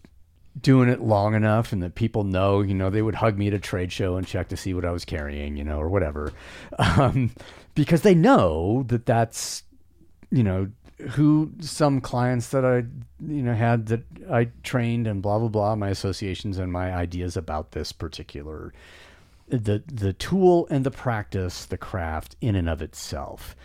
doing 0.61 0.88
it 0.88 1.01
long 1.01 1.34
enough 1.34 1.72
and 1.72 1.82
that 1.82 1.95
people 1.95 2.24
know 2.24 2.61
you 2.61 2.74
know 2.74 2.91
they 2.91 3.03
would 3.03 3.14
hug 3.14 3.38
me 3.38 3.49
at 3.49 3.55
a 3.55 3.59
trade 3.59 3.93
show 3.93 4.16
and 4.16 4.26
check 4.26 4.49
to 4.49 4.57
see 4.57 4.74
what 4.74 4.84
I 4.84 4.91
was 4.91 5.05
carrying 5.05 5.57
you 5.57 5.64
know 5.64 5.78
or 5.78 5.88
whatever, 5.88 6.32
um, 6.78 7.32
because 7.74 8.03
they 8.03 8.14
know 8.14 8.84
that 8.88 9.07
that's 9.07 9.62
you 10.30 10.43
know 10.43 10.70
who 11.11 11.53
some 11.61 12.01
clients 12.01 12.49
that 12.49 12.64
I 12.64 12.78
you 13.24 13.43
know 13.43 13.55
had 13.55 13.86
that 13.86 14.03
I 14.30 14.51
trained 14.62 15.07
and 15.07 15.22
blah 15.22 15.38
blah 15.38 15.49
blah 15.49 15.74
my 15.76 15.88
associations 15.88 16.59
and 16.59 16.72
my 16.72 16.93
ideas 16.93 17.36
about 17.36 17.72
this 17.72 17.93
particular 17.93 18.72
the 19.49 19.82
the 19.86 20.12
tool 20.12 20.66
and 20.70 20.84
the 20.84 20.91
practice 20.91 21.66
the 21.66 21.78
craft 21.78 22.36
in 22.41 22.55
and 22.55 22.68
of 22.68 22.82
itself. 22.82 23.57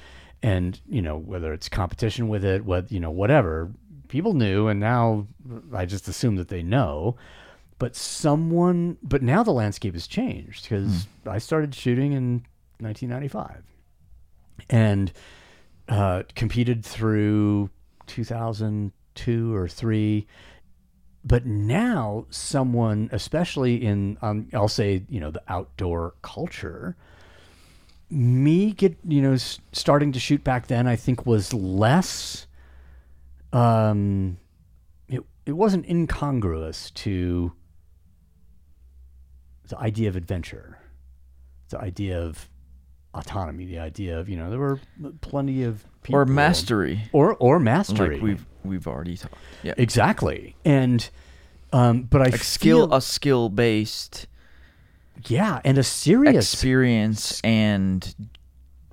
And 0.42 0.80
you 0.88 1.02
know 1.02 1.18
whether 1.18 1.54
it's 1.54 1.70
competition 1.70 2.28
with 2.28 2.46
it 2.46 2.66
what 2.66 2.92
you 2.92 3.00
know 3.00 3.12
whatever 3.12 3.72
people 4.08 4.34
knew 4.34 4.68
and 4.68 4.80
now 4.80 5.28
I 5.74 5.86
just 5.86 6.08
assume 6.08 6.36
that 6.38 6.48
they 6.48 6.64
know 6.64 7.16
but 7.78 7.96
someone 7.96 8.98
but 9.04 9.22
now 9.22 9.44
the 9.44 9.52
landscape 9.52 9.94
has 9.94 10.08
changed 10.08 10.64
because 10.64 11.08
I 11.26 11.38
started 11.38 11.76
shooting 11.76 12.14
in 12.14 12.46
1995 12.80 13.64
and 14.70 15.12
uh, 15.88 16.24
competed 16.36 16.84
through 16.84 17.70
2002 18.08 19.56
or 19.56 19.68
three. 19.68 20.28
But 21.24 21.46
now, 21.46 22.28
someone, 22.30 23.10
especially 23.12 23.84
in, 23.84 24.18
um, 24.22 24.48
I'll 24.54 24.68
say, 24.68 25.04
you 25.10 25.20
know, 25.20 25.32
the 25.32 25.42
outdoor 25.48 26.14
culture, 26.22 26.96
me 28.12 28.72
get, 28.72 28.96
you 29.08 29.22
know, 29.22 29.36
starting 29.72 30.12
to 30.12 30.20
shoot 30.20 30.44
back 30.44 30.68
then, 30.68 30.88
I 30.88 30.96
think 30.96 31.26
was 31.26 31.52
less, 31.52 32.46
um, 33.54 34.38
it, 35.08 35.22
it 35.46 35.54
wasn't 35.54 35.86
incongruous 35.88 36.92
to 36.92 37.54
the 39.68 39.78
idea 39.80 40.10
of 40.10 40.16
adventure, 40.16 40.78
the 41.70 41.80
idea 41.80 42.20
of 42.22 42.50
autonomy, 43.14 43.66
the 43.66 43.80
idea 43.80 44.20
of, 44.20 44.30
you 44.30 44.38
know, 44.38 44.50
there 44.50 44.60
were 44.60 44.80
plenty 45.22 45.64
of 45.64 45.84
people. 46.04 46.20
or 46.20 46.26
mastery, 46.26 47.02
Or, 47.14 47.36
or 47.36 47.60
mastery. 47.60 48.16
like 48.16 48.24
we've 48.24 48.46
we've 48.64 48.88
already 48.88 49.18
talked. 49.18 49.36
Yeah, 49.64 49.74
Exactly. 49.78 50.56
And 50.66 51.08
um 51.74 52.04
but 52.04 52.22
I 52.22 52.26
like 52.26 52.44
skill, 52.44 52.94
a 52.94 53.02
skill 53.02 53.50
based 53.50 54.28
yeah, 55.28 55.62
and 55.64 55.78
a 55.78 55.84
serious 55.84 56.36
experience 56.54 57.40
and 57.42 58.14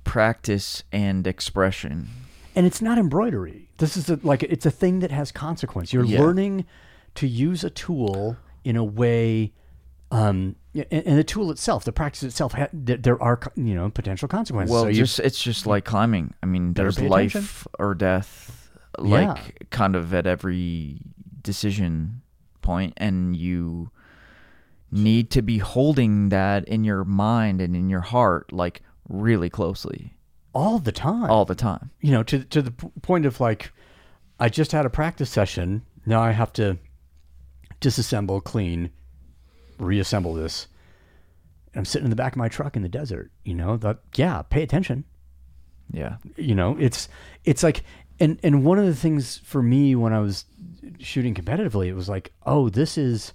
practice 0.05 0.83
and 0.91 1.27
expression. 1.27 2.07
and 2.55 2.65
it's 2.65 2.81
not 2.81 2.97
embroidery. 2.97 3.69
This 3.83 3.97
is 3.97 4.09
a, 4.09 4.19
like 4.23 4.43
it's 4.43 4.65
a 4.65 4.71
thing 4.71 4.99
that 4.99 5.11
has 5.11 5.31
consequence. 5.31 5.91
You're 5.93 6.05
Yeah. 6.05 6.19
learning 6.21 6.65
to 7.15 7.27
use 7.27 7.63
a 7.63 7.69
tool 7.69 8.37
in 8.63 8.75
a 8.75 8.83
way 8.83 9.51
um 10.11 10.55
and, 10.75 10.85
and 10.91 11.17
the 11.19 11.23
tool 11.23 11.51
itself, 11.51 11.83
the 11.83 11.91
practice 11.91 12.23
itself, 12.23 12.53
ha- 12.53 12.67
there, 12.73 12.97
there 12.97 13.21
are 13.21 13.39
you 13.55 13.75
know 13.75 13.89
potential 13.89 14.27
consequences. 14.27 14.71
Well, 14.73 14.85
so 14.85 14.91
just 14.91 15.19
it's 15.19 15.41
just 15.41 15.65
like 15.67 15.85
climbing. 15.85 16.33
I 16.41 16.45
mean, 16.45 16.73
there's 16.73 16.99
life 16.99 17.35
attention. 17.35 17.71
or 17.79 17.93
death, 17.95 18.69
Yeah. 19.03 19.33
like 19.33 19.69
kind 19.69 19.95
of 19.95 20.13
at 20.13 20.25
every 20.25 20.99
decision 21.41 22.21
point, 22.61 22.93
and 22.97 23.35
you 23.35 23.91
need 24.91 25.29
to 25.31 25.41
be 25.41 25.57
holding 25.57 26.29
that 26.29 26.67
in 26.67 26.83
your 26.83 27.03
mind 27.03 27.59
and 27.61 27.75
in 27.75 27.89
your 27.89 28.01
heart, 28.01 28.51
like 28.53 28.81
really 29.09 29.49
closely 29.49 30.13
all 30.53 30.79
the 30.79 30.91
time. 30.91 31.29
all 31.29 31.45
the 31.45 31.55
time. 31.55 31.91
you 32.01 32.11
know, 32.11 32.23
to 32.23 32.43
to 32.45 32.61
the 32.61 32.71
p- 32.71 32.91
point 33.01 33.25
of 33.25 33.39
like, 33.39 33.71
I 34.39 34.49
just 34.49 34.71
had 34.71 34.85
a 34.85 34.89
practice 34.89 35.29
session. 35.29 35.83
Now 36.05 36.21
I 36.21 36.31
have 36.31 36.53
to 36.53 36.77
disassemble, 37.81 38.43
clean, 38.43 38.91
reassemble 39.77 40.33
this. 40.33 40.67
And 41.73 41.79
I'm 41.79 41.85
sitting 41.85 42.05
in 42.05 42.09
the 42.09 42.15
back 42.15 42.33
of 42.33 42.37
my 42.37 42.49
truck 42.49 42.75
in 42.75 42.81
the 42.83 42.89
desert. 42.89 43.31
You 43.43 43.55
know, 43.55 43.77
that 43.77 43.99
yeah, 44.15 44.41
pay 44.43 44.63
attention. 44.63 45.05
Yeah, 45.91 46.15
You 46.37 46.55
know, 46.55 46.77
it's 46.79 47.09
it's 47.43 47.61
like, 47.61 47.83
and 48.19 48.39
and 48.41 48.63
one 48.63 48.79
of 48.79 48.85
the 48.85 48.95
things 48.95 49.37
for 49.43 49.61
me 49.61 49.95
when 49.95 50.13
I 50.13 50.19
was 50.19 50.45
shooting 50.99 51.33
competitively, 51.35 51.87
it 51.87 51.93
was 51.93 52.09
like, 52.09 52.31
oh, 52.45 52.69
this 52.69 52.97
is 52.97 53.33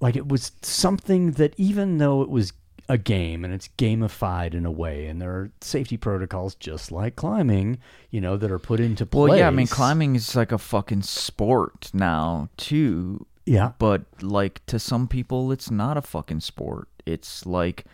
like 0.00 0.16
it 0.16 0.28
was 0.28 0.52
something 0.62 1.32
that 1.32 1.54
even 1.56 1.98
though 1.98 2.22
it 2.22 2.30
was 2.30 2.52
a 2.90 2.98
game 2.98 3.44
and 3.44 3.54
it's 3.54 3.68
gamified 3.78 4.52
in 4.52 4.66
a 4.66 4.70
way 4.70 5.06
and 5.06 5.22
there 5.22 5.30
are 5.30 5.52
safety 5.60 5.96
protocols 5.96 6.56
just 6.56 6.90
like 6.90 7.14
climbing 7.14 7.78
you 8.10 8.20
know 8.20 8.36
that 8.36 8.50
are 8.50 8.58
put 8.58 8.80
into 8.80 9.06
place 9.06 9.28
well, 9.30 9.38
yeah. 9.38 9.46
I 9.46 9.50
mean, 9.50 9.68
climbing 9.68 10.16
is 10.16 10.34
like 10.34 10.50
a 10.50 10.58
fucking 10.58 11.02
sport 11.02 11.90
now 11.94 12.48
too. 12.56 13.24
yeah 13.46 13.72
but 13.78 14.02
like 14.22 14.60
to 14.66 14.80
some 14.80 15.06
people 15.06 15.52
it's 15.52 15.70
not 15.70 15.96
a 15.96 16.02
fucking 16.02 16.40
sport 16.40 16.88
it's 17.06 17.46
like 17.46 17.84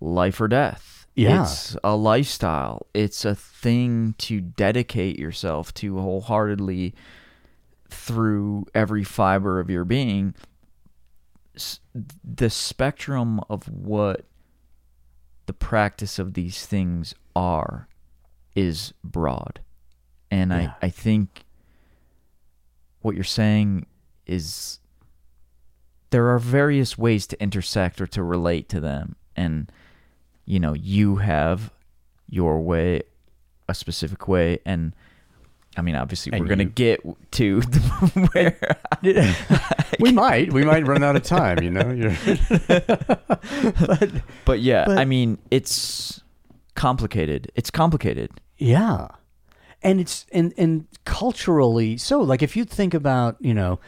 life 0.00 0.40
or 0.40 0.48
death 0.48 1.06
Yeah. 1.14 1.42
it's 1.42 1.76
a 1.84 1.94
lifestyle 1.94 2.86
it's 2.94 3.26
a 3.26 3.34
thing 3.34 4.14
to 4.18 4.40
dedicate 4.40 5.18
yourself 5.18 5.74
to 5.74 5.98
wholeheartedly 5.98 6.94
through 7.90 8.64
every 8.74 9.04
fiber 9.04 9.60
of 9.60 9.68
your 9.70 9.84
being 9.84 10.34
the 12.24 12.50
spectrum 12.50 13.40
of 13.48 13.66
what 13.68 14.26
the 15.46 15.52
practice 15.52 16.18
of 16.18 16.34
these 16.34 16.66
things 16.66 17.14
are 17.34 17.88
is 18.54 18.92
broad 19.04 19.60
and 20.30 20.50
Yeah. 20.50 20.72
i 20.82 20.86
i 20.86 20.90
think 20.90 21.44
what 23.00 23.14
you're 23.14 23.24
saying 23.24 23.86
is 24.26 24.80
there 26.10 26.28
are 26.28 26.38
various 26.38 26.96
ways 26.98 27.26
to 27.28 27.40
intersect 27.42 28.00
or 28.00 28.06
to 28.08 28.22
relate 28.22 28.68
to 28.70 28.80
them 28.80 29.16
and 29.36 29.70
you 30.44 30.58
know 30.58 30.72
you 30.74 31.16
have 31.16 31.70
your 32.28 32.60
way 32.60 33.02
a 33.68 33.74
specific 33.74 34.26
way 34.28 34.58
and 34.66 34.94
i 35.76 35.82
mean 35.82 35.94
obviously 35.94 36.32
And 36.32 36.40
we're 36.40 36.48
going 36.48 36.58
to 36.58 36.64
get 36.86 37.00
to 37.32 37.60
where 38.32 38.58
we 40.00 40.12
might 40.12 40.52
we 40.52 40.64
might 40.64 40.86
run 40.86 41.02
out 41.04 41.16
of 41.16 41.22
time 41.22 41.62
you 41.62 41.70
know 41.70 41.84
but 43.86 44.10
but 44.44 44.60
yeah 44.60 44.84
But- 44.86 44.98
i 44.98 45.04
mean 45.04 45.38
it's 45.50 46.22
complicated 46.74 47.50
it's 47.54 47.70
complicated 47.70 48.30
Yeah. 48.58 49.08
And 49.82 50.00
it's 50.00 50.26
and 50.32 50.52
and 50.58 50.86
culturally 51.04 51.96
so 51.98 52.20
like 52.20 52.42
if 52.42 52.56
you 52.56 52.64
think 52.64 52.92
about, 52.94 53.36
you 53.40 53.54
know, 53.54 53.78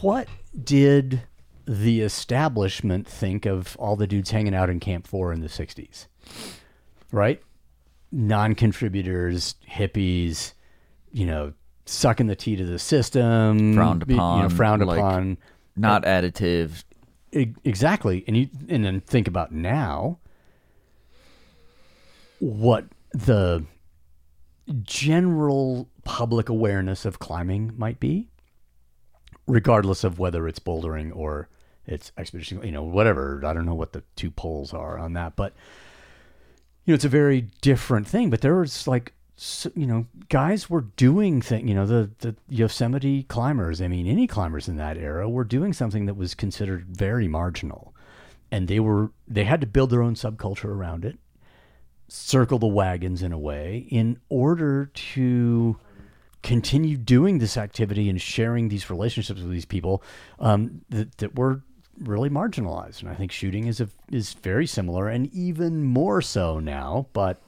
what 0.00 0.26
did 0.64 1.22
the 1.66 2.00
establishment 2.00 3.06
think 3.06 3.44
of 3.44 3.76
all 3.78 3.94
the 3.96 4.06
dudes 4.06 4.30
hanging 4.30 4.54
out 4.54 4.70
in 4.70 4.80
Camp 4.80 5.06
4 5.06 5.32
in 5.32 5.40
the 5.40 5.48
60s? 5.48 6.06
Right? 7.12 7.42
Non-contributors, 8.10 9.56
hippies, 9.70 10.52
you 11.12 11.26
know, 11.26 11.52
sucking 11.86 12.26
the 12.26 12.36
tea 12.36 12.56
to 12.56 12.64
the 12.64 12.78
system, 12.78 13.74
Frowned 13.74 14.04
you 14.08 14.16
know, 14.16 14.22
upon, 14.22 14.50
frowned 14.50 14.86
like- 14.86 14.98
upon. 14.98 15.38
Not 15.76 16.02
additive. 16.04 16.82
Exactly 17.30 18.24
and 18.26 18.36
you 18.36 18.48
and 18.68 18.84
then 18.84 19.00
think 19.00 19.28
about 19.28 19.52
now 19.52 20.18
what 22.40 22.86
the 23.12 23.64
general 24.82 25.88
public 26.04 26.48
awareness 26.48 27.04
of 27.04 27.18
climbing 27.18 27.72
might 27.76 28.00
be 28.00 28.28
regardless 29.46 30.04
of 30.04 30.18
whether 30.18 30.48
it's 30.48 30.58
bouldering 30.58 31.14
or 31.14 31.48
it's 31.86 32.12
expedition 32.18 32.62
you 32.62 32.72
know 32.72 32.82
whatever 32.82 33.42
i 33.44 33.52
don't 33.52 33.66
know 33.66 33.74
what 33.74 33.92
the 33.92 34.02
two 34.16 34.30
poles 34.30 34.72
are 34.72 34.98
on 34.98 35.12
that 35.14 35.36
but 35.36 35.54
you 36.84 36.92
know 36.92 36.94
it's 36.94 37.04
a 37.04 37.08
very 37.08 37.42
different 37.60 38.06
thing 38.06 38.30
but 38.30 38.40
there 38.40 38.54
was 38.56 38.86
like 38.86 39.12
you 39.74 39.86
know 39.86 40.06
guys 40.28 40.68
were 40.68 40.80
doing 40.96 41.40
thing 41.40 41.68
you 41.68 41.74
know 41.74 41.86
the 41.86 42.10
the 42.18 42.34
yosemite 42.48 43.22
climbers 43.24 43.80
i 43.80 43.86
mean 43.86 44.06
any 44.06 44.26
climbers 44.26 44.68
in 44.68 44.76
that 44.76 44.96
era 44.96 45.28
were 45.28 45.44
doing 45.44 45.72
something 45.72 46.06
that 46.06 46.14
was 46.14 46.34
considered 46.34 46.84
very 46.88 47.28
marginal 47.28 47.94
and 48.50 48.66
they 48.66 48.80
were 48.80 49.12
they 49.28 49.44
had 49.44 49.60
to 49.60 49.66
build 49.66 49.90
their 49.90 50.02
own 50.02 50.14
subculture 50.14 50.64
around 50.64 51.04
it 51.04 51.18
circle 52.08 52.58
the 52.58 52.66
wagons 52.66 53.22
in 53.22 53.32
a 53.32 53.38
way 53.38 53.86
in 53.90 54.18
order 54.28 54.86
to 54.86 55.78
continue 56.42 56.96
doing 56.96 57.38
this 57.38 57.56
activity 57.56 58.08
and 58.08 58.20
sharing 58.20 58.68
these 58.68 58.90
relationships 58.90 59.40
with 59.40 59.50
these 59.50 59.64
people 59.64 60.02
um, 60.38 60.80
that, 60.88 61.16
that 61.18 61.36
were 61.36 61.62
really 62.00 62.30
marginalized. 62.30 63.00
And 63.00 63.10
I 63.10 63.14
think 63.14 63.32
shooting 63.32 63.66
is 63.66 63.80
a, 63.80 63.88
is 64.10 64.34
very 64.34 64.66
similar 64.66 65.08
and 65.08 65.32
even 65.34 65.84
more 65.84 66.22
so 66.22 66.58
now. 66.58 67.08
But 67.12 67.42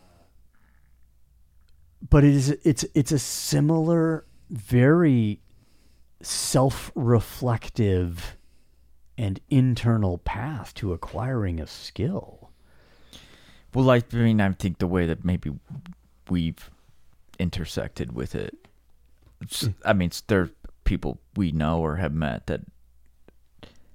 but 2.08 2.24
it 2.24 2.34
is 2.34 2.50
it's 2.64 2.84
it's 2.94 3.12
a 3.12 3.18
similar, 3.18 4.24
very 4.50 5.40
self-reflective 6.22 8.36
and 9.16 9.40
internal 9.50 10.18
path 10.18 10.74
to 10.74 10.92
acquiring 10.92 11.60
a 11.60 11.66
skill. 11.66 12.50
Well, 13.74 13.90
I 13.90 14.02
mean, 14.12 14.40
I 14.40 14.50
think 14.52 14.78
the 14.78 14.86
way 14.86 15.06
that 15.06 15.24
maybe 15.24 15.52
we've 16.28 16.70
intersected 17.38 18.12
with 18.12 18.34
it. 18.34 18.56
Mm. 19.44 19.74
I 19.84 19.92
mean, 19.92 20.10
there 20.26 20.42
are 20.42 20.50
people 20.84 21.20
we 21.36 21.52
know 21.52 21.80
or 21.80 21.96
have 21.96 22.12
met 22.12 22.46
that 22.46 22.62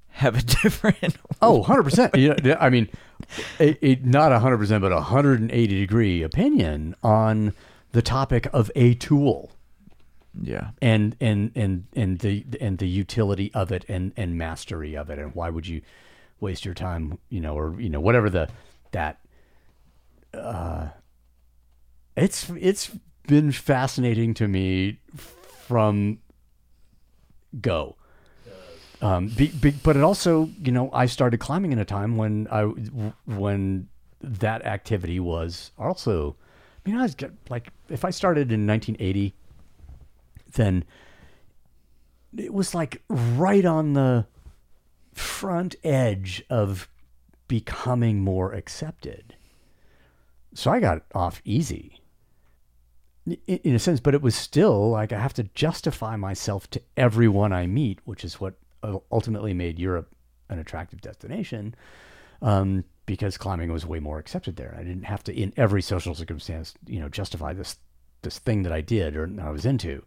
have 0.09 0.35
a 0.35 0.41
different. 0.41 1.17
Oh, 1.41 1.63
100%. 1.63 2.15
Yeah, 2.15 2.35
yeah, 2.43 2.57
I 2.59 2.69
mean, 2.69 2.89
a, 3.59 3.85
a, 3.85 3.95
not 3.95 4.31
100%, 4.31 4.81
but 4.81 4.91
a 4.91 4.95
180 4.95 5.79
degree 5.79 6.23
opinion 6.23 6.95
on 7.03 7.53
the 7.95 8.01
topic 8.01 8.45
of 8.51 8.69
a 8.75 8.93
tool 8.95 9.53
yeah. 10.41 10.71
and 10.81 11.15
and 11.21 11.53
and 11.55 11.85
and 11.95 12.19
the 12.19 12.45
and 12.59 12.77
the 12.77 12.89
utility 12.89 13.49
of 13.53 13.71
it 13.71 13.85
and 13.87 14.11
and 14.17 14.37
mastery 14.37 14.95
of 14.97 15.09
it 15.09 15.17
and 15.17 15.33
why 15.33 15.49
would 15.49 15.65
you 15.65 15.81
waste 16.41 16.65
your 16.65 16.73
time, 16.73 17.17
you 17.29 17.39
know, 17.39 17.57
or 17.57 17.79
you 17.79 17.87
know, 17.87 18.01
whatever 18.01 18.29
the 18.29 18.49
that 18.91 19.21
uh 20.33 20.89
it's 22.17 22.49
it's 22.59 22.91
been 23.27 23.53
fascinating 23.53 24.33
to 24.33 24.49
me 24.49 24.99
from 25.15 26.19
go. 27.61 27.95
Um, 29.01 29.27
be, 29.29 29.47
be, 29.47 29.71
but 29.71 29.95
it 29.95 30.03
also, 30.03 30.49
you 30.61 30.73
know, 30.73 30.89
I 30.91 31.05
started 31.05 31.39
climbing 31.39 31.71
in 31.71 31.79
a 31.79 31.85
time 31.85 32.17
when 32.17 32.49
I 32.51 32.63
when 33.25 33.87
that 34.19 34.65
activity 34.65 35.21
was 35.21 35.71
also, 35.77 36.35
I 36.85 36.89
mean, 36.89 36.99
I 36.99 37.03
was 37.03 37.15
like, 37.49 37.71
if 37.89 38.05
I 38.05 38.09
started 38.09 38.51
in 38.51 38.67
1980, 38.67 39.33
then 40.53 40.83
it 42.37 42.53
was 42.53 42.75
like 42.75 43.01
right 43.09 43.65
on 43.65 43.93
the 43.93 44.25
front 45.13 45.75
edge 45.83 46.43
of 46.49 46.89
becoming 47.47 48.21
more 48.21 48.53
accepted. 48.53 49.35
So 50.53 50.71
I 50.71 50.79
got 50.79 51.03
off 51.13 51.41
easy 51.45 52.01
in, 53.47 53.75
a 53.75 53.79
sense, 53.79 53.99
but 53.99 54.13
it 54.13 54.21
was 54.21 54.35
still 54.35 54.89
like 54.89 55.11
I 55.11 55.19
have 55.19 55.33
to 55.35 55.43
justify 55.55 56.15
myself 56.15 56.69
to 56.71 56.81
everyone 56.95 57.51
I 57.51 57.65
meet, 57.65 57.99
which 58.05 58.23
is 58.23 58.39
what 58.39 58.55
ultimately 59.11 59.53
made 59.53 59.79
Europe 59.79 60.13
an 60.49 60.59
attractive 60.59 61.01
destination. 61.01 61.75
Um, 62.41 62.83
because 63.05 63.37
climbing 63.37 63.71
was 63.71 63.85
way 63.85 63.99
more 63.99 64.19
accepted 64.19 64.55
there. 64.55 64.75
I 64.77 64.83
didn't 64.83 65.03
have 65.03 65.23
to, 65.25 65.33
in 65.33 65.53
every 65.57 65.81
social 65.81 66.15
circumstance, 66.15 66.73
you 66.87 66.99
know, 66.99 67.09
justify 67.09 67.53
this 67.53 67.77
this 68.21 68.39
thing 68.39 68.63
that 68.63 68.73
I 68.73 68.81
did 68.81 69.15
or 69.15 69.29
I 69.39 69.51
was 69.51 69.65
into. 69.65 70.03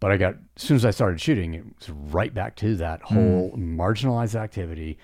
But 0.00 0.10
I 0.10 0.16
got 0.16 0.34
as 0.56 0.62
soon 0.62 0.76
as 0.76 0.84
I 0.84 0.90
started 0.90 1.20
shooting, 1.20 1.54
it 1.54 1.64
was 1.78 1.90
right 1.90 2.34
back 2.34 2.56
to 2.56 2.76
that 2.76 3.00
hmm. 3.02 3.14
whole 3.14 3.52
marginalized 3.56 4.34
activity, 4.34 4.98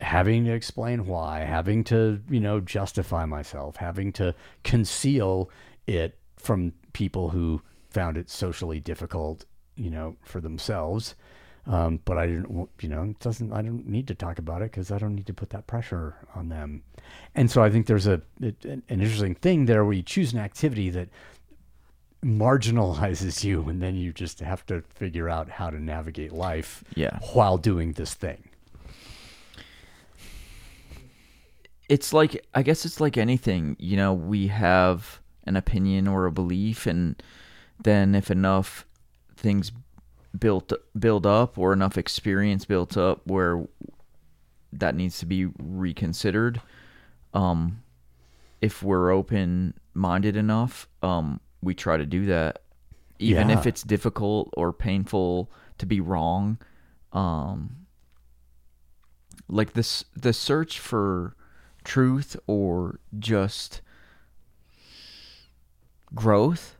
having 0.00 0.44
to 0.44 0.52
explain 0.52 1.06
why, 1.06 1.40
having 1.40 1.84
to 1.84 2.20
you 2.28 2.40
know 2.40 2.60
justify 2.60 3.24
myself, 3.24 3.76
having 3.76 4.12
to 4.14 4.34
conceal 4.64 5.50
it 5.86 6.18
from 6.36 6.72
people 6.92 7.30
who 7.30 7.62
found 7.88 8.16
it 8.18 8.28
socially 8.28 8.80
difficult, 8.80 9.44
you 9.76 9.90
know, 9.90 10.16
for 10.22 10.40
themselves. 10.40 11.14
Um, 11.66 11.98
but 12.04 12.16
I 12.16 12.26
didn't, 12.28 12.68
you 12.80 12.88
know, 12.88 13.02
it 13.02 13.18
doesn't. 13.18 13.52
I 13.52 13.60
don't 13.62 13.86
need 13.88 14.06
to 14.08 14.14
talk 14.14 14.38
about 14.38 14.62
it 14.62 14.70
because 14.70 14.92
I 14.92 14.98
don't 14.98 15.16
need 15.16 15.26
to 15.26 15.34
put 15.34 15.50
that 15.50 15.66
pressure 15.66 16.14
on 16.34 16.48
them. 16.48 16.82
And 17.34 17.50
so 17.50 17.60
I 17.62 17.70
think 17.70 17.86
there's 17.86 18.06
a 18.06 18.22
it, 18.40 18.64
an 18.64 18.84
interesting 18.88 19.34
thing 19.34 19.66
there 19.66 19.84
where 19.84 19.94
you 19.94 20.02
choose 20.04 20.32
an 20.32 20.38
activity 20.38 20.90
that 20.90 21.08
marginalizes 22.24 23.42
you, 23.42 23.68
and 23.68 23.82
then 23.82 23.96
you 23.96 24.12
just 24.12 24.38
have 24.40 24.64
to 24.66 24.82
figure 24.94 25.28
out 25.28 25.48
how 25.50 25.70
to 25.70 25.78
navigate 25.82 26.32
life 26.32 26.84
Yeah. 26.94 27.18
while 27.34 27.58
doing 27.58 27.92
this 27.92 28.14
thing. 28.14 28.44
it's 31.88 32.12
like 32.12 32.44
I 32.52 32.62
guess 32.62 32.84
it's 32.84 33.00
like 33.00 33.16
anything, 33.16 33.76
you 33.78 33.96
know, 33.96 34.12
we 34.12 34.48
have 34.48 35.20
an 35.44 35.54
opinion 35.56 36.08
or 36.08 36.26
a 36.26 36.32
belief 36.32 36.84
and 36.86 37.22
then 37.82 38.14
if 38.16 38.28
enough 38.30 38.84
things 39.36 39.70
built 40.38 40.72
build 40.98 41.26
up 41.26 41.56
or 41.58 41.72
enough 41.72 41.96
experience 41.96 42.64
built 42.64 42.96
up 42.96 43.20
where 43.26 43.64
that 44.72 44.94
needs 44.94 45.18
to 45.18 45.26
be 45.26 45.46
reconsidered 45.58 46.60
um 47.34 47.82
if 48.60 48.82
we're 48.82 49.10
open 49.10 49.74
minded 49.94 50.36
enough 50.36 50.88
um 51.02 51.40
we 51.62 51.74
try 51.74 51.96
to 51.96 52.06
do 52.06 52.26
that. 52.26 52.62
Even 53.18 53.48
if 53.50 53.66
it's 53.66 53.82
difficult 53.82 54.50
or 54.56 54.72
painful 54.72 55.50
to 55.78 55.86
be 55.86 56.00
wrong 56.00 56.58
um 57.12 57.86
like 59.48 59.72
this 59.72 60.04
the 60.14 60.32
search 60.32 60.78
for 60.78 61.34
truth 61.82 62.36
or 62.46 63.00
just 63.18 63.80
growth 66.14 66.75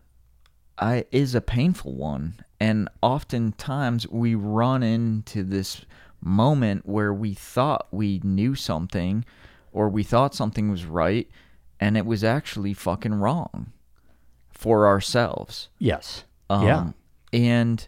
I 0.79 1.05
is 1.11 1.35
a 1.35 1.41
painful 1.41 1.95
one 1.95 2.35
and 2.61 2.89
oftentimes 3.03 4.09
we 4.09 4.35
run 4.35 4.83
into 4.83 5.43
this 5.43 5.85
moment 6.21 6.87
where 6.87 7.13
we 7.13 7.35
thought 7.35 7.89
we 7.91 8.21
knew 8.25 8.55
something 8.55 9.25
or 9.73 9.89
we 9.89 10.03
thought 10.03 10.35
something 10.35 10.71
was 10.71 10.85
right 10.85 11.29
and 11.79 11.97
it 11.97 12.07
was 12.07 12.25
actually 12.25 12.73
fucking 12.75 13.15
wrong 13.15 13.73
for 14.51 14.87
ourselves 14.87 15.69
Yes. 15.79 16.25
um, 16.49 16.67
yeah. 16.67 16.91
And, 17.33 17.87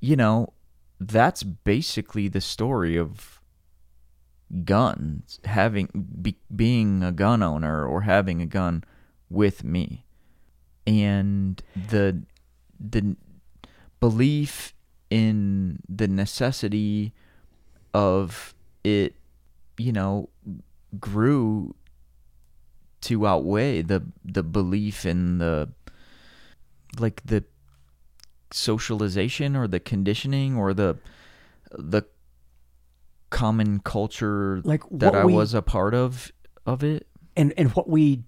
you 0.00 0.16
know, 0.16 0.52
that's 1.00 1.42
basically 1.42 2.28
the 2.28 2.40
story 2.40 2.96
of 2.96 3.40
guns, 4.64 5.40
having, 5.44 5.88
be, 6.20 6.36
being 6.54 7.02
a 7.02 7.12
gun 7.12 7.42
owner 7.42 7.86
or 7.86 8.02
having 8.02 8.42
a 8.42 8.46
gun 8.46 8.84
with 9.30 9.64
me. 9.64 10.04
And 10.86 11.62
the, 11.90 12.22
the 12.80 13.16
belief 14.00 14.74
in 15.10 15.78
the 15.88 16.08
necessity 16.08 17.12
of 17.94 18.54
it, 18.82 19.14
you 19.78 19.92
know, 19.92 20.28
grew 20.98 21.74
to 23.02 23.26
outweigh 23.26 23.82
the 23.82 24.02
the 24.24 24.42
belief 24.42 25.04
in 25.04 25.38
the 25.38 25.68
like 26.98 27.20
the 27.24 27.42
socialization 28.52 29.56
or 29.56 29.66
the 29.66 29.80
conditioning 29.80 30.56
or 30.56 30.72
the 30.74 30.98
the 31.72 32.02
common 33.30 33.80
culture 33.80 34.60
Like 34.64 34.82
that 34.90 35.14
I 35.14 35.24
we- 35.24 35.32
was 35.32 35.54
a 35.54 35.62
part 35.62 35.94
of 35.94 36.30
of 36.66 36.84
it. 36.84 37.06
and 37.36 37.52
and 37.56 37.70
what 37.74 37.88
we 37.88 38.22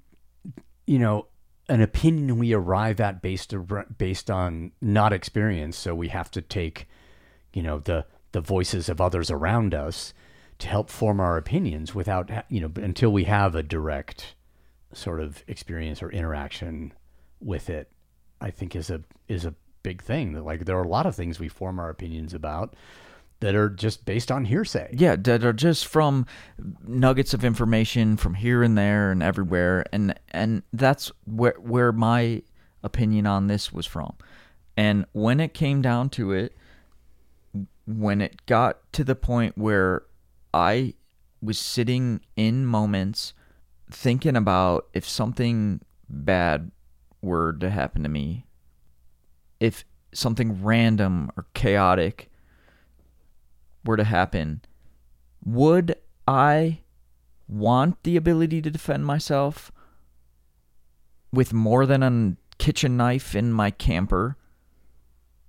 you 0.87 0.99
know 0.99 1.27
an 1.69 1.81
opinion 1.81 2.39
we 2.39 2.53
arrive 2.53 3.01
at 3.01 3.23
based 3.23 3.55
based 3.97 4.31
on 4.31 4.73
not 4.81 5.13
experience. 5.13 5.77
So 5.77 5.95
we 5.95 6.09
have 6.09 6.31
to 6.33 6.43
take 6.43 6.89
you 7.53 7.63
know 7.63 7.79
the 7.79 8.07
the 8.33 8.41
voices 8.41 8.89
of 8.89 9.01
others 9.01 9.31
around 9.31 9.75
us 9.75 10.13
to 10.59 10.69
help 10.69 10.91
form 10.91 11.21
our 11.21 11.37
opinions 11.37 11.95
without 11.95 12.31
you 12.49 12.61
know 12.61 12.71
until 12.77 13.11
we 13.11 13.25
have 13.25 13.55
a 13.55 13.63
direct 13.63 14.35
sort 14.93 15.21
of 15.21 15.43
experience 15.49 16.03
or 16.03 16.11
interaction 16.13 16.93
with 17.41 17.69
it 17.69 17.91
i 18.41 18.49
think 18.49 18.77
is 18.77 18.91
a 18.91 19.03
is 19.27 19.45
a 19.45 19.55
big 19.85 20.03
thing. 20.03 20.33
That 20.33 20.45
like 20.45 20.65
there 20.65 20.77
are 20.77 20.83
a 20.83 20.89
lot 20.89 21.07
of 21.07 21.15
things 21.15 21.39
we 21.39 21.47
form 21.47 21.79
our 21.79 21.91
opinions 21.91 22.35
about 22.35 22.75
that 23.41 23.55
are 23.55 23.69
just 23.69 24.05
based 24.05 24.31
on 24.31 24.45
hearsay. 24.47 24.95
Yeah, 24.97 25.17
that 25.17 25.45
are 25.45 25.53
just 25.53 25.87
from 25.87 26.27
nuggets 26.87 27.35
of 27.35 27.45
information 27.45 28.17
from 28.17 28.35
here 28.35 28.63
and 28.63 28.77
there 28.77 29.11
and 29.11 29.23
everywhere, 29.23 29.85
and 29.93 30.19
and 30.31 30.63
that's 30.73 31.13
where 31.27 31.57
where 31.59 31.93
my 31.93 32.43
opinion 32.83 33.27
on 33.27 33.47
this 33.47 33.73
was 33.73 33.87
from. 33.87 34.15
And 34.77 35.07
when 35.13 35.41
it 35.41 35.55
came 35.55 35.83
down 35.83 36.11
to 36.11 36.33
it, 36.33 36.57
when 37.87 38.21
it 38.21 38.47
got 38.47 38.93
to 38.93 39.05
the 39.05 39.15
point 39.15 39.57
where 39.57 40.03
I 40.53 40.95
was 41.43 41.59
sitting 41.59 42.21
in 42.37 42.65
moments 42.65 43.35
thinking 43.91 44.37
about 44.37 44.89
if 44.95 45.07
something 45.07 45.81
bad 46.09 46.71
were 47.21 47.53
to 47.55 47.71
happen 47.71 48.03
to 48.03 48.09
me, 48.09 48.47
if 49.61 49.85
something 50.13 50.63
random 50.63 51.31
or 51.37 51.47
chaotic 51.55 52.31
were 53.85 53.97
to 53.97 54.05
happen, 54.05 54.63
would 55.45 55.97
I 56.27 56.81
want 57.49 58.03
the 58.03 58.17
ability 58.17 58.63
to 58.63 58.71
defend 58.71 59.05
myself 59.07 59.71
with 61.33 61.53
more 61.53 61.87
than 61.87 62.03
a 62.03 62.37
kitchen 62.59 62.97
knife 62.97 63.35
in 63.35 63.53
my 63.53 63.71
camper 63.71 64.37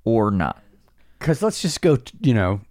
or 0.03 0.31
not? 0.31 0.61
Because 1.19 1.41
let's 1.41 1.61
just 1.61 1.81
go, 1.81 1.97
you 2.21 2.33
know, 2.33 2.61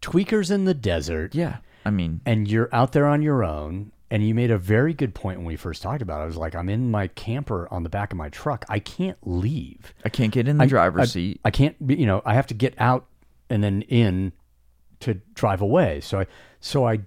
tweakers 0.00 0.50
in 0.50 0.64
the 0.64 0.74
desert, 0.74 1.34
Yeah. 1.34 1.58
I 1.84 1.90
mean, 1.90 2.20
and 2.24 2.46
you're 2.46 2.68
out 2.72 2.92
there 2.92 3.06
on 3.06 3.22
your 3.22 3.42
own. 3.42 3.90
And 4.08 4.22
you 4.22 4.34
made 4.34 4.50
a 4.50 4.58
very 4.58 4.92
good 4.92 5.14
point 5.14 5.38
when 5.38 5.46
we 5.46 5.56
first 5.56 5.80
talked 5.82 6.02
about 6.02 6.20
it. 6.20 6.24
I 6.24 6.26
was 6.26 6.36
like, 6.36 6.54
I'm 6.54 6.68
in 6.68 6.90
my 6.90 7.06
camper 7.06 7.66
on 7.70 7.82
the 7.82 7.88
back 7.88 8.12
of 8.12 8.18
my 8.18 8.28
truck. 8.28 8.62
I 8.68 8.78
can't 8.78 9.16
leave. 9.22 9.94
I 10.04 10.10
can't 10.10 10.30
get 10.30 10.46
in 10.46 10.58
the 10.58 10.64
I- 10.64 10.66
driver's 10.66 11.00
I- 11.02 11.06
seat. 11.06 11.40
I 11.46 11.50
can't 11.50 11.84
be, 11.86 11.94
you 11.96 12.04
know, 12.04 12.20
I 12.26 12.34
have 12.34 12.46
to 12.48 12.54
get 12.54 12.74
out 12.78 13.06
and 13.48 13.64
then 13.64 13.80
in 13.82 14.32
to 15.02 15.14
drive 15.34 15.60
away. 15.60 16.00
So 16.00 16.20
I, 16.20 16.26
so 16.60 16.86
I, 16.86 17.00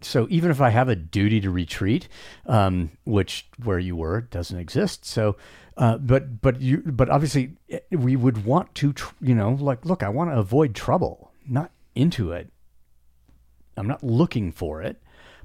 so 0.00 0.26
even 0.30 0.50
if 0.50 0.60
I 0.60 0.70
have 0.70 0.88
a 0.88 0.96
duty 0.96 1.40
to 1.40 1.50
retreat, 1.50 2.08
um, 2.46 2.90
which 3.04 3.46
where 3.62 3.78
you 3.78 3.94
were 3.96 4.22
doesn't 4.22 4.58
exist. 4.58 5.04
So, 5.04 5.36
uh, 5.76 5.98
but 5.98 6.40
but 6.42 6.60
you 6.60 6.78
but 6.78 7.08
obviously 7.08 7.52
eh, 7.70 7.78
we 7.90 8.16
would 8.16 8.44
want 8.44 8.74
to, 8.76 8.92
tr- 8.92 9.14
you 9.20 9.34
know, 9.34 9.52
like 9.52 9.84
look, 9.86 10.02
I 10.02 10.08
want 10.08 10.30
to 10.30 10.38
avoid 10.38 10.74
trouble, 10.74 11.30
not 11.48 11.70
into 11.94 12.32
it. 12.32 12.50
I'm 13.76 13.86
not 13.86 14.02
looking 14.02 14.52
for 14.52 14.82
it, 14.82 15.00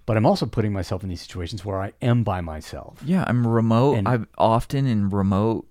but 0.05 0.17
I'm 0.17 0.25
also 0.25 0.45
putting 0.45 0.73
myself 0.73 1.03
in 1.03 1.09
these 1.09 1.21
situations 1.21 1.63
where 1.63 1.79
I 1.79 1.93
am 2.01 2.23
by 2.23 2.41
myself. 2.41 3.01
Yeah, 3.05 3.23
I'm 3.27 3.45
remote. 3.47 3.97
And- 3.97 4.07
I'm 4.07 4.27
often 4.37 4.85
in 4.87 5.09
remote, 5.09 5.67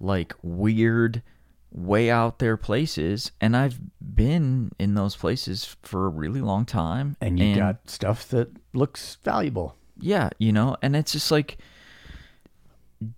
like 0.00 0.34
weird, 0.42 1.22
way 1.70 2.10
out 2.10 2.38
there 2.38 2.56
places, 2.56 3.32
and 3.40 3.56
I've 3.56 3.78
been 4.00 4.72
in 4.78 4.94
those 4.94 5.16
places 5.16 5.76
for 5.82 6.06
a 6.06 6.08
really 6.08 6.40
long 6.40 6.64
time. 6.64 7.16
And 7.20 7.38
you 7.38 7.56
got 7.56 7.90
stuff 7.90 8.28
that 8.28 8.48
looks 8.72 9.18
valuable. 9.22 9.76
yeah, 9.98 10.30
you 10.38 10.52
know, 10.52 10.76
and 10.82 10.96
it's 10.96 11.12
just 11.12 11.30
like, 11.30 11.58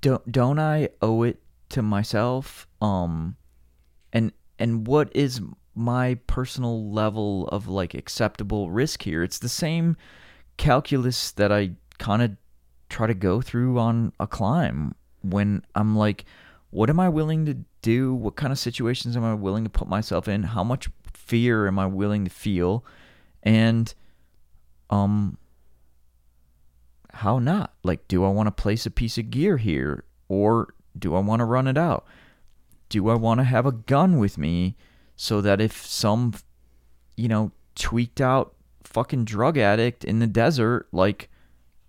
don't 0.01 0.31
don't 0.31 0.59
I 0.59 0.91
owe 1.03 1.23
it 1.23 1.41
to 1.71 1.83
myself? 1.83 2.67
Um, 2.81 3.37
and 4.13 4.33
and 4.59 4.87
what 4.87 5.15
is 5.15 5.41
my 5.75 6.15
personal 6.27 6.91
level 6.93 7.47
of 7.49 7.69
like 7.69 7.95
acceptable 7.95 8.71
risk 8.71 9.03
here? 9.03 9.23
It's 9.23 9.39
the 9.39 9.49
same 9.49 9.97
calculus 10.57 11.31
that 11.33 11.53
I 11.53 11.73
kind 11.99 12.23
of 12.23 12.33
try 12.89 13.07
to 13.07 13.15
go 13.15 13.41
through 13.41 13.79
on 13.79 14.13
a 14.19 14.27
climb 14.27 14.95
when 15.23 15.63
I'm 15.75 15.95
like, 15.97 16.25
what 16.71 16.91
am 16.91 17.01
I 17.01 17.09
willing 17.09 17.47
to 17.47 17.57
do? 17.83 18.15
What 18.15 18.37
kind 18.37 18.53
of 18.53 18.59
situations 18.59 19.17
am 19.17 19.25
I 19.25 19.35
willing 19.35 19.65
to 19.65 19.71
put 19.71 19.89
myself 19.89 20.29
in? 20.29 20.43
How 20.43 20.63
much 20.63 20.89
fear 21.13 21.67
am 21.67 21.79
I 21.79 21.87
willing 21.87 22.25
to 22.25 22.31
feel? 22.31 22.85
And 23.43 23.93
um 24.91 25.39
how 27.13 27.39
not? 27.39 27.75
Like 27.83 28.07
do 28.09 28.25
I 28.25 28.29
want 28.29 28.47
to 28.47 28.63
place 28.63 28.87
a 28.87 28.91
piece 28.91 29.19
of 29.19 29.31
gear 29.31 29.57
here 29.57 30.05
or 30.29 30.75
do 30.99 31.15
I 31.15 31.21
want 31.21 31.41
to 31.41 31.45
run 31.45 31.67
it 31.67 31.79
out? 31.79 32.05
Do 32.89 33.09
I 33.09 33.15
want 33.15 33.41
to 33.41 33.45
have 33.45 33.67
a 33.67 33.73
gun 33.73 34.19
with 34.19 34.39
me 34.39 34.77
so 35.17 35.41
that 35.41 35.61
if 35.61 35.85
some 35.87 36.35
you 37.17 37.29
know 37.29 37.51
tweaked 37.75 38.21
out 38.21 38.55
fucking 38.85 39.25
drug 39.25 39.59
addict 39.59 40.05
in 40.05 40.19
the 40.19 40.27
desert 40.27 40.89
like 40.93 41.29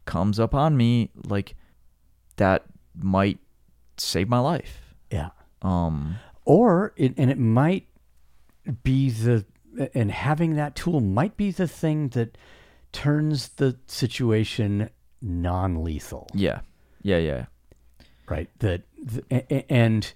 comes 0.06 0.40
up 0.40 0.54
on 0.54 0.76
me 0.76 1.10
like 1.26 1.56
that 2.38 2.66
might 2.96 3.40
save 4.00 4.30
my 4.30 4.40
life. 4.40 4.96
Yeah. 5.12 5.30
um 5.62 6.16
or 6.46 6.94
it, 6.96 7.14
and 7.18 7.30
it 7.30 7.38
might 7.38 7.86
be 8.84 9.10
the 9.10 9.46
and 9.94 10.12
having 10.12 10.56
that 10.56 10.76
tool 10.76 11.00
might 11.02 11.38
be 11.38 11.52
the 11.52 11.68
thing 11.68 12.10
that 12.10 12.38
turns 12.92 13.50
the 13.50 13.78
situation 13.88 14.90
non-lethal. 15.22 16.28
Yeah. 16.34 16.62
Yeah 17.04 17.18
yeah. 17.18 17.46
Right? 18.28 18.50
That 18.60 18.82
th- 19.12 19.26
a- 19.32 19.54
a- 19.54 19.72
and 19.72 20.12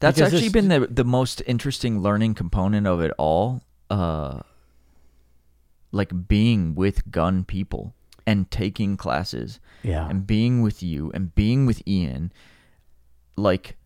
that's 0.00 0.20
actually 0.20 0.40
this- 0.42 0.52
been 0.52 0.68
the 0.68 0.86
the 0.86 1.04
most 1.04 1.42
interesting 1.46 2.00
learning 2.00 2.34
component 2.34 2.86
of 2.86 3.00
it 3.00 3.12
all 3.18 3.62
uh 3.90 4.40
like 5.92 6.28
being 6.28 6.74
with 6.74 7.10
gun 7.10 7.44
people 7.44 7.94
and 8.26 8.50
taking 8.50 8.96
classes 8.96 9.58
yeah. 9.82 10.06
and 10.08 10.26
being 10.26 10.60
with 10.60 10.82
you 10.82 11.10
and 11.14 11.34
being 11.34 11.64
with 11.64 11.80
Ian 11.88 12.30
like 13.38 13.76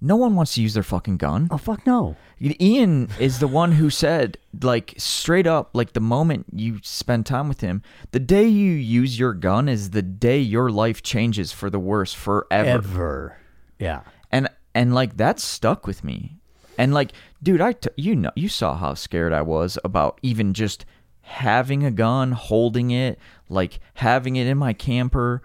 no 0.00 0.16
one 0.16 0.34
wants 0.34 0.54
to 0.54 0.62
use 0.62 0.74
their 0.74 0.82
fucking 0.82 1.16
gun 1.16 1.48
oh 1.50 1.58
fuck 1.58 1.86
no 1.86 2.16
Ian 2.38 3.08
is 3.18 3.38
the 3.38 3.48
one 3.48 3.72
who 3.72 3.88
said, 3.88 4.36
like, 4.60 4.92
straight 4.98 5.46
up, 5.46 5.70
like, 5.72 5.94
the 5.94 6.00
moment 6.00 6.44
you 6.52 6.80
spend 6.82 7.24
time 7.24 7.48
with 7.48 7.62
him, 7.62 7.82
the 8.10 8.20
day 8.20 8.46
you 8.46 8.72
use 8.72 9.18
your 9.18 9.32
gun 9.32 9.70
is 9.70 9.90
the 9.90 10.02
day 10.02 10.38
your 10.38 10.70
life 10.70 11.02
changes 11.02 11.50
for 11.50 11.70
the 11.70 11.78
worse 11.78 12.12
forever. 12.12 12.68
ever 12.68 13.38
yeah 13.78 14.02
And, 14.30 14.50
and, 14.74 14.94
like, 14.94 15.16
that 15.16 15.40
stuck 15.40 15.86
with 15.86 16.04
me. 16.04 16.36
And, 16.76 16.92
like, 16.92 17.12
dude, 17.42 17.62
I, 17.62 17.72
t- 17.72 17.88
you 17.96 18.14
know, 18.14 18.32
you 18.36 18.50
saw 18.50 18.76
how 18.76 18.92
scared 18.92 19.32
I 19.32 19.40
was 19.40 19.78
about 19.82 20.18
even 20.22 20.52
just 20.52 20.84
having 21.22 21.84
a 21.84 21.90
gun, 21.90 22.32
holding 22.32 22.90
it, 22.90 23.18
like, 23.48 23.80
having 23.94 24.36
it 24.36 24.46
in 24.46 24.58
my 24.58 24.74
camper. 24.74 25.40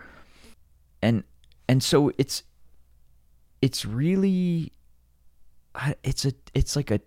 And, 1.01 1.23
and 1.69 1.81
so 1.81 2.11
it's, 2.17 2.43
it's 3.61 3.85
really 3.85 4.71
it's 6.03 6.25
a 6.25 6.33
it's 6.53 6.75
like 6.75 6.91
a 6.91 6.99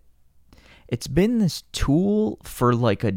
it's 0.88 1.06
been 1.06 1.38
this 1.38 1.62
tool 1.72 2.38
for 2.42 2.74
like 2.74 3.04
a 3.04 3.12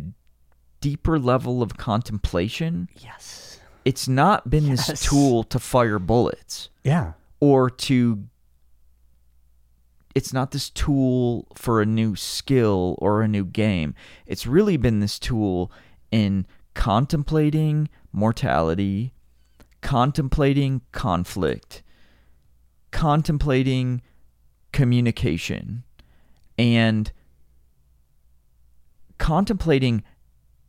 deeper 0.82 1.20
level 1.20 1.62
of 1.62 1.78
contemplation. 1.78 2.90
Yes. 3.00 3.60
It's 3.86 4.08
not 4.08 4.50
been 4.50 4.70
this 4.70 4.88
tool 5.02 5.44
to 5.46 5.60
fire 5.60 6.00
bullets. 6.00 6.70
Yeah. 6.84 7.14
Or 7.40 7.70
to 7.70 8.24
it's 10.16 10.34
not 10.34 10.52
this 10.52 10.70
tool 10.70 11.48
for 11.54 11.82
a 11.82 11.86
new 11.86 12.16
skill 12.16 12.96
or 13.00 13.22
a 13.22 13.28
new 13.28 13.46
game. 13.46 13.94
It's 14.26 14.48
really 14.48 14.78
been 14.78 15.00
this 15.00 15.20
tool 15.20 15.72
in 16.12 16.48
contemplating 16.74 17.90
mortality 18.12 19.14
contemplating 19.82 20.82
conflict 20.92 21.84
contemplating 22.92 24.02
communication 24.72 25.84
and 26.58 27.12
contemplating 29.18 30.04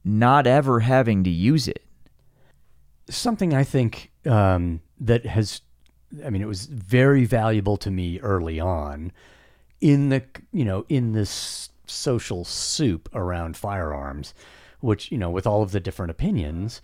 not 0.05 0.47
ever 0.47 0.81
having 0.81 1.25
to 1.25 1.31
use 1.31 1.69
it. 1.69 1.85
something 3.11 3.55
I 3.55 3.64
think 3.64 4.11
um, 4.27 4.81
that 5.01 5.27
has, 5.27 5.62
I 6.25 6.31
mean, 6.31 6.43
it 6.43 6.49
was 6.49 6.66
very 6.66 7.25
valuable 7.25 7.77
to 7.79 7.91
me 7.91 8.21
early 8.21 8.61
on 8.61 9.12
in 9.81 10.09
the, 10.09 10.23
you 10.53 10.64
know, 10.64 10.85
in 10.89 11.12
this 11.12 11.71
social 11.87 12.45
soup 12.45 13.09
around 13.14 13.57
firearms, 13.57 14.35
which, 14.81 15.11
you 15.11 15.19
know, 15.19 15.31
with 15.31 15.47
all 15.47 15.62
of 15.62 15.73
the 15.73 15.81
different 15.81 16.11
opinions, 16.11 16.83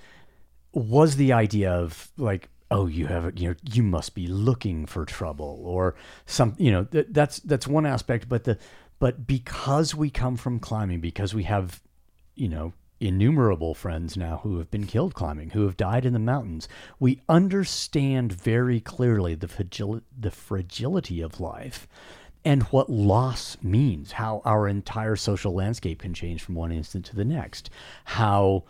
was 0.72 1.16
the 1.16 1.32
idea 1.32 1.70
of 1.70 2.10
like, 2.16 2.48
oh, 2.74 2.86
you 2.86 3.06
have, 3.06 3.38
you 3.38 3.48
know, 3.48 3.54
you 3.72 3.84
must 3.84 4.16
be 4.16 4.26
looking 4.26 4.84
for 4.84 5.04
trouble 5.04 5.62
or 5.64 5.94
some, 6.26 6.56
you 6.58 6.72
know, 6.72 6.82
th- 6.82 7.06
that's, 7.10 7.38
that's 7.40 7.68
one 7.68 7.86
aspect, 7.86 8.28
but 8.28 8.42
the, 8.42 8.58
but 8.98 9.28
because 9.28 9.94
we 9.94 10.10
come 10.10 10.36
from 10.36 10.58
climbing, 10.58 11.00
because 11.00 11.32
we 11.32 11.44
have, 11.44 11.80
you 12.34 12.48
know, 12.48 12.72
innumerable 12.98 13.74
friends 13.74 14.16
now 14.16 14.40
who 14.42 14.58
have 14.58 14.72
been 14.72 14.86
killed 14.86 15.14
climbing, 15.14 15.50
who 15.50 15.64
have 15.66 15.76
died 15.76 16.04
in 16.04 16.14
the 16.14 16.18
mountains. 16.18 16.68
We 16.98 17.20
understand 17.28 18.32
very 18.32 18.80
clearly 18.80 19.36
the 19.36 19.46
fragil- 19.46 20.02
the 20.18 20.32
fragility 20.32 21.20
of 21.20 21.38
life 21.38 21.86
and 22.44 22.64
what 22.64 22.90
loss 22.90 23.56
means, 23.62 24.12
how 24.12 24.42
our 24.44 24.66
entire 24.66 25.14
social 25.14 25.54
landscape 25.54 26.00
can 26.02 26.12
change 26.12 26.42
from 26.42 26.56
one 26.56 26.72
instant 26.72 27.04
to 27.06 27.14
the 27.14 27.24
next, 27.24 27.70
how 28.04 28.64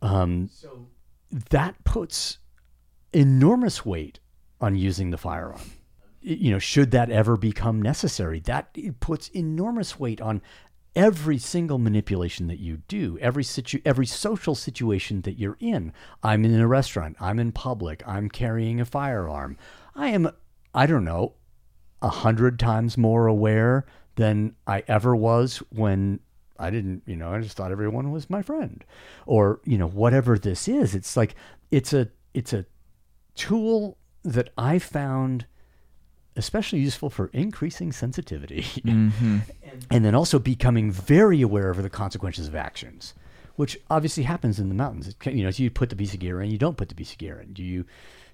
um, 0.00 0.48
that 1.50 1.74
puts 1.84 2.38
enormous 3.12 3.84
weight 3.84 4.20
on 4.60 4.76
using 4.76 5.10
the 5.10 5.18
firearm. 5.18 5.60
you 6.22 6.50
know, 6.50 6.58
should 6.58 6.90
that 6.90 7.10
ever 7.10 7.36
become 7.36 7.80
necessary, 7.80 8.40
that 8.40 8.76
puts 9.00 9.28
enormous 9.28 9.98
weight 9.98 10.20
on 10.20 10.42
every 10.94 11.38
single 11.38 11.78
manipulation 11.78 12.46
that 12.48 12.58
you 12.58 12.78
do, 12.88 13.18
every 13.20 13.44
situ- 13.44 13.80
every 13.84 14.06
social 14.06 14.54
situation 14.54 15.22
that 15.22 15.38
you're 15.38 15.56
in. 15.60 15.92
I'm 16.22 16.44
in 16.44 16.60
a 16.60 16.66
restaurant, 16.66 17.16
I'm 17.20 17.38
in 17.38 17.52
public, 17.52 18.02
I'm 18.06 18.28
carrying 18.28 18.80
a 18.80 18.84
firearm. 18.84 19.56
I 19.94 20.08
am, 20.08 20.30
I 20.74 20.86
don't 20.86 21.04
know, 21.04 21.34
a 22.02 22.08
hundred 22.08 22.58
times 22.58 22.98
more 22.98 23.26
aware 23.26 23.86
than 24.16 24.56
I 24.66 24.82
ever 24.88 25.14
was 25.14 25.58
when 25.70 26.20
I 26.58 26.70
didn't, 26.70 27.02
you 27.06 27.16
know, 27.16 27.32
I 27.32 27.40
just 27.40 27.56
thought 27.56 27.72
everyone 27.72 28.10
was 28.10 28.28
my 28.28 28.42
friend, 28.42 28.84
or 29.26 29.60
you 29.64 29.78
know, 29.78 29.88
whatever 29.88 30.38
this 30.38 30.68
is. 30.68 30.94
It's 30.94 31.16
like 31.16 31.34
it's 31.70 31.92
a 31.92 32.08
it's 32.34 32.52
a 32.52 32.66
tool 33.34 33.96
that 34.22 34.50
I 34.56 34.78
found 34.78 35.46
especially 36.36 36.78
useful 36.78 37.10
for 37.10 37.26
increasing 37.32 37.92
sensitivity 37.92 38.62
mm-hmm. 38.84 39.38
and 39.90 40.04
then 40.04 40.14
also 40.14 40.38
becoming 40.38 40.90
very 40.90 41.42
aware 41.42 41.70
of 41.70 41.82
the 41.82 41.90
consequences 41.90 42.46
of 42.46 42.54
actions 42.54 43.14
which 43.60 43.78
obviously 43.90 44.22
happens 44.22 44.58
in 44.58 44.70
the 44.70 44.74
mountains. 44.74 45.06
It 45.06 45.18
can, 45.18 45.36
you 45.36 45.44
know 45.44 45.50
so 45.50 45.62
you 45.62 45.70
put 45.70 45.90
the 45.90 45.96
piece 45.96 46.14
of 46.14 46.20
gear 46.20 46.40
in 46.40 46.50
you 46.50 46.56
don't 46.56 46.78
put 46.78 46.88
the 46.88 46.94
piece 46.94 47.12
of 47.12 47.18
gear 47.18 47.38
in. 47.40 47.52
Do 47.52 47.62
you 47.62 47.84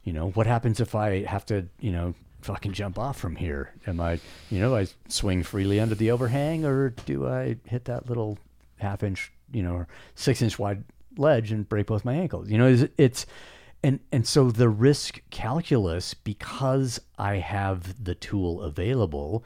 you 0.05 0.13
know 0.13 0.31
what 0.31 0.47
happens 0.47 0.79
if 0.79 0.95
i 0.95 1.25
have 1.25 1.45
to 1.47 1.67
you 1.81 1.91
know 1.91 2.15
fucking 2.43 2.73
jump 2.73 2.97
off 2.97 3.19
from 3.19 3.35
here? 3.35 3.73
Am 3.89 4.01
i 4.01 4.21
you 4.51 4.61
know 4.61 4.77
i 4.77 4.87
swing 5.09 5.43
freely 5.43 5.81
under 5.81 5.97
the 5.97 6.13
overhang 6.13 6.65
or 6.65 6.91
do 6.91 7.27
i 7.27 7.57
hit 7.65 7.87
that 7.87 8.09
little 8.09 8.39
half 8.79 9.03
inch 9.03 9.33
you 9.53 9.65
know 9.65 9.73
or 9.73 9.89
six 10.15 10.43
inch 10.43 10.61
wide 10.61 10.85
ledge 11.17 11.51
and 11.51 11.69
break 11.69 11.87
both 11.87 12.05
my 12.05 12.15
ankles? 12.15 12.49
You 12.49 12.59
know 12.59 12.69
it's, 12.69 12.85
it's 12.97 13.27
and 13.83 14.01
and 14.13 14.27
so 14.27 14.51
the 14.51 14.69
risk 14.69 15.21
calculus 15.31 16.15
because 16.15 17.01
i 17.19 17.37
have 17.37 18.03
the 18.03 18.15
tool 18.15 18.61
available 18.63 19.45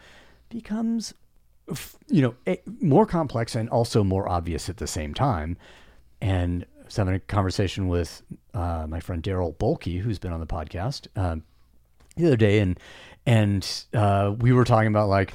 becomes 0.49 1.15
you 2.09 2.23
know 2.23 2.57
more 2.81 3.07
complex 3.07 3.55
and 3.55 3.69
also 3.71 4.03
more 4.03 4.29
obvious 4.29 4.69
at 4.69 4.79
the 4.79 4.87
same 4.87 5.15
time 5.15 5.57
and 6.21 6.67
was 6.91 6.97
having 6.97 7.15
a 7.15 7.21
conversation 7.21 7.89
with 7.89 8.23
uh, 8.53 8.87
my 8.89 8.99
friend 8.99 9.23
Daryl 9.23 9.55
Bulkey, 9.57 10.01
who's 10.01 10.19
been 10.19 10.33
on 10.33 10.41
the 10.41 10.47
podcast 10.47 11.07
um, 11.17 11.45
the 12.17 12.27
other 12.27 12.37
day, 12.37 12.59
and 12.59 12.79
and 13.27 13.85
uh, 13.95 14.35
we 14.39 14.53
were 14.53 14.65
talking 14.65 14.89
about 14.89 15.09
like, 15.09 15.33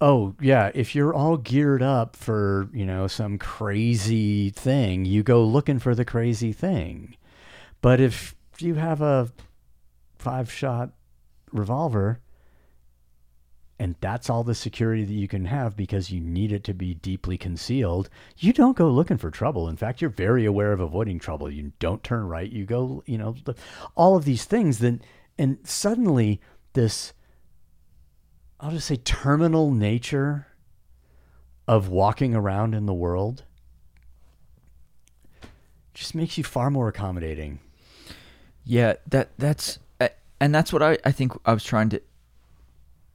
oh 0.00 0.34
yeah, 0.40 0.70
if 0.74 0.94
you're 0.94 1.12
all 1.12 1.36
geared 1.36 1.82
up 1.82 2.16
for 2.16 2.68
you 2.72 2.86
know 2.86 3.06
some 3.06 3.36
crazy 3.38 4.50
thing, 4.50 5.04
you 5.04 5.22
go 5.22 5.44
looking 5.44 5.78
for 5.78 5.94
the 5.94 6.04
crazy 6.04 6.52
thing. 6.52 7.14
But 7.80 8.00
if 8.00 8.34
you 8.58 8.74
have 8.74 9.00
a 9.00 9.30
five 10.18 10.52
shot 10.52 10.90
revolver 11.52 12.20
and 13.78 13.96
that's 14.00 14.28
all 14.28 14.44
the 14.44 14.54
security 14.54 15.04
that 15.04 15.12
you 15.14 15.26
can 15.26 15.46
have 15.46 15.74
because 15.74 16.10
you 16.10 16.20
need 16.20 16.52
it 16.52 16.64
to 16.64 16.74
be 16.74 16.92
deeply 16.92 17.38
concealed, 17.38 18.10
you 18.36 18.52
don't 18.52 18.76
go 18.76 18.90
looking 18.90 19.16
for 19.16 19.30
trouble. 19.30 19.68
In 19.68 19.76
fact, 19.78 20.02
you're 20.02 20.10
very 20.10 20.44
aware 20.44 20.72
of 20.72 20.80
avoiding 20.80 21.18
trouble. 21.18 21.50
You 21.50 21.72
don't 21.78 22.04
turn 22.04 22.28
right. 22.28 22.50
You 22.50 22.66
go, 22.66 23.02
you 23.06 23.16
know, 23.16 23.34
all 23.94 24.16
of 24.16 24.26
these 24.26 24.44
things. 24.44 24.80
Then, 24.80 25.00
and 25.38 25.58
suddenly 25.64 26.42
this, 26.74 27.14
I'll 28.60 28.72
just 28.72 28.88
say, 28.88 28.96
terminal 28.96 29.70
nature 29.70 30.46
of 31.66 31.88
walking 31.88 32.34
around 32.34 32.74
in 32.74 32.84
the 32.84 32.92
world 32.92 33.44
just 35.94 36.14
makes 36.14 36.36
you 36.36 36.44
far 36.44 36.70
more 36.70 36.88
accommodating. 36.88 37.60
Yeah, 38.70 38.94
that 39.08 39.30
that's 39.36 39.80
and 40.40 40.54
that's 40.54 40.72
what 40.72 40.80
I 40.80 40.96
I 41.04 41.10
think 41.10 41.32
I 41.44 41.52
was 41.52 41.64
trying 41.64 41.88
to 41.88 42.00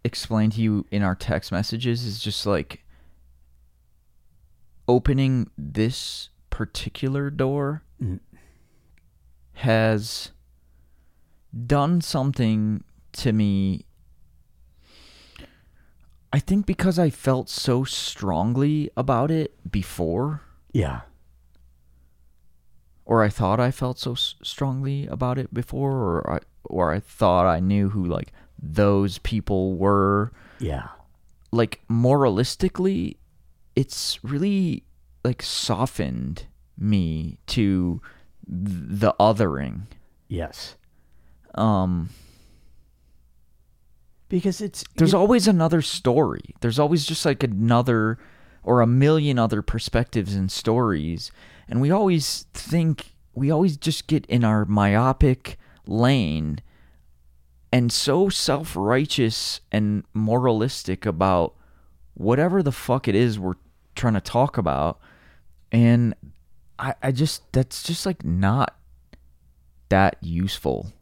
explain 0.03 0.49
to 0.49 0.59
you 0.61 0.85
in 0.91 1.01
our 1.01 1.15
text 1.15 1.49
messages 1.49 2.03
is 2.03 2.19
just 2.19 2.45
like 2.45 2.83
opening 4.85 5.49
this 5.57 6.27
particular 6.49 7.29
door 7.29 7.83
Mm. 8.03 8.19
has 9.53 10.31
done 11.65 12.01
something 12.01 12.83
to 13.13 13.31
me 13.31 13.85
I 16.33 16.39
think 16.39 16.65
because 16.65 16.99
I 16.99 17.09
felt 17.09 17.47
so 17.49 17.85
strongly 17.85 18.89
about 18.97 19.31
it 19.31 19.55
before 19.71 20.41
Yeah. 20.73 21.03
Or 23.05 23.23
I 23.23 23.29
thought 23.29 23.59
I 23.59 23.71
felt 23.71 23.99
so 23.99 24.15
strongly 24.15 25.07
about 25.07 25.37
it 25.37 25.53
before, 25.53 25.91
or 25.91 26.33
I 26.35 26.39
or 26.63 26.91
I 26.91 26.99
thought 26.99 27.45
I 27.45 27.59
knew 27.59 27.89
who 27.89 28.03
like 28.05 28.31
those 28.61 29.19
people 29.19 29.75
were. 29.75 30.31
Yeah. 30.59 30.87
Like 31.51 31.81
moralistically, 31.89 33.17
it's 33.75 34.23
really 34.23 34.83
like 35.23 35.41
softened 35.41 36.47
me 36.77 37.37
to 37.47 38.01
th- 38.47 38.83
the 38.99 39.13
othering. 39.19 39.81
Yes. 40.27 40.75
Um, 41.53 42.09
Because 44.27 44.59
it's 44.59 44.83
there's 44.97 45.13
you- 45.13 45.19
always 45.19 45.47
another 45.47 45.81
story. 45.81 46.41
There's 46.61 46.79
always 46.79 47.05
just 47.05 47.25
like 47.25 47.43
another 47.43 48.17
or 48.63 48.81
a 48.81 48.87
million 48.87 49.37
other 49.37 49.61
perspectives 49.61 50.33
and 50.33 50.51
stories. 50.51 51.31
And 51.68 51.82
we 51.82 51.91
always 51.91 52.45
think, 52.53 53.13
we 53.34 53.51
always 53.51 53.78
just 53.78 54.07
get 54.07 54.26
in 54.28 54.43
our 54.43 54.66
myopic 54.66 55.57
lane 55.88 56.59
and 57.72 57.91
so 57.91 58.30
self 58.30 58.76
righteous 58.76 59.59
and 59.72 60.03
moralistic 60.13 61.05
about 61.05 61.55
whatever 62.13 62.63
the 62.63 62.72
fuck 62.72 63.07
it 63.07 63.16
is 63.16 63.38
we're 63.38 63.55
trying 63.95 64.13
to 64.13 64.22
talk 64.22 64.57
about. 64.57 64.99
And 65.72 66.16
I, 66.80 66.95
I 67.03 67.11
just, 67.11 67.51
that's 67.51 67.84
just 67.84 68.05
like 68.05 68.24
not 68.24 68.78
that 69.89 70.18
useful. 70.22 70.93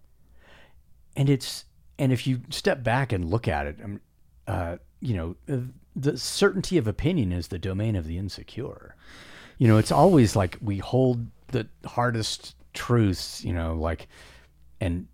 and 1.16 1.30
it's 1.30 1.66
and 1.99 2.11
if 2.11 2.26
you 2.26 2.41
step 2.49 2.84
back 2.84 3.11
and 3.11 3.26
look 3.26 3.47
at 3.47 3.68
it, 3.68 3.78
um, 3.84 4.01
uh, 4.47 4.78
you 4.99 5.16
know, 5.16 5.36
uh, 5.51 5.61
the 5.95 6.18
certainty 6.18 6.78
of 6.78 6.88
opinion 6.88 7.32
is 7.32 7.49
the 7.49 7.59
domain 7.59 7.95
of 7.95 8.07
the 8.07 8.18
insecure. 8.18 8.95
You 9.57 9.67
know, 9.67 9.77
it's 9.77 9.91
always 9.91 10.35
like 10.35 10.57
we 10.61 10.79
hold 10.79 11.27
the 11.47 11.67
hardest 11.85 12.55
truths, 12.73 13.43
you 13.43 13.53
know, 13.53 13.75
like 13.75 14.07
and 14.81 15.07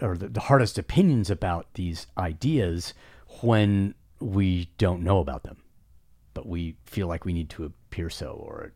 or 0.00 0.16
the, 0.16 0.28
the 0.28 0.40
hardest 0.40 0.78
opinions 0.78 1.30
about 1.30 1.66
these 1.74 2.06
ideas 2.18 2.94
when 3.40 3.94
we 4.20 4.68
don't 4.78 5.02
know 5.02 5.18
about 5.18 5.42
them, 5.42 5.62
but 6.34 6.46
we 6.46 6.76
feel 6.84 7.06
like 7.06 7.24
we 7.24 7.32
need 7.32 7.50
to 7.50 7.64
appear 7.64 8.10
so 8.10 8.32
or 8.32 8.72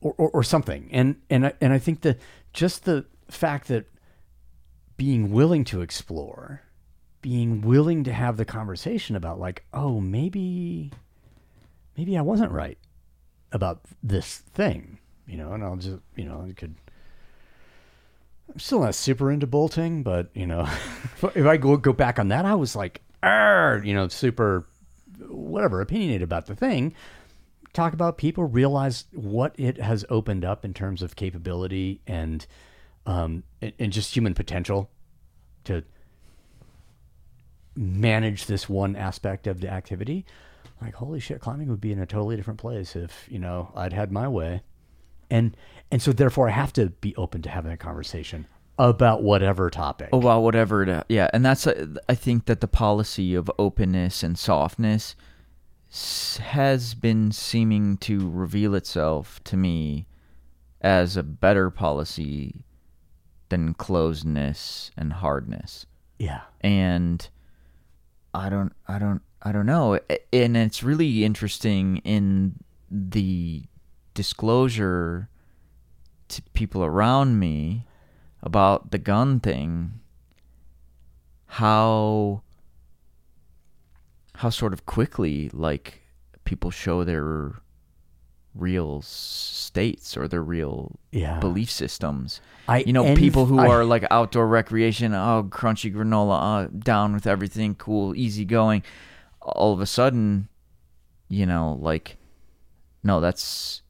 or, 0.00 0.14
or, 0.16 0.30
or 0.30 0.42
something. 0.42 0.88
And 0.92 1.16
and 1.30 1.46
I, 1.46 1.52
and 1.60 1.72
I 1.72 1.78
think 1.78 2.02
that 2.02 2.18
just 2.52 2.84
the 2.84 3.06
fact 3.28 3.68
that 3.68 3.86
being 4.96 5.32
willing 5.32 5.64
to 5.64 5.80
explore, 5.80 6.62
being 7.20 7.60
willing 7.60 8.04
to 8.04 8.12
have 8.12 8.36
the 8.36 8.44
conversation 8.44 9.16
about 9.16 9.40
like, 9.40 9.64
oh, 9.72 10.00
maybe 10.00 10.90
maybe 11.96 12.16
I 12.16 12.22
wasn't 12.22 12.52
right 12.52 12.78
about 13.52 13.80
this 14.02 14.38
thing, 14.38 14.98
you 15.26 15.36
know, 15.36 15.52
and 15.52 15.62
I'll 15.62 15.76
just, 15.76 15.98
you 16.16 16.24
know, 16.24 16.44
I 16.48 16.52
could 16.52 16.74
I'm 18.52 18.58
still 18.58 18.80
not 18.80 18.94
super 18.94 19.30
into 19.30 19.46
bolting, 19.46 20.02
but 20.02 20.28
you 20.34 20.46
know, 20.46 20.62
if 21.34 21.46
I 21.46 21.56
go 21.56 21.76
go 21.76 21.92
back 21.92 22.18
on 22.18 22.28
that, 22.28 22.44
I 22.44 22.54
was 22.54 22.76
like, 22.76 23.00
you 23.22 23.94
know, 23.94 24.08
super 24.08 24.66
whatever 25.28 25.80
opinionated 25.80 26.22
about 26.22 26.46
the 26.46 26.54
thing. 26.54 26.94
Talk 27.72 27.94
about 27.94 28.18
people 28.18 28.44
realize 28.44 29.06
what 29.12 29.54
it 29.58 29.78
has 29.78 30.04
opened 30.10 30.44
up 30.44 30.64
in 30.64 30.74
terms 30.74 31.02
of 31.02 31.16
capability 31.16 32.00
and 32.06 32.46
um, 33.06 33.44
and, 33.62 33.72
and 33.78 33.92
just 33.92 34.14
human 34.14 34.34
potential 34.34 34.90
to 35.64 35.82
manage 37.74 38.46
this 38.46 38.68
one 38.68 38.96
aspect 38.96 39.46
of 39.46 39.60
the 39.60 39.72
activity. 39.72 40.26
Like, 40.82 40.94
holy 40.94 41.20
shit, 41.20 41.40
climbing 41.40 41.68
would 41.68 41.80
be 41.80 41.92
in 41.92 42.00
a 42.00 42.06
totally 42.06 42.36
different 42.36 42.60
place 42.60 42.96
if 42.96 43.26
you 43.30 43.38
know 43.38 43.72
I'd 43.74 43.92
had 43.92 44.10
my 44.10 44.28
way. 44.28 44.62
And 45.30 45.56
and 45.90 46.02
so 46.02 46.12
therefore 46.12 46.48
I 46.48 46.52
have 46.52 46.72
to 46.74 46.90
be 46.90 47.14
open 47.16 47.42
to 47.42 47.48
having 47.48 47.72
a 47.72 47.76
conversation 47.76 48.46
about 48.78 49.22
whatever 49.22 49.70
topic. 49.70 50.08
about 50.12 50.40
whatever 50.40 50.82
it, 50.82 51.04
yeah 51.08 51.28
and 51.34 51.44
that's 51.44 51.66
uh, 51.66 51.86
i 52.08 52.14
think 52.14 52.46
that 52.46 52.62
the 52.62 52.66
policy 52.66 53.34
of 53.34 53.50
openness 53.58 54.22
and 54.22 54.38
softness 54.38 55.14
has 56.40 56.94
been 56.94 57.30
seeming 57.30 57.98
to 57.98 58.30
reveal 58.30 58.74
itself 58.74 59.44
to 59.44 59.58
me 59.58 60.06
as 60.80 61.16
a 61.18 61.22
better 61.22 61.68
policy 61.70 62.64
than 63.50 63.74
closedness 63.74 64.90
and 64.96 65.12
hardness. 65.12 65.84
Yeah, 66.18 66.40
and 66.62 67.28
i 68.32 68.48
don't 68.48 68.72
i 68.88 68.98
don't 68.98 69.20
i 69.42 69.52
don't 69.52 69.66
know 69.66 69.98
and 70.32 70.56
it's 70.56 70.82
really 70.82 71.24
interesting 71.24 71.98
in 71.98 72.54
the 72.90 73.62
disclosure 74.14 75.28
to 76.28 76.42
people 76.54 76.84
around 76.84 77.38
me 77.38 77.84
about 78.42 78.90
the 78.90 78.98
gun 78.98 79.40
thing 79.40 79.92
how 81.46 82.42
how 84.36 84.50
sort 84.50 84.72
of 84.72 84.86
quickly 84.86 85.50
like 85.52 86.02
people 86.44 86.70
show 86.70 87.04
their 87.04 87.52
real 88.54 89.00
states 89.02 90.16
or 90.16 90.26
their 90.28 90.42
real 90.42 90.98
Yeah. 91.10 91.38
belief 91.40 91.70
systems. 91.70 92.40
I 92.68 92.78
you 92.78 92.92
know, 92.92 93.04
env- 93.04 93.16
people 93.16 93.46
who 93.46 93.58
I- 93.58 93.66
are 93.68 93.84
like 93.84 94.04
outdoor 94.10 94.46
recreation, 94.46 95.14
oh, 95.14 95.46
crunchy 95.48 95.94
granola, 95.94 96.64
uh, 96.64 96.68
down 96.78 97.14
with 97.14 97.26
everything, 97.26 97.74
cool, 97.74 98.14
easy 98.14 98.44
going. 98.44 98.82
All 99.42 99.72
of 99.72 99.80
a 99.80 99.86
sudden, 99.86 100.48
you 101.28 101.46
know, 101.46 101.78
like, 101.80 102.16
no, 103.02 103.20
that's 103.20 103.82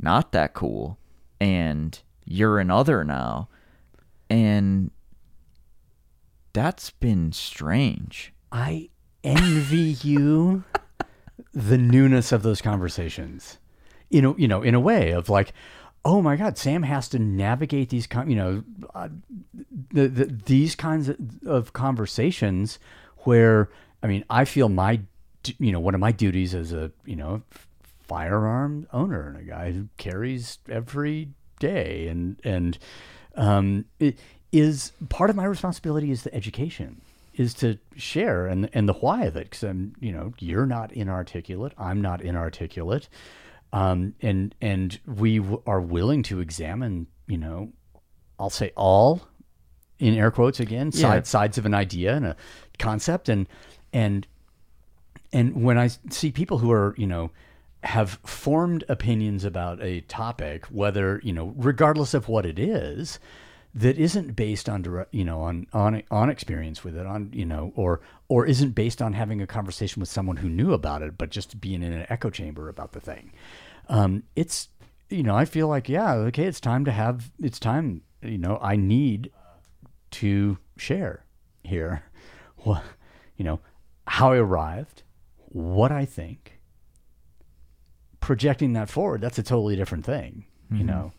not 0.00 0.32
that 0.32 0.54
cool. 0.54 0.98
And 1.40 1.98
you're 2.24 2.58
an 2.58 2.70
other 2.70 3.04
now. 3.04 3.48
And 4.30 4.90
that's 6.52 6.90
been 6.90 7.32
strange. 7.32 8.32
I 8.50 8.88
envy 9.22 9.96
you 10.02 10.64
the 11.52 11.78
newness 11.78 12.32
of 12.32 12.42
those 12.42 12.62
conversations. 12.62 13.58
You 14.08 14.22
know, 14.22 14.36
you 14.38 14.48
know, 14.48 14.62
in 14.62 14.74
a 14.74 14.80
way 14.80 15.10
of 15.10 15.28
like, 15.28 15.52
oh 16.04 16.22
my 16.22 16.36
God, 16.36 16.56
Sam 16.56 16.84
has 16.84 17.08
to 17.10 17.18
navigate 17.18 17.90
these, 17.90 18.06
con- 18.06 18.30
you 18.30 18.36
know, 18.36 18.64
uh, 18.94 19.08
the, 19.92 20.08
the, 20.08 20.24
these 20.46 20.76
kinds 20.76 21.08
of, 21.08 21.16
of 21.44 21.72
conversations 21.72 22.78
where, 23.18 23.68
I 24.02 24.06
mean, 24.06 24.24
I 24.30 24.44
feel 24.44 24.68
my, 24.68 25.00
you 25.58 25.72
know, 25.72 25.80
one 25.80 25.94
of 25.94 26.00
my 26.00 26.12
duties 26.12 26.54
as 26.54 26.72
a, 26.72 26.90
you 27.04 27.16
know, 27.16 27.42
firearm 28.06 28.86
owner 28.92 29.28
and 29.28 29.36
a 29.36 29.42
guy 29.42 29.72
who 29.72 29.88
carries 29.96 30.58
every 30.68 31.28
day 31.58 32.08
and, 32.08 32.38
and, 32.44 32.78
um, 33.36 33.84
it 33.98 34.18
is 34.52 34.92
part 35.08 35.28
of 35.28 35.36
my 35.36 35.44
responsibility 35.44 36.10
is 36.10 36.22
the 36.22 36.34
education 36.34 37.00
is 37.34 37.52
to 37.52 37.76
share 37.96 38.46
and 38.46 38.70
and 38.72 38.88
the 38.88 38.94
why 38.94 39.24
of 39.24 39.36
it 39.36 39.44
because 39.44 39.62
I'm 39.62 39.92
you 40.00 40.10
know 40.10 40.32
you're 40.38 40.64
not 40.64 40.90
inarticulate 40.92 41.72
I'm 41.76 42.00
not 42.00 42.22
inarticulate 42.22 43.10
um, 43.74 44.14
and 44.22 44.54
and 44.62 44.98
we 45.04 45.38
w- 45.38 45.60
are 45.66 45.80
willing 45.82 46.22
to 46.24 46.40
examine 46.40 47.08
you 47.26 47.36
know 47.36 47.72
I'll 48.38 48.48
say 48.48 48.72
all 48.74 49.28
in 49.98 50.14
air 50.14 50.30
quotes 50.30 50.60
again 50.60 50.90
Yeah. 50.94 51.00
side, 51.02 51.26
sides 51.26 51.58
of 51.58 51.66
an 51.66 51.74
idea 51.74 52.14
and 52.16 52.24
a 52.26 52.36
concept 52.78 53.28
and 53.28 53.46
and 53.96 54.26
and 55.32 55.64
when 55.64 55.78
I 55.78 55.88
see 56.10 56.30
people 56.30 56.58
who 56.58 56.70
are 56.70 56.94
you 56.98 57.06
know 57.06 57.30
have 57.82 58.18
formed 58.24 58.84
opinions 58.88 59.44
about 59.44 59.82
a 59.82 60.02
topic 60.02 60.66
whether 60.66 61.20
you 61.24 61.32
know 61.32 61.54
regardless 61.56 62.12
of 62.12 62.28
what 62.28 62.44
it 62.44 62.58
is 62.58 63.18
that 63.74 63.98
isn't 63.98 64.34
based 64.34 64.70
on 64.70 64.80
direct, 64.80 65.12
you 65.12 65.24
know, 65.24 65.40
on 65.42 65.66
on 65.72 66.02
on 66.10 66.30
experience 66.30 66.82
with 66.82 66.96
it, 66.96 67.06
on 67.06 67.30
you 67.32 67.44
know, 67.44 67.72
or 67.76 68.00
or 68.28 68.46
isn't 68.46 68.70
based 68.70 69.02
on 69.02 69.12
having 69.12 69.42
a 69.42 69.46
conversation 69.46 70.00
with 70.00 70.08
someone 70.08 70.38
who 70.38 70.48
knew 70.48 70.72
about 70.72 71.02
it, 71.02 71.18
but 71.18 71.30
just 71.30 71.60
being 71.60 71.82
in 71.82 71.92
an 71.92 72.06
echo 72.08 72.30
chamber 72.30 72.68
about 72.68 72.92
the 72.92 73.00
thing. 73.00 73.32
Um, 73.88 74.22
it's 74.34 74.68
you 75.10 75.22
know, 75.22 75.36
I 75.36 75.44
feel 75.44 75.68
like 75.68 75.88
yeah, 75.88 76.14
okay, 76.14 76.44
it's 76.44 76.60
time 76.60 76.86
to 76.86 76.92
have, 76.92 77.30
it's 77.40 77.58
time, 77.58 78.02
you 78.22 78.38
know, 78.38 78.58
I 78.62 78.76
need 78.76 79.30
to 80.12 80.58
share 80.78 81.24
here, 81.62 82.02
what 82.56 82.82
you 83.36 83.44
know, 83.44 83.60
how 84.06 84.32
I 84.32 84.38
arrived, 84.38 85.02
what 85.46 85.92
I 85.92 86.04
think, 86.04 86.58
projecting 88.20 88.72
that 88.74 88.88
forward. 88.88 89.20
That's 89.20 89.38
a 89.38 89.42
totally 89.42 89.76
different 89.76 90.04
thing, 90.04 90.44
you 90.70 90.84
know 90.84 91.12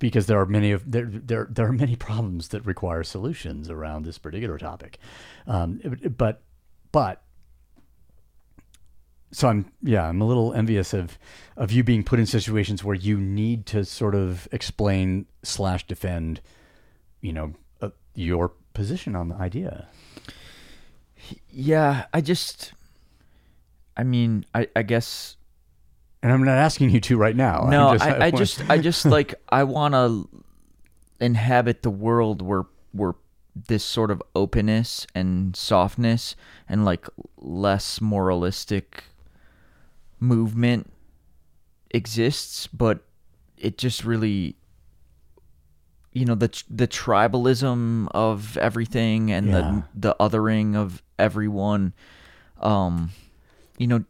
because 0.00 0.26
there 0.26 0.40
are 0.40 0.46
many 0.46 0.72
of 0.72 0.90
there 0.90 1.06
there 1.06 1.46
there 1.48 1.68
are 1.68 1.72
many 1.72 1.94
problems 1.94 2.48
that 2.48 2.66
require 2.66 3.04
solutions 3.04 3.70
around 3.70 4.04
this 4.04 4.18
particular 4.18 4.58
topic. 4.58 4.98
Um, 5.46 5.80
but 6.16 6.42
but 6.90 7.22
so 9.30 9.46
I'm 9.46 9.70
yeah 9.82 10.08
I'm 10.08 10.20
a 10.20 10.26
little 10.26 10.52
envious 10.54 10.92
of 10.92 11.16
of 11.56 11.70
you 11.70 11.84
being 11.84 12.02
put 12.02 12.18
in 12.18 12.26
situations 12.26 12.82
where 12.82 12.96
you 12.96 13.20
need 13.20 13.66
to 13.66 13.84
sort 13.84 14.16
of 14.16 14.48
explain 14.50 15.26
slash 15.44 15.86
defend, 15.86 16.40
you 17.20 17.32
know, 17.32 17.52
uh, 17.80 17.90
your 18.14 18.52
position 18.74 19.14
on 19.14 19.28
the 19.28 19.36
idea. 19.36 19.86
Yeah, 21.50 22.06
I 22.12 22.20
just, 22.20 22.72
I 23.96 24.02
mean, 24.04 24.44
I, 24.54 24.68
I 24.74 24.82
guess 24.82 25.36
And 26.22 26.32
I'm 26.32 26.44
not 26.44 26.56
asking 26.58 26.90
you 26.90 27.00
to 27.00 27.16
right 27.16 27.36
now. 27.36 27.66
No, 27.70 27.92
just- 27.92 28.04
I, 28.04 28.10
I 28.14 28.18
want- 28.30 28.36
just, 28.36 28.70
I 28.70 28.78
just 28.78 29.04
like, 29.16 29.34
I 29.48 29.64
want 29.64 29.94
to 29.94 30.28
inhabit 31.20 31.82
the 31.82 31.90
world 31.90 32.42
where, 32.42 32.64
where 32.92 33.14
this 33.54 33.84
sort 33.84 34.10
of 34.10 34.22
openness 34.34 35.06
and 35.14 35.54
softness 35.56 36.36
and 36.68 36.84
like 36.84 37.06
less 37.36 38.00
moralistic 38.00 39.04
movement 40.18 40.90
exists, 41.90 42.66
but 42.68 43.00
it 43.58 43.76
just 43.76 44.04
really, 44.04 44.56
you 46.12 46.24
know, 46.24 46.34
the 46.34 46.62
the 46.70 46.88
tribalism 46.88 48.08
of 48.12 48.56
everything 48.58 49.30
and 49.30 49.48
Yeah. 49.48 49.82
the 49.94 50.08
the 50.08 50.16
othering 50.20 50.76
of 50.76 51.02
everyone, 51.20 51.92
um, 52.60 53.10
you 53.78 53.86
know, 53.86 54.04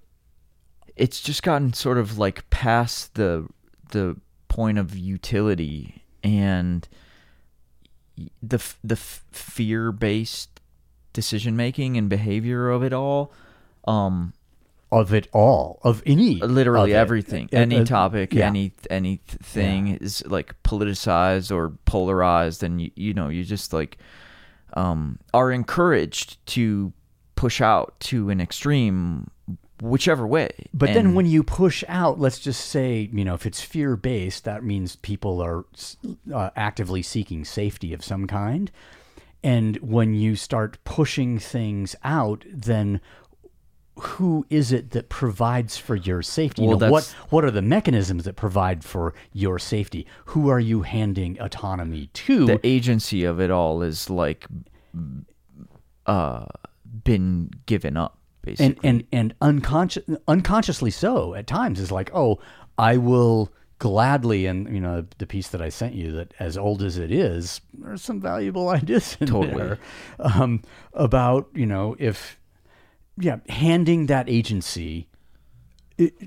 it's 0.97 1.21
just 1.21 1.43
gotten 1.43 1.73
sort 1.73 1.99
of 1.99 2.19
like 2.19 2.49
past 2.51 3.15
the 3.15 3.49
the 3.93 4.17
point 4.49 4.79
of 4.79 4.97
utility 4.97 6.05
and 6.23 6.89
the 8.43 8.63
the 8.85 8.97
fear 8.97 9.93
based 9.93 10.61
decision 11.13 11.57
making 11.57 11.97
and 11.97 12.09
behavior 12.09 12.69
of 12.71 12.83
it 12.83 12.93
all. 12.93 13.33
Um, 13.87 14.35
of 14.93 15.15
it 15.15 15.29
all 15.33 15.79
of 15.83 16.03
any 16.05 16.35
literally 16.41 16.93
of 16.93 16.97
everything, 16.97 17.49
Uh, 17.53 17.59
any 17.59 17.79
uh, 17.79 17.85
topic, 17.85 18.35
yeah. 18.35 18.47
any 18.47 18.73
anything 18.91 19.97
is 19.97 20.25
like 20.27 20.61
politicized 20.65 21.55
or 21.55 21.71
polarized, 21.85 22.63
and 22.63 22.81
you 22.81 22.91
you 22.97 23.15
know 23.15 23.29
you 23.29 23.45
just 23.45 23.73
like 23.73 23.99
um 24.75 25.19
are 25.33 25.51
encouraged 25.53 26.45
to 26.47 26.93
push 27.41 27.63
out 27.63 27.95
to 28.01 28.29
an 28.29 28.39
extreme, 28.39 29.31
whichever 29.81 30.27
way. 30.27 30.51
But 30.75 30.93
then 30.93 31.15
when 31.15 31.25
you 31.25 31.43
push 31.43 31.83
out, 31.89 32.21
let's 32.21 32.39
just 32.39 32.67
say, 32.67 33.09
you 33.11 33.25
know, 33.25 33.33
if 33.33 33.47
it's 33.47 33.63
fear 33.63 33.97
based, 33.97 34.45
that 34.45 34.63
means 34.63 34.97
people 34.97 35.41
are 35.41 35.65
uh, 36.35 36.51
actively 36.55 37.01
seeking 37.01 37.47
safety 37.47 37.95
of 37.95 38.05
some 38.05 38.27
kind. 38.27 38.71
And 39.43 39.79
when 39.79 40.13
you 40.13 40.37
start 40.37 40.77
pushing 40.85 41.39
things 41.39 41.97
out, 42.05 42.45
then 42.53 43.01
who 43.99 44.45
is 44.51 44.71
it 44.71 44.91
that 44.91 45.09
provides 45.09 45.79
for 45.79 45.97
your 45.97 46.21
safety? 46.21 46.61
You 46.61 46.77
know, 46.77 46.91
what 46.91 47.15
what 47.31 47.43
are 47.47 47.51
the 47.51 47.63
mechanisms 47.63 48.25
that 48.25 48.37
provide 48.37 48.85
for 48.85 49.15
your 49.33 49.59
safety? 49.59 50.07
Who 50.27 50.51
are 50.51 50.61
you 50.61 50.83
handing 50.83 51.41
autonomy 51.41 52.09
to? 52.13 52.45
the 52.45 52.61
agency 52.67 53.25
of 53.25 53.41
it 53.41 53.51
all 53.51 53.81
is 53.81 54.11
like 54.11 54.47
uh 56.05 56.45
been 57.05 57.51
given 57.67 57.97
up 57.97 58.19
basically. 58.43 58.77
and 58.89 59.05
and 59.13 59.33
and 59.33 59.35
unconscious 59.41 60.05
unconsciously 60.27 60.91
so 60.91 61.35
at 61.35 61.47
times 61.47 61.79
is 61.79 61.93
like 61.93 62.11
oh 62.15 62.39
i 62.79 62.97
will 62.97 63.53
gladly 63.79 64.47
and 64.47 64.73
you 64.73 64.81
know 64.81 65.05
the 65.19 65.27
piece 65.27 65.49
that 65.49 65.63
i 65.63 65.69
sent 65.69 65.95
you 65.95 66.13
that 66.13 66.33
as 66.39 66.57
old 66.57 66.83
as 66.83 66.99
it 66.99 67.11
is 67.11 67.61
there's 67.75 68.03
some 68.03 68.21
valuable 68.21 68.69
ideas 68.81 69.17
in 69.21 69.27
Totally. 69.27 69.55
there 69.55 69.79
um, 70.19 70.63
about 70.93 71.49
you 71.55 71.67
know 71.67 71.97
if 71.99 72.39
yeah 73.19 73.39
handing 73.49 74.07
that 74.07 74.29
agency 74.29 75.09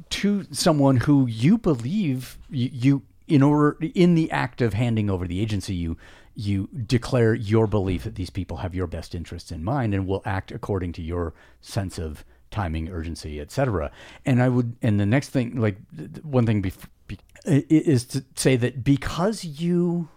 to 0.10 0.46
someone 0.52 0.98
who 0.98 1.26
you 1.26 1.58
believe 1.58 2.38
you, 2.50 2.70
you 2.72 3.02
in 3.28 3.42
order 3.42 3.78
in 3.96 4.16
the 4.16 4.30
act 4.32 4.62
of 4.62 4.74
handing 4.74 5.10
over 5.10 5.28
the 5.28 5.40
agency 5.40 5.74
you 5.74 5.98
you 6.36 6.68
declare 6.86 7.34
your 7.34 7.68
belief 7.68 8.04
that 8.04 8.16
these 8.16 8.30
people 8.30 8.58
have 8.58 8.74
your 8.74 8.88
best 8.88 9.14
interests 9.14 9.52
in 9.52 9.64
mind 9.64 9.94
and 9.94 10.08
will 10.08 10.22
act 10.26 10.52
according 10.52 10.92
to 10.94 11.02
your 11.02 11.34
sense 11.62 11.98
of 12.00 12.26
timing 12.52 12.90
urgency 12.90 13.40
etc 13.40 13.92
and 14.26 14.42
i 14.42 14.48
would 14.50 14.76
and 14.82 15.00
the 15.00 15.06
next 15.06 15.30
thing 15.30 15.56
like 15.60 15.78
one 16.24 16.46
thing 16.46 16.62
bef- 16.62 16.88
be, 17.08 17.18
is 17.46 18.06
to 18.06 18.24
say 18.36 18.56
that 18.56 18.84
because 18.84 19.44
you 19.44 20.08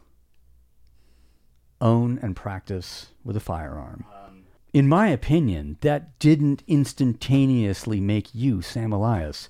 own 1.81 2.19
and 2.23 2.37
practice 2.37 3.09
with 3.25 3.37
a 3.37 3.41
firearm 3.41 4.05
um. 4.27 4.45
in 4.73 4.89
my 4.89 5.09
opinion, 5.09 5.77
that 5.81 6.19
didn't 6.19 6.63
instantaneously 6.67 8.01
make 8.01 8.35
you, 8.35 8.63
Sam 8.63 8.93
Elias, 8.93 9.49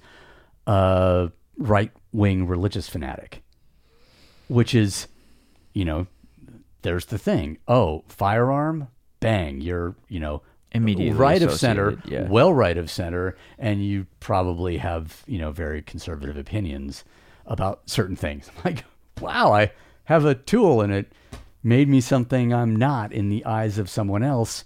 a 0.67 1.31
right 1.57 1.93
wing 2.13 2.47
religious 2.47 2.89
fanatic. 2.89 3.43
Which 4.49 4.75
is, 4.75 5.09
you 5.73 5.85
know, 5.85 6.07
there's 6.87 7.07
the 7.07 7.19
thing. 7.19 7.59
Oh, 7.67 8.05
firearm, 8.07 8.87
bang, 9.19 9.61
you're, 9.61 9.97
you 10.09 10.21
know, 10.21 10.43
Immediately 10.71 11.19
right 11.19 11.43
of 11.43 11.53
center, 11.53 12.01
yeah. 12.05 12.29
well 12.29 12.53
right 12.53 12.79
of 12.79 12.91
center, 12.91 13.37
and 13.59 13.85
you 13.85 14.07
probably 14.21 14.77
have, 14.77 15.25
you 15.27 15.39
know, 15.39 15.51
very 15.51 15.83
conservative 15.83 16.37
opinions 16.37 17.05
about 17.45 17.91
certain 17.91 18.15
things. 18.15 18.51
Like, 18.65 18.85
wow, 19.21 19.53
I 19.53 19.73
have 20.05 20.25
a 20.25 20.35
tool 20.37 20.81
and 20.81 20.93
it 20.93 21.13
made 21.65 21.89
me 21.89 22.01
something 22.01 22.55
I'm 22.55 22.77
not 22.77 23.13
in 23.13 23.31
the 23.31 23.45
eyes 23.45 23.79
of 23.79 23.91
someone 23.91 24.23
else 24.23 24.65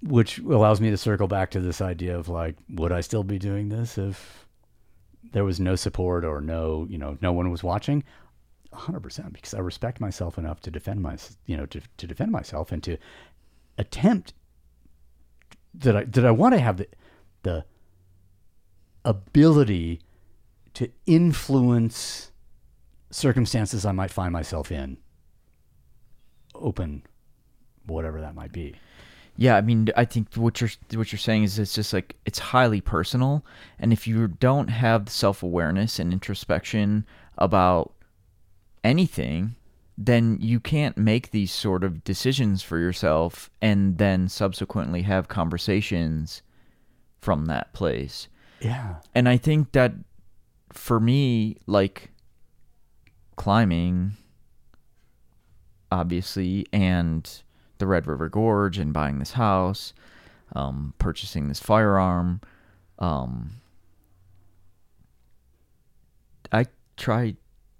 which 0.00 0.38
allows 0.38 0.80
me 0.80 0.90
to 0.90 0.96
circle 0.96 1.26
back 1.28 1.50
to 1.50 1.60
this 1.60 1.82
idea 1.82 2.16
of 2.16 2.28
like, 2.28 2.56
would 2.70 2.92
I 2.92 3.00
still 3.00 3.24
be 3.24 3.38
doing 3.38 3.68
this 3.68 3.98
if 3.98 4.46
there 5.32 5.44
was 5.44 5.58
no 5.58 5.74
support 5.74 6.24
or 6.24 6.40
no, 6.40 6.86
you 6.88 6.96
know, 6.96 7.18
no 7.20 7.32
one 7.32 7.50
was 7.50 7.62
watching? 7.64 8.04
100% 8.72 9.32
because 9.32 9.54
I 9.54 9.60
respect 9.60 10.00
myself 10.00 10.38
enough 10.38 10.60
to 10.60 10.70
defend 10.70 11.00
my, 11.00 11.16
you 11.46 11.56
know, 11.56 11.66
to, 11.66 11.80
to 11.96 12.06
defend 12.06 12.32
myself 12.32 12.72
and 12.72 12.82
to 12.84 12.96
attempt 13.76 14.34
that 15.74 15.96
I, 15.96 16.04
that 16.04 16.24
I 16.24 16.30
want 16.30 16.54
to 16.54 16.60
have 16.60 16.78
the, 16.78 16.88
the 17.42 17.64
ability 19.04 20.00
to 20.74 20.90
influence 21.06 22.30
circumstances 23.10 23.86
I 23.86 23.92
might 23.92 24.10
find 24.10 24.32
myself 24.32 24.70
in 24.70 24.98
open 26.54 27.02
whatever 27.86 28.20
that 28.20 28.34
might 28.34 28.52
be. 28.52 28.74
Yeah, 29.36 29.56
I 29.56 29.60
mean, 29.60 29.88
I 29.96 30.04
think 30.04 30.34
what 30.34 30.60
you're 30.60 30.70
what 30.94 31.12
you're 31.12 31.18
saying 31.18 31.44
is 31.44 31.60
it's 31.60 31.72
just 31.72 31.92
like 31.92 32.16
it's 32.26 32.40
highly 32.40 32.80
personal, 32.80 33.44
and 33.78 33.92
if 33.92 34.06
you 34.06 34.26
don't 34.26 34.68
have 34.68 35.08
self 35.08 35.44
awareness 35.44 36.00
and 36.00 36.12
introspection 36.12 37.06
about 37.38 37.92
anything, 38.84 39.56
then 39.96 40.38
you 40.40 40.60
can't 40.60 40.96
make 40.96 41.30
these 41.30 41.52
sort 41.52 41.82
of 41.82 42.04
decisions 42.04 42.62
for 42.62 42.78
yourself, 42.78 43.50
and 43.60 43.98
then 43.98 44.28
subsequently 44.28 45.02
have 45.02 45.28
conversations 45.28 46.42
from 47.20 47.46
that 47.46 47.72
place. 47.72 48.28
Yeah. 48.60 48.96
And 49.14 49.28
I 49.28 49.36
think 49.36 49.72
that 49.72 49.92
for 50.72 51.00
me, 51.00 51.56
like 51.66 52.10
climbing, 53.36 54.12
obviously, 55.90 56.66
and 56.72 57.42
the 57.78 57.86
Red 57.86 58.06
River 58.06 58.28
Gorge 58.28 58.78
and 58.78 58.92
buying 58.92 59.18
this 59.18 59.32
house, 59.32 59.94
um, 60.54 60.94
purchasing 60.98 61.48
this 61.48 61.60
firearm. 61.60 62.40
Um, 62.98 63.50
I 66.52 66.66
try 66.96 67.36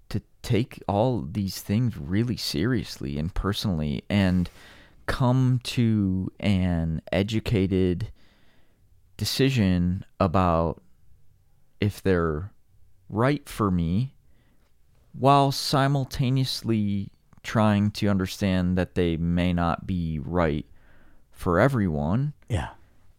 to 0.09 0.21
take 0.41 0.81
all 0.87 1.21
these 1.21 1.61
things 1.61 1.97
really 1.97 2.37
seriously 2.37 3.17
and 3.17 3.33
personally 3.33 4.03
and 4.09 4.49
come 5.05 5.59
to 5.63 6.31
an 6.39 7.01
educated 7.11 8.11
decision 9.17 10.05
about 10.19 10.81
if 11.81 12.01
they're 12.01 12.51
right 13.09 13.47
for 13.49 13.71
me 13.71 14.13
while 15.13 15.51
simultaneously 15.51 17.11
trying 17.43 17.89
to 17.91 18.07
understand 18.07 18.77
that 18.77 18.95
they 18.95 19.17
may 19.17 19.51
not 19.51 19.87
be 19.87 20.19
right 20.19 20.65
for 21.31 21.59
everyone 21.59 22.33
Yeah. 22.49 22.69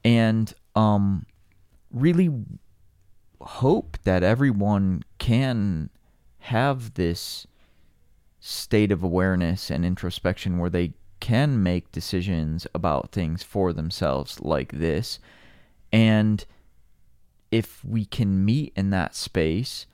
and 0.05 0.53
um 0.77 1.27
really 1.91 2.31
hope 3.41 3.99
that 4.05 4.23
everyone 4.23 5.03
can 5.19 5.91
have 6.41 6.95
this 6.95 7.47
state 8.41 8.91
of 8.91 9.03
awareness 9.03 9.71
and 9.71 9.85
introspection 9.85 10.59
where 10.59 10.71
they 10.71 10.93
can 11.21 11.63
make 11.63 11.93
decisions 11.93 12.67
about 12.75 13.13
things 13.13 13.43
for 13.43 13.73
themselves 13.73 14.41
like 14.41 14.73
this. 14.73 15.19
And 15.93 16.45
if 17.51 17.85
we 17.85 18.05
can 18.05 18.45
meet 18.45 18.73
in 18.77 18.91
that 18.91 19.15
space 19.15 19.87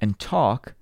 and 0.00 0.18
talk 0.18 0.74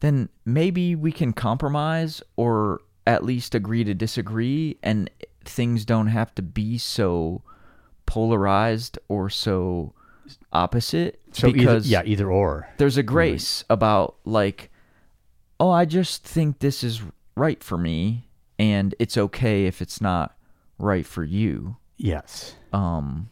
then 0.00 0.28
maybe 0.44 0.94
we 0.94 1.12
can 1.12 1.32
compromise 1.32 2.22
or 2.36 2.80
at 3.06 3.24
least 3.24 3.54
agree 3.54 3.84
to 3.84 3.94
disagree 3.94 4.76
and 4.82 5.10
things 5.44 5.84
don't 5.84 6.08
have 6.08 6.34
to 6.34 6.42
be 6.42 6.76
so 6.76 7.42
polarized 8.04 8.98
or 9.08 9.30
so 9.30 9.94
opposite 10.52 11.20
So 11.32 11.52
because 11.52 11.86
either, 11.90 12.04
yeah, 12.04 12.10
either 12.10 12.30
or. 12.30 12.68
there's 12.78 12.96
a 12.96 13.02
grace 13.02 13.64
about 13.70 14.16
like 14.24 14.70
oh 15.60 15.70
i 15.70 15.84
just 15.84 16.24
think 16.24 16.58
this 16.60 16.82
is 16.84 17.02
right 17.36 17.62
for 17.62 17.78
me 17.78 18.28
and 18.58 18.94
it's 18.98 19.16
okay 19.16 19.66
if 19.66 19.80
it's 19.82 20.00
not 20.00 20.36
right 20.78 21.06
for 21.06 21.24
you 21.24 21.76
Yes. 21.98 22.54
um 22.72 23.30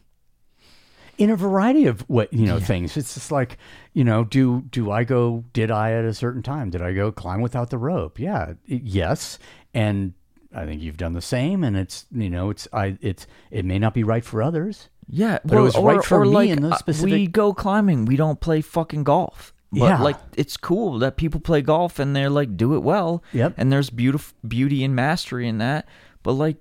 in 1.17 1.29
a 1.29 1.35
variety 1.37 1.85
of 1.85 2.01
what 2.09 2.33
you 2.33 2.45
know 2.45 2.59
things. 2.59 2.97
It's 2.97 3.13
just 3.13 3.31
like 3.31 3.57
you 3.93 4.03
know, 4.03 4.25
do 4.25 4.63
do 4.69 4.91
I 4.91 5.05
go? 5.05 5.45
Did 5.53 5.71
I 5.71 5.93
at 5.93 6.03
a 6.03 6.13
certain 6.13 6.43
time? 6.43 6.71
Did 6.71 6.81
I 6.81 6.91
go 6.91 7.09
climb 7.09 7.39
without 7.39 7.69
the 7.69 7.77
rope? 7.77 8.19
Yeah, 8.19 8.55
yes, 8.65 9.39
and 9.73 10.13
I 10.53 10.65
think 10.65 10.81
you've 10.81 10.97
done 10.97 11.13
the 11.13 11.21
same. 11.21 11.63
And 11.63 11.77
it's 11.77 12.05
you 12.11 12.29
know, 12.29 12.49
it's 12.49 12.67
I 12.73 12.97
it's 12.99 13.27
it 13.49 13.63
may 13.63 13.79
not 13.79 13.93
be 13.93 14.03
right 14.03 14.25
for 14.25 14.43
others. 14.43 14.89
Yeah, 15.07 15.39
But 15.45 15.57
it 15.57 15.61
was 15.61 15.77
right 15.77 16.03
for 16.03 16.25
me 16.25 16.49
in 16.49 16.61
those 16.63 16.73
uh, 16.87 16.93
We 17.03 17.27
go 17.27 17.53
climbing. 17.53 18.05
We 18.05 18.15
don't 18.15 18.39
play 18.39 18.61
fucking 18.61 19.03
golf. 19.03 19.53
But 19.71 19.79
Yeah. 19.85 20.01
like 20.01 20.17
it's 20.35 20.57
cool 20.57 20.99
that 20.99 21.15
people 21.17 21.39
play 21.39 21.61
golf 21.61 21.99
and 21.99 22.15
they're 22.15 22.29
like 22.29 22.55
do 22.57 22.75
it 22.75 22.79
well. 22.79 23.23
Yep. 23.33 23.53
And 23.57 23.71
there's 23.71 23.89
beautiful 23.89 24.35
beauty 24.47 24.83
and 24.83 24.95
mastery 24.95 25.47
in 25.47 25.57
that. 25.59 25.87
But 26.23 26.33
like 26.33 26.57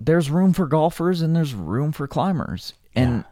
there's 0.00 0.30
room 0.30 0.52
for 0.52 0.66
golfers 0.66 1.20
and 1.22 1.36
there's 1.36 1.54
room 1.54 1.92
for 1.92 2.06
climbers. 2.08 2.72
And 2.94 3.18
Yeah. 3.18 3.22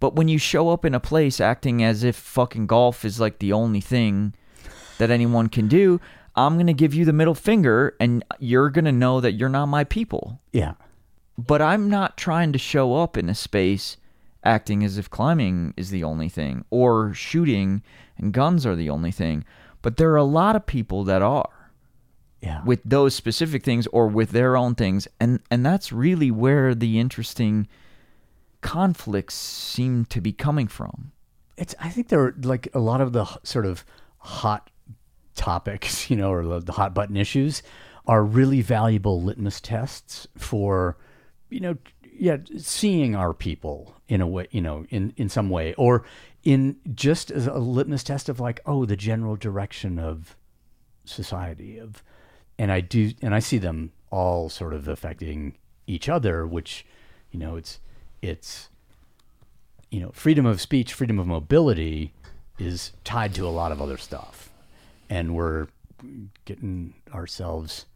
but 0.00 0.16
when 0.16 0.28
you 0.28 0.38
show 0.38 0.70
up 0.70 0.84
in 0.84 0.94
a 0.94 1.00
place 1.00 1.40
acting 1.40 1.84
as 1.84 2.02
if 2.02 2.16
fucking 2.16 2.66
golf 2.66 3.04
is 3.04 3.20
like 3.20 3.38
the 3.38 3.52
only 3.52 3.80
thing 3.80 4.34
that 4.98 5.10
anyone 5.10 5.48
can 5.48 5.68
do, 5.68 6.00
I'm 6.34 6.54
going 6.54 6.66
to 6.66 6.72
give 6.72 6.94
you 6.94 7.04
the 7.04 7.12
middle 7.12 7.34
finger 7.34 7.94
and 8.00 8.24
you're 8.38 8.70
going 8.70 8.84
to 8.86 8.92
know 8.92 9.20
that 9.20 9.32
you're 9.32 9.48
not 9.48 9.66
my 9.66 9.84
people 9.84 10.40
Yeah, 10.52 10.72
but 11.46 11.62
I'm 11.62 11.88
not 11.88 12.16
trying 12.16 12.52
to 12.52 12.58
show 12.58 12.96
up 12.96 13.16
in 13.16 13.28
a 13.28 13.34
space 13.34 13.96
acting 14.44 14.84
as 14.84 14.98
if 14.98 15.10
climbing 15.10 15.74
is 15.76 15.90
the 15.90 16.04
only 16.04 16.28
thing 16.28 16.64
or 16.70 17.12
shooting 17.12 17.82
and 18.16 18.32
guns 18.32 18.64
are 18.66 18.76
the 18.76 18.90
only 18.90 19.10
thing. 19.10 19.44
But 19.82 19.96
there 19.96 20.10
are 20.12 20.16
a 20.16 20.24
lot 20.24 20.56
of 20.56 20.66
people 20.66 21.04
that 21.04 21.22
are 21.22 21.48
yeah, 22.42 22.62
with 22.64 22.80
those 22.84 23.14
specific 23.14 23.62
things 23.62 23.86
or 23.88 24.06
with 24.06 24.30
their 24.30 24.56
own 24.56 24.74
things 24.74 25.06
and 25.18 25.40
and 25.50 25.64
that's 25.64 25.92
really 25.92 26.30
where 26.30 26.74
the 26.74 26.98
interesting 26.98 27.68
conflicts 28.62 29.34
seem 29.34 30.04
to 30.06 30.20
be 30.20 30.32
coming 30.32 30.68
from. 30.68 31.12
it's 31.56 31.74
I 31.80 31.90
think 31.90 32.08
there 32.08 32.20
are 32.20 32.34
like 32.42 32.68
a 32.74 32.78
lot 32.78 33.00
of 33.00 33.12
the 33.12 33.24
sort 33.42 33.66
of 33.66 33.84
hot 34.18 34.70
topics, 35.34 36.10
you 36.10 36.16
know, 36.16 36.30
or 36.32 36.44
the, 36.44 36.60
the 36.60 36.72
hot 36.72 36.94
button 36.94 37.16
issues 37.16 37.62
are 38.06 38.24
really 38.24 38.62
valuable 38.62 39.22
litmus 39.22 39.60
tests 39.60 40.26
for, 40.36 40.96
you 41.50 41.60
know, 41.60 41.76
yeah, 42.12 42.38
seeing 42.56 43.14
our 43.14 43.34
people 43.34 43.94
in 44.08 44.20
a 44.20 44.26
way, 44.26 44.46
you 44.50 44.60
know, 44.60 44.86
in 44.90 45.12
in 45.16 45.28
some 45.28 45.50
way, 45.50 45.74
or 45.74 46.04
in 46.44 46.76
just 46.94 47.30
as 47.30 47.46
a 47.46 47.58
litmus 47.58 48.02
test 48.02 48.28
of 48.28 48.40
like, 48.40 48.60
oh, 48.66 48.84
the 48.84 48.96
general 48.96 49.36
direction 49.36 49.98
of 49.98 50.36
society 51.04 51.78
of, 51.78 52.02
and 52.58 52.72
I 52.72 52.80
do, 52.80 53.12
and 53.20 53.34
I 53.34 53.40
see 53.40 53.58
them 53.58 53.92
all 54.10 54.48
sort 54.48 54.72
of 54.74 54.88
affecting 54.88 55.56
each 55.86 56.08
other, 56.08 56.46
which, 56.46 56.86
you 57.30 57.38
know, 57.38 57.56
it's 57.56 57.80
it's 58.22 58.70
you 59.90 60.00
know, 60.00 60.10
freedom 60.12 60.46
of 60.46 60.60
speech, 60.60 60.92
freedom 60.92 61.18
of 61.18 61.26
mobility 61.26 62.12
is 62.58 62.92
tied 63.04 63.34
to 63.34 63.46
a 63.46 63.50
lot 63.50 63.72
of 63.72 63.82
other 63.82 63.96
stuff. 63.96 64.50
And 65.08 65.34
we're 65.34 65.66
getting 66.44 66.94
ourselves 67.12 67.86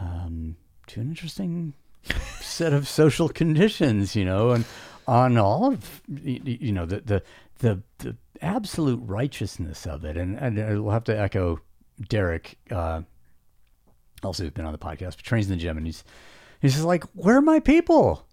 um, 0.00 0.56
to 0.86 1.00
an 1.00 1.08
interesting 1.08 1.74
set 2.40 2.72
of 2.72 2.88
social 2.88 3.28
conditions, 3.28 4.14
you 4.14 4.24
know, 4.24 4.50
and 4.50 4.64
on 5.06 5.36
all 5.36 5.72
of, 5.72 6.02
you 6.08 6.72
know, 6.72 6.86
the, 6.86 7.00
the, 7.00 7.22
the, 7.58 7.82
the 7.98 8.16
absolute 8.40 9.00
righteousness 9.04 9.86
of 9.86 10.04
it. 10.04 10.16
And, 10.16 10.38
and 10.38 10.58
I'll 10.60 10.90
have 10.90 11.04
to 11.04 11.18
echo 11.18 11.60
Derek, 12.08 12.58
uh, 12.70 13.02
also 14.22 14.44
who's 14.44 14.52
been 14.52 14.66
on 14.66 14.72
the 14.72 14.78
podcast, 14.78 15.16
but 15.16 15.24
trains 15.24 15.46
in 15.46 15.52
the 15.52 15.62
gym, 15.62 15.76
and 15.76 15.86
he's, 15.86 16.04
he's 16.60 16.72
just 16.72 16.84
like, 16.84 17.04
where 17.14 17.36
are 17.36 17.42
my 17.42 17.60
people? 17.60 18.26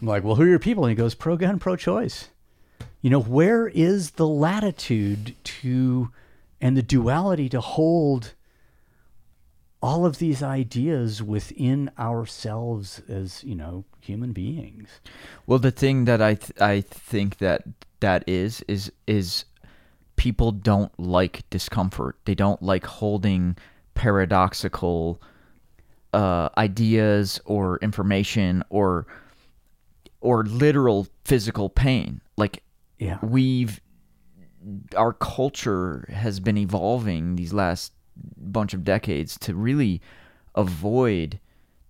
I'm 0.00 0.06
like, 0.06 0.24
well, 0.24 0.34
who 0.34 0.42
are 0.42 0.48
your 0.48 0.58
people? 0.58 0.84
And 0.84 0.90
he 0.90 0.96
goes, 0.96 1.14
pro 1.14 1.36
gun, 1.36 1.58
pro 1.58 1.76
choice. 1.76 2.28
You 3.00 3.10
know, 3.10 3.20
where 3.20 3.68
is 3.68 4.12
the 4.12 4.26
latitude 4.26 5.36
to 5.44 6.10
and 6.60 6.76
the 6.76 6.82
duality 6.82 7.48
to 7.50 7.60
hold 7.60 8.34
all 9.82 10.04
of 10.04 10.18
these 10.18 10.42
ideas 10.42 11.22
within 11.22 11.90
ourselves 11.98 13.00
as, 13.08 13.44
you 13.44 13.54
know, 13.54 13.84
human 14.00 14.32
beings? 14.32 14.88
Well, 15.46 15.58
the 15.58 15.70
thing 15.70 16.04
that 16.06 16.20
I 16.20 16.34
th- 16.34 16.60
I 16.60 16.80
think 16.80 17.38
that 17.38 17.62
that 18.00 18.24
is 18.26 18.62
is 18.68 18.90
is 19.06 19.44
people 20.16 20.50
don't 20.52 20.92
like 20.98 21.48
discomfort. 21.50 22.16
They 22.24 22.34
don't 22.34 22.62
like 22.62 22.84
holding 22.86 23.56
paradoxical 23.94 25.20
uh, 26.12 26.48
ideas 26.56 27.40
or 27.44 27.78
information 27.78 28.64
or 28.70 29.06
or 30.20 30.44
literal 30.44 31.06
physical 31.24 31.68
pain. 31.68 32.20
Like 32.36 32.62
Yeah. 32.98 33.18
we've 33.22 33.80
our 34.96 35.12
culture 35.12 36.08
has 36.12 36.40
been 36.40 36.58
evolving 36.58 37.36
these 37.36 37.52
last 37.52 37.92
bunch 38.36 38.74
of 38.74 38.84
decades 38.84 39.38
to 39.40 39.54
really 39.54 40.00
avoid 40.54 41.38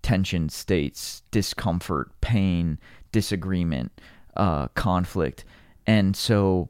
tension 0.03 0.49
states, 0.49 1.23
discomfort, 1.31 2.11
pain, 2.21 2.79
disagreement, 3.13 3.93
uh, 4.37 4.69
conflict. 4.69 5.45
And 5.87 6.17
so 6.17 6.69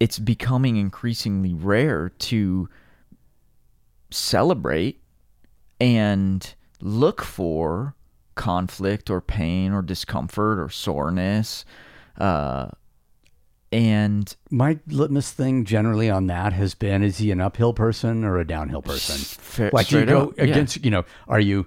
it's 0.00 0.18
becoming 0.18 0.76
increasingly 0.76 1.54
rare 1.54 2.08
to 2.08 2.68
celebrate 4.10 5.00
and 5.80 6.54
look 6.80 7.22
for 7.22 7.94
conflict 8.34 9.10
or 9.10 9.20
pain 9.20 9.72
or 9.72 9.82
discomfort 9.82 10.58
or 10.58 10.68
soreness. 10.68 11.64
Uh, 12.18 12.68
and 13.74 14.34
My 14.50 14.78
litmus 14.86 15.32
thing 15.32 15.64
generally 15.64 16.08
on 16.08 16.28
that 16.28 16.52
has 16.52 16.74
been: 16.74 17.02
is 17.02 17.18
he 17.18 17.30
an 17.32 17.40
uphill 17.40 17.74
person 17.74 18.22
or 18.24 18.38
a 18.38 18.46
downhill 18.46 18.82
person? 18.82 19.16
Fa- 19.16 19.70
like, 19.72 19.88
do 19.88 19.98
you 19.98 20.06
go 20.06 20.28
up, 20.28 20.34
yeah. 20.38 20.44
against? 20.44 20.84
You 20.84 20.90
know, 20.92 21.04
are 21.28 21.40
you? 21.40 21.66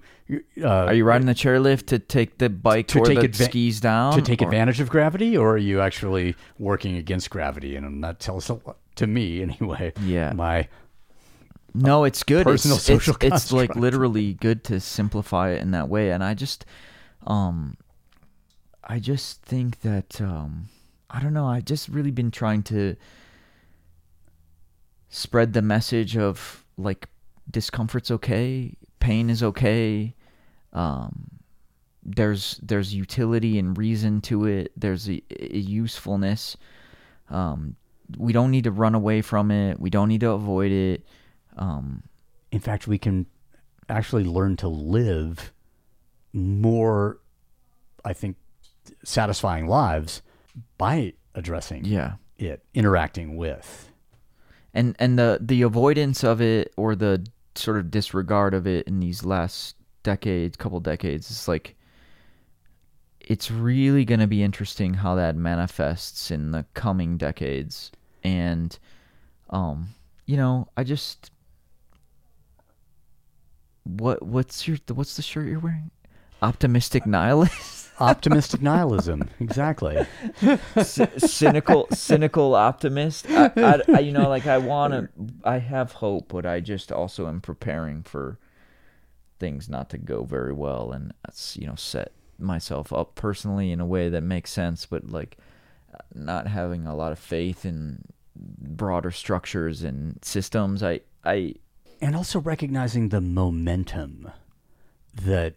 Uh, 0.62 0.68
Are 0.68 0.94
you 0.94 1.06
riding 1.06 1.26
the 1.28 1.34
chairlift 1.34 1.86
to 1.88 2.00
take 2.00 2.38
the 2.38 2.50
bike 2.50 2.88
To 2.88 3.00
or 3.00 3.06
take 3.06 3.22
the 3.22 3.30
adva- 3.30 3.46
skis 3.46 3.80
down? 3.80 4.14
to 4.14 4.22
take 4.22 4.42
or- 4.42 4.46
advantage 4.46 4.80
of 4.82 4.90
gravity, 4.90 5.38
or 5.38 5.54
are 5.54 5.58
you 5.58 5.80
actually 5.82 6.36
working 6.60 6.98
against 6.98 7.30
gravity? 7.30 7.76
And 7.78 8.04
that 8.04 8.20
tells 8.20 8.50
a 8.50 8.56
lot 8.56 8.78
to 8.96 9.08
me 9.08 9.42
anyway. 9.42 9.94
Yeah. 10.02 10.34
my 10.34 10.68
No, 11.74 12.04
it's 12.04 12.24
good. 12.24 12.44
personal 12.46 12.76
it's, 12.78 12.86
social 12.86 13.16
it's, 13.22 13.36
it's 13.44 13.52
like 13.54 13.76
literally 13.78 14.34
good 14.34 14.64
to 14.66 14.80
simplify 14.82 15.52
it 15.52 15.62
in 15.62 15.72
that 15.72 15.88
way. 15.88 16.12
And 16.12 16.22
I 16.24 16.34
just, 16.34 16.66
um, 17.26 17.78
I 18.84 19.00
just 19.00 19.42
think 19.44 19.80
that, 19.82 20.20
um, 20.20 20.68
I 21.10 21.22
don't 21.22 21.34
know. 21.34 21.48
I've 21.48 21.66
just 21.66 21.88
really 21.90 22.12
been 22.12 22.32
trying 22.32 22.64
to 22.64 22.96
spread 25.10 25.54
the 25.54 25.62
message 25.62 26.18
of 26.18 26.66
like 26.78 27.08
discomfort's 27.50 28.12
okay, 28.12 28.76
pain 29.00 29.30
is 29.30 29.42
okay. 29.42 30.14
Um, 30.74 31.30
there's 32.04 32.60
there's 32.62 32.94
utility 32.94 33.58
and 33.58 33.78
reason 33.78 34.22
to 34.22 34.46
it. 34.46 34.72
There's 34.76 35.10
a, 35.10 35.22
a 35.40 35.58
usefulness. 35.58 36.58
Um, 37.30 37.76
we 38.18 38.32
don't 38.32 38.52
need 38.52 38.64
to 38.66 38.72
run 38.72 38.96
away 38.96 39.22
from 39.22 39.52
it. 39.52 39.80
We 39.80 39.90
don't 39.90 40.08
need 40.08 40.22
to 40.22 40.32
avoid 40.32 40.72
it. 40.72 41.06
Um, 41.58 42.04
in 42.52 42.60
fact, 42.60 42.88
we 42.88 42.98
can 42.98 43.26
actually 43.90 44.24
learn 44.24 44.56
to 44.58 44.68
live 44.68 45.52
more, 46.32 47.20
I 48.06 48.14
think, 48.14 48.38
satisfying 49.04 49.68
lives 49.68 50.22
by 50.78 51.14
addressing 51.36 51.86
yeah. 51.86 52.14
it, 52.38 52.64
interacting 52.74 53.36
with. 53.38 53.92
and 54.74 54.96
and 55.00 55.18
the 55.18 55.40
the 55.42 55.62
avoidance 55.62 56.24
of 56.24 56.42
it 56.42 56.74
or 56.78 56.96
the 56.96 57.26
sort 57.56 57.78
of 57.78 57.90
disregard 57.90 58.54
of 58.54 58.68
it 58.68 58.88
in 58.88 59.00
these 59.00 59.24
last 59.24 59.76
decades 60.04 60.56
couple 60.56 60.80
decades 60.80 61.32
is 61.32 61.48
like 61.48 61.76
it's 63.20 63.52
really 63.52 64.06
going 64.06 64.20
to 64.20 64.28
be 64.28 64.42
interesting 64.42 64.94
how 64.94 65.16
that 65.16 65.36
manifests 65.36 66.32
in 66.32 66.52
the 66.52 66.66
coming 66.76 67.18
decades 67.18 67.92
and 68.24 68.80
um 69.50 69.88
you 70.26 70.38
know 70.38 70.68
i 70.78 70.84
just 70.84 71.32
what 73.84 74.22
what's 74.22 74.68
your 74.68 74.78
what's 74.94 75.16
the 75.16 75.22
shirt 75.22 75.48
you're 75.48 75.60
wearing 75.60 75.92
optimistic 76.42 77.06
nihilist 77.06 77.87
Optimistic 78.00 78.62
nihilism, 78.62 79.30
exactly. 79.40 80.06
C- 80.84 81.06
cynical 81.18 81.88
cynical 81.92 82.54
optimist. 82.56 83.30
I, 83.30 83.52
I, 83.58 83.82
I- 83.96 84.00
you 84.00 84.12
know 84.12 84.30
like 84.30 84.46
i 84.48 84.58
want 84.58 84.94
to 84.94 85.10
i 85.44 85.58
have 85.58 85.92
hope 85.94 86.28
but 86.30 86.46
i 86.46 86.60
just 86.60 86.92
also 86.92 87.28
am 87.28 87.42
preparing 87.42 88.04
for 88.04 88.38
things 89.40 89.68
not 89.70 89.90
to 89.90 89.98
go 89.98 90.24
very 90.24 90.54
well 90.54 90.92
and 90.92 91.12
uh, 91.12 91.14
that's 91.26 91.58
you 91.58 91.66
know 91.68 91.76
set 91.76 92.12
myself 92.40 92.94
up 92.94 93.16
personally 93.16 93.72
in 93.72 93.80
a 93.80 93.86
way 93.86 94.10
that 94.10 94.22
makes 94.22 94.52
sense 94.52 94.86
but 94.86 95.10
like 95.10 95.38
not 96.14 96.48
having 96.48 96.86
a 96.86 96.96
lot 96.96 97.12
of 97.12 97.18
faith 97.20 97.66
in 97.66 98.04
broader 98.36 99.10
structures 99.10 99.82
and 99.84 100.20
systems. 100.24 100.84
I 100.84 101.02
i 101.26 101.56
and 102.02 102.16
also 102.16 102.40
recognizing 102.40 103.10
the 103.10 103.22
momentum 103.22 104.30
that 105.16 105.56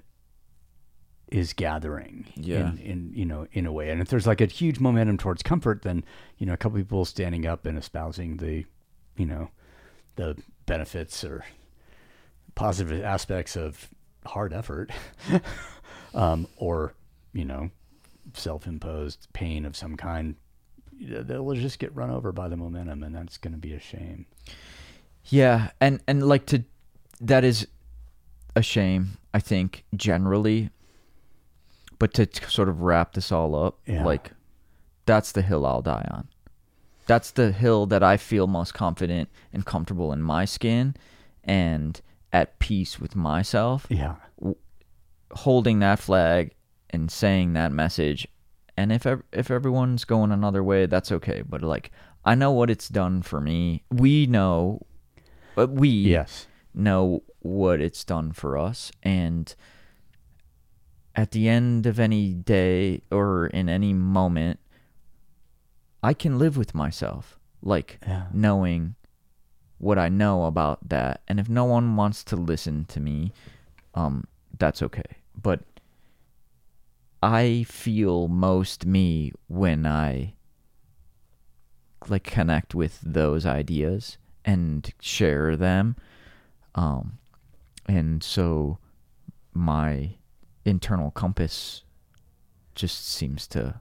is 1.31 1.52
gathering 1.52 2.27
Yeah. 2.36 2.70
in, 2.73 2.78
in 2.78 3.12
you 3.15 3.24
know 3.24 3.47
in 3.52 3.66
a 3.66 3.73
way 3.73 3.90
and 3.90 4.01
if 4.01 4.09
there's 4.09 4.27
like 4.27 4.40
a 4.40 4.47
huge 4.47 4.81
momentum 4.81 5.16
towards 5.16 5.43
comfort 5.43 5.82
then 5.82 6.05
you 6.39 6.47
know 6.47 6.52
a 6.52 6.57
couple 6.57 6.78
people 6.78 7.05
standing 7.05 7.47
up 7.47 7.66
and 7.66 7.78
espousing 7.78 8.39
the 8.39 8.65
you 9.16 9.27
know 9.27 9.51
the 10.16 10.36
benefits 10.66 11.23
or 11.24 11.44
positive 12.55 13.02
aspects 13.05 13.57
of 13.57 13.89
hard 14.27 14.52
effort 14.52 14.90
um, 16.15 16.47
or 16.57 16.94
you 17.32 17.44
know 17.44 17.70
self-imposed 18.35 19.27
pain 19.32 19.65
of 19.65 19.77
some 19.77 19.97
kind 19.97 20.35
they'll 21.01 21.52
just 21.55 21.78
get 21.78 21.94
run 21.94 22.11
over 22.11 22.32
by 22.32 22.48
the 22.48 22.57
momentum 22.57 23.02
and 23.02 23.15
that's 23.15 23.39
going 23.39 23.52
to 23.52 23.59
be 23.59 23.73
a 23.73 23.81
shame 23.81 24.27
Yeah, 25.31 25.70
and 25.81 26.01
and 26.07 26.27
like 26.27 26.47
to 26.47 26.65
that 27.20 27.44
is 27.44 27.66
a 28.57 28.62
shame, 28.62 29.19
I 29.32 29.39
think 29.39 29.85
generally. 29.94 30.70
But 32.01 32.13
to 32.15 32.27
t- 32.27 32.45
sort 32.49 32.69
of 32.69 32.81
wrap 32.83 33.13
this 33.13 33.31
all 33.31 33.55
up, 33.55 33.79
Yeah. 33.87 34.05
like 34.05 34.33
that's 35.07 35.31
the 35.33 35.43
hill 35.43 35.65
I'll 35.65 35.83
die 35.83 36.07
on. 36.11 36.27
That's 37.07 37.31
the 37.31 37.53
hill 37.53 37.87
that 37.87 38.03
I 38.03 38.17
feel 38.17 38.47
most 38.49 38.75
confident 38.75 39.29
and 39.53 39.65
comfortable 39.65 40.13
in 40.13 40.21
my 40.23 40.45
skin 40.45 40.95
and 41.45 42.01
at 42.33 42.59
peace 42.59 42.99
with 42.99 43.15
myself. 43.15 43.87
yeah 43.89 44.17
Holding 45.33 45.79
that 45.79 46.01
flag 46.01 46.55
and 46.91 47.09
saying 47.11 47.53
that 47.53 47.71
message. 47.71 48.27
And 48.77 48.91
if 48.91 49.07
ev- 49.07 49.23
if 49.33 49.49
everyone's 49.51 50.05
going 50.05 50.33
another 50.33 50.63
way, 50.65 50.87
that's 50.87 51.13
okay. 51.13 51.43
But 51.49 51.63
like 51.63 51.93
I 52.25 52.35
know 52.35 52.51
what 52.51 52.69
it's 52.71 52.89
done 52.89 53.23
for 53.23 53.41
me. 53.41 53.85
We 53.91 54.27
know, 54.27 54.81
but 55.55 55.71
we 55.71 55.89
yes 55.89 56.47
know 56.75 57.23
what 57.41 57.81
it's 57.81 58.05
done 58.05 58.33
for 58.33 58.57
us 58.57 58.91
and 59.03 59.55
at 61.16 61.32
the 61.32 61.49
end 61.49 61.87
of 61.87 61.99
any 61.99 62.32
day 62.32 63.03
or 63.11 63.47
in 63.49 63.69
any 63.69 63.93
moment 63.93 64.59
I 66.03 66.15
can 66.15 66.39
live 66.39 66.57
with 66.57 66.74
myself 66.74 67.39
like 67.62 67.99
Yeah. 68.07 68.27
knowing 68.32 68.95
what 69.78 69.99
I 69.99 70.09
know 70.09 70.45
about 70.45 70.89
that. 70.89 71.23
And 71.28 71.41
if 71.41 71.49
no 71.49 71.65
one 71.65 71.97
wants 71.97 72.23
to 72.24 72.37
listen 72.37 72.85
to 72.87 73.01
me 73.01 73.32
um 73.95 74.24
that's 74.59 74.82
okay. 74.82 75.16
But 75.41 75.61
I 77.23 77.65
feel 77.69 78.28
most 78.28 78.87
me 78.87 79.32
when 79.49 79.85
I 79.87 80.35
like 82.09 82.24
connect 82.24 82.74
with 82.74 82.99
those 83.03 83.45
ideas 83.45 84.16
and 84.45 84.91
share 85.01 85.57
them. 85.57 85.97
Um 86.74 87.19
and 87.87 88.23
so 88.23 88.78
my 89.53 90.15
internal 90.71 91.11
compass 91.11 91.83
just 92.75 93.07
seems 93.09 93.47
to 93.49 93.81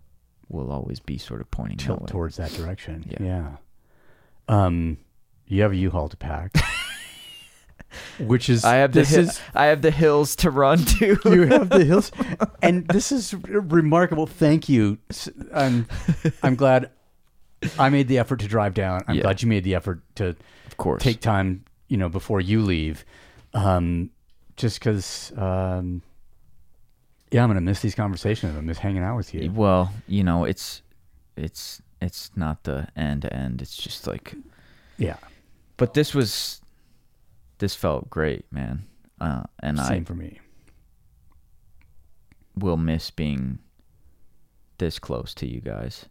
will 0.49 0.71
always 0.71 0.99
be 0.99 1.17
sort 1.17 1.39
of 1.41 1.49
pointing 1.51 1.77
tilt 1.77 2.01
way. 2.01 2.07
towards 2.07 2.37
that 2.37 2.51
direction. 2.53 3.05
Yeah. 3.07 3.17
Yeah. 3.25 3.49
Um, 4.47 4.97
you 5.47 5.61
have 5.61 5.71
a 5.71 5.75
U-Haul 5.75 6.09
to 6.09 6.17
pack, 6.17 6.51
which 8.19 8.49
is 8.49 8.63
I 8.65 8.75
have 8.77 8.91
the 8.91 9.05
hi- 9.05 9.17
is 9.19 9.39
I 9.55 9.65
have 9.65 9.81
the 9.81 9.91
hills 9.91 10.35
to 10.37 10.49
run 10.51 10.79
to. 10.85 11.17
you 11.25 11.41
have 11.47 11.69
the 11.69 11.85
hills, 11.85 12.11
and 12.61 12.87
this 12.87 13.11
is 13.11 13.33
remarkable. 13.45 14.25
Thank 14.27 14.69
you. 14.69 14.97
I'm 15.53 15.87
I'm 16.43 16.55
glad 16.55 16.89
I 17.77 17.89
made 17.89 18.07
the 18.07 18.17
effort 18.19 18.39
to 18.41 18.47
drive 18.47 18.73
down. 18.73 19.03
I'm 19.07 19.15
Yeah. 19.15 19.21
glad 19.23 19.41
you 19.41 19.47
made 19.47 19.63
the 19.63 19.75
effort 19.75 20.01
to 20.15 20.29
of 20.67 20.77
course. 20.77 21.01
take 21.03 21.19
time, 21.21 21.63
you 21.87 21.97
know, 21.97 22.09
before 22.09 22.41
you 22.41 22.61
leave. 22.61 23.05
Um, 23.53 24.11
just 24.55 24.79
because, 24.79 25.31
um, 25.37 26.01
yeah, 27.31 27.43
I'm 27.43 27.49
gonna 27.49 27.61
miss 27.61 27.81
these 27.81 27.95
conversations. 27.95 28.55
I 28.57 28.61
miss 28.61 28.77
hanging 28.79 29.03
out 29.03 29.15
with 29.17 29.33
you. 29.33 29.51
Well, 29.51 29.91
you 30.07 30.23
know, 30.23 30.45
it's 30.45 30.81
it's 31.35 31.81
it's 32.01 32.31
not 32.35 32.63
the 32.63 32.87
end 32.95 33.21
to 33.23 33.33
end. 33.33 33.61
It's 33.61 33.75
just 33.75 34.07
like 34.07 34.33
Yeah, 34.97 35.17
but 35.77 35.93
this 35.93 36.13
was 36.13 36.61
this 37.59 37.75
felt 37.75 38.09
great, 38.09 38.45
man. 38.51 38.85
Uh 39.21 39.43
and 39.61 39.77
same 39.79 40.01
I 40.03 40.05
for 40.05 40.15
me. 40.15 40.39
will 42.55 42.77
miss 42.77 43.11
being 43.11 43.59
this 44.77 44.97
close 44.99 45.33
to 45.35 45.47
you 45.47 45.59
guys. 45.61 46.05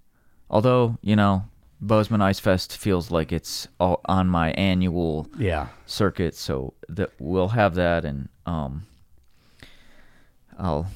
Although, 0.51 0.99
you 1.03 1.17
know, 1.17 1.45
Bozeman 1.81 2.21
Ice 2.23 2.39
Fest 2.41 2.77
feels 2.77 3.11
like 3.11 3.33
it's 3.33 3.69
all 3.81 4.01
on 4.07 4.29
my 4.29 4.51
annual 4.53 5.27
Yeah, 5.39 5.69
circuit, 5.87 6.35
so 6.35 6.75
that 6.89 7.11
we'll 7.19 7.49
have 7.49 7.75
that 7.77 8.05
and 8.05 8.29
um 8.47 8.87
I'll 10.59 10.87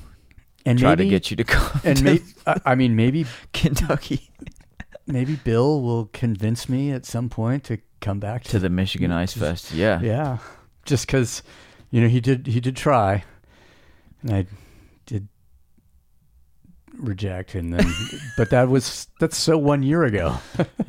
and 0.64 0.78
try 0.78 0.90
maybe 0.90 1.04
to 1.04 1.10
get 1.10 1.30
you 1.30 1.36
to 1.36 1.44
come 1.44 1.80
and 1.84 1.98
to 1.98 2.04
maybe 2.04 2.24
I 2.46 2.74
mean 2.74 2.96
maybe 2.96 3.26
Kentucky 3.52 4.30
maybe 5.06 5.36
Bill 5.36 5.82
will 5.82 6.06
convince 6.12 6.68
me 6.68 6.90
at 6.90 7.04
some 7.04 7.28
point 7.28 7.64
to 7.64 7.78
come 8.00 8.18
back 8.18 8.44
to, 8.44 8.50
to 8.50 8.58
the 8.58 8.68
Michigan 8.68 9.10
Ice 9.12 9.32
Fest. 9.32 9.72
Yeah. 9.72 10.00
yeah, 10.00 10.38
just 10.84 11.06
because 11.06 11.42
you 11.90 12.00
know 12.00 12.08
he 12.08 12.20
did 12.20 12.46
he 12.46 12.60
did 12.60 12.76
try, 12.76 13.24
and 14.22 14.32
I 14.32 14.46
did 15.06 15.28
reject, 16.94 17.54
and 17.54 17.74
then, 17.74 17.92
but 18.36 18.50
that 18.50 18.68
was 18.68 19.08
that's 19.20 19.36
so 19.36 19.58
one 19.58 19.82
year 19.82 20.04
ago. 20.04 20.38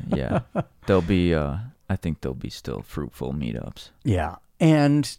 Yeah, 0.08 0.40
there'll 0.86 1.02
be. 1.02 1.34
Uh, 1.34 1.56
I 1.88 1.96
think 1.96 2.20
there'll 2.22 2.34
be 2.34 2.50
still 2.50 2.82
fruitful 2.82 3.34
meetups. 3.34 3.90
Yeah, 4.04 4.36
and 4.58 5.16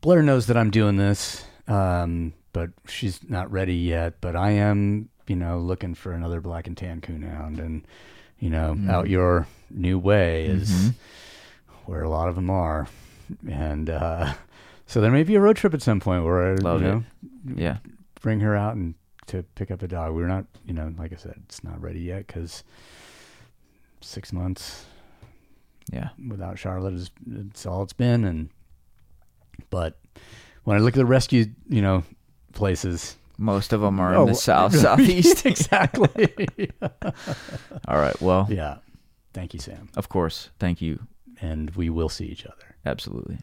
Blair 0.00 0.22
knows 0.22 0.46
that 0.46 0.56
I'm 0.56 0.70
doing 0.70 0.96
this, 0.96 1.44
um, 1.66 2.34
but 2.52 2.70
she's 2.86 3.28
not 3.28 3.50
ready 3.50 3.74
yet. 3.74 4.20
But 4.20 4.34
I 4.36 4.50
am, 4.52 5.08
you 5.26 5.36
know, 5.36 5.58
looking 5.58 5.94
for 5.94 6.12
another 6.12 6.40
black 6.40 6.66
and 6.66 6.76
tan 6.76 7.00
coonhound, 7.00 7.58
and 7.58 7.86
you 8.38 8.50
know, 8.50 8.74
Mm. 8.76 8.90
out 8.90 9.08
your 9.08 9.46
new 9.70 9.98
way 9.98 10.46
is 10.46 10.70
Mhm. 10.70 10.94
where 11.86 12.02
a 12.02 12.08
lot 12.08 12.28
of 12.28 12.34
them 12.36 12.50
are, 12.50 12.88
and 13.48 13.90
uh, 13.90 14.34
so 14.86 15.00
there 15.00 15.10
may 15.10 15.22
be 15.24 15.34
a 15.34 15.40
road 15.40 15.56
trip 15.56 15.74
at 15.74 15.82
some 15.82 16.00
point 16.00 16.24
where 16.24 16.52
I, 16.52 16.54
Love 16.54 16.80
you 16.82 16.88
it. 16.88 16.90
know, 16.90 17.04
Yeah, 17.56 17.78
bring 18.20 18.40
her 18.40 18.54
out 18.56 18.76
and 18.76 18.94
to 19.26 19.42
pick 19.42 19.70
up 19.70 19.82
a 19.82 19.88
dog. 19.88 20.14
We're 20.14 20.26
not, 20.28 20.46
you 20.64 20.72
know, 20.72 20.92
like 20.96 21.12
I 21.12 21.16
said, 21.16 21.34
it's 21.44 21.62
not 21.62 21.80
ready 21.82 22.00
yet 22.00 22.26
because 22.26 22.64
six 24.00 24.32
months 24.32 24.86
yeah. 25.92 26.10
without 26.28 26.58
Charlotte 26.58 26.94
is 26.94 27.10
it's 27.30 27.66
all 27.66 27.82
it's 27.82 27.92
been 27.92 28.24
and 28.24 28.48
but 29.70 29.98
when 30.64 30.76
I 30.76 30.80
look 30.80 30.94
at 30.94 30.98
the 30.98 31.04
rescue, 31.06 31.46
you 31.68 31.82
know, 31.82 32.04
places 32.58 33.16
Most 33.38 33.72
of 33.72 33.80
them 33.80 34.00
are 34.00 34.14
Oh, 34.14 34.22
in 34.22 34.28
the 34.28 34.34
south, 34.34 34.74
southeast. 34.86 35.46
exactly. 35.52 36.36
All 37.88 37.98
right. 37.98 38.20
Well, 38.20 38.46
yeah. 38.50 38.78
Thank 39.32 39.54
you, 39.54 39.60
Sam. 39.60 39.88
of 39.96 40.08
course. 40.08 40.50
Thank 40.58 40.82
you. 40.82 40.98
And 41.40 41.70
we 41.76 41.88
will 41.88 42.08
see 42.08 42.26
each 42.26 42.44
other. 42.44 42.74
Absolutely. 42.84 43.38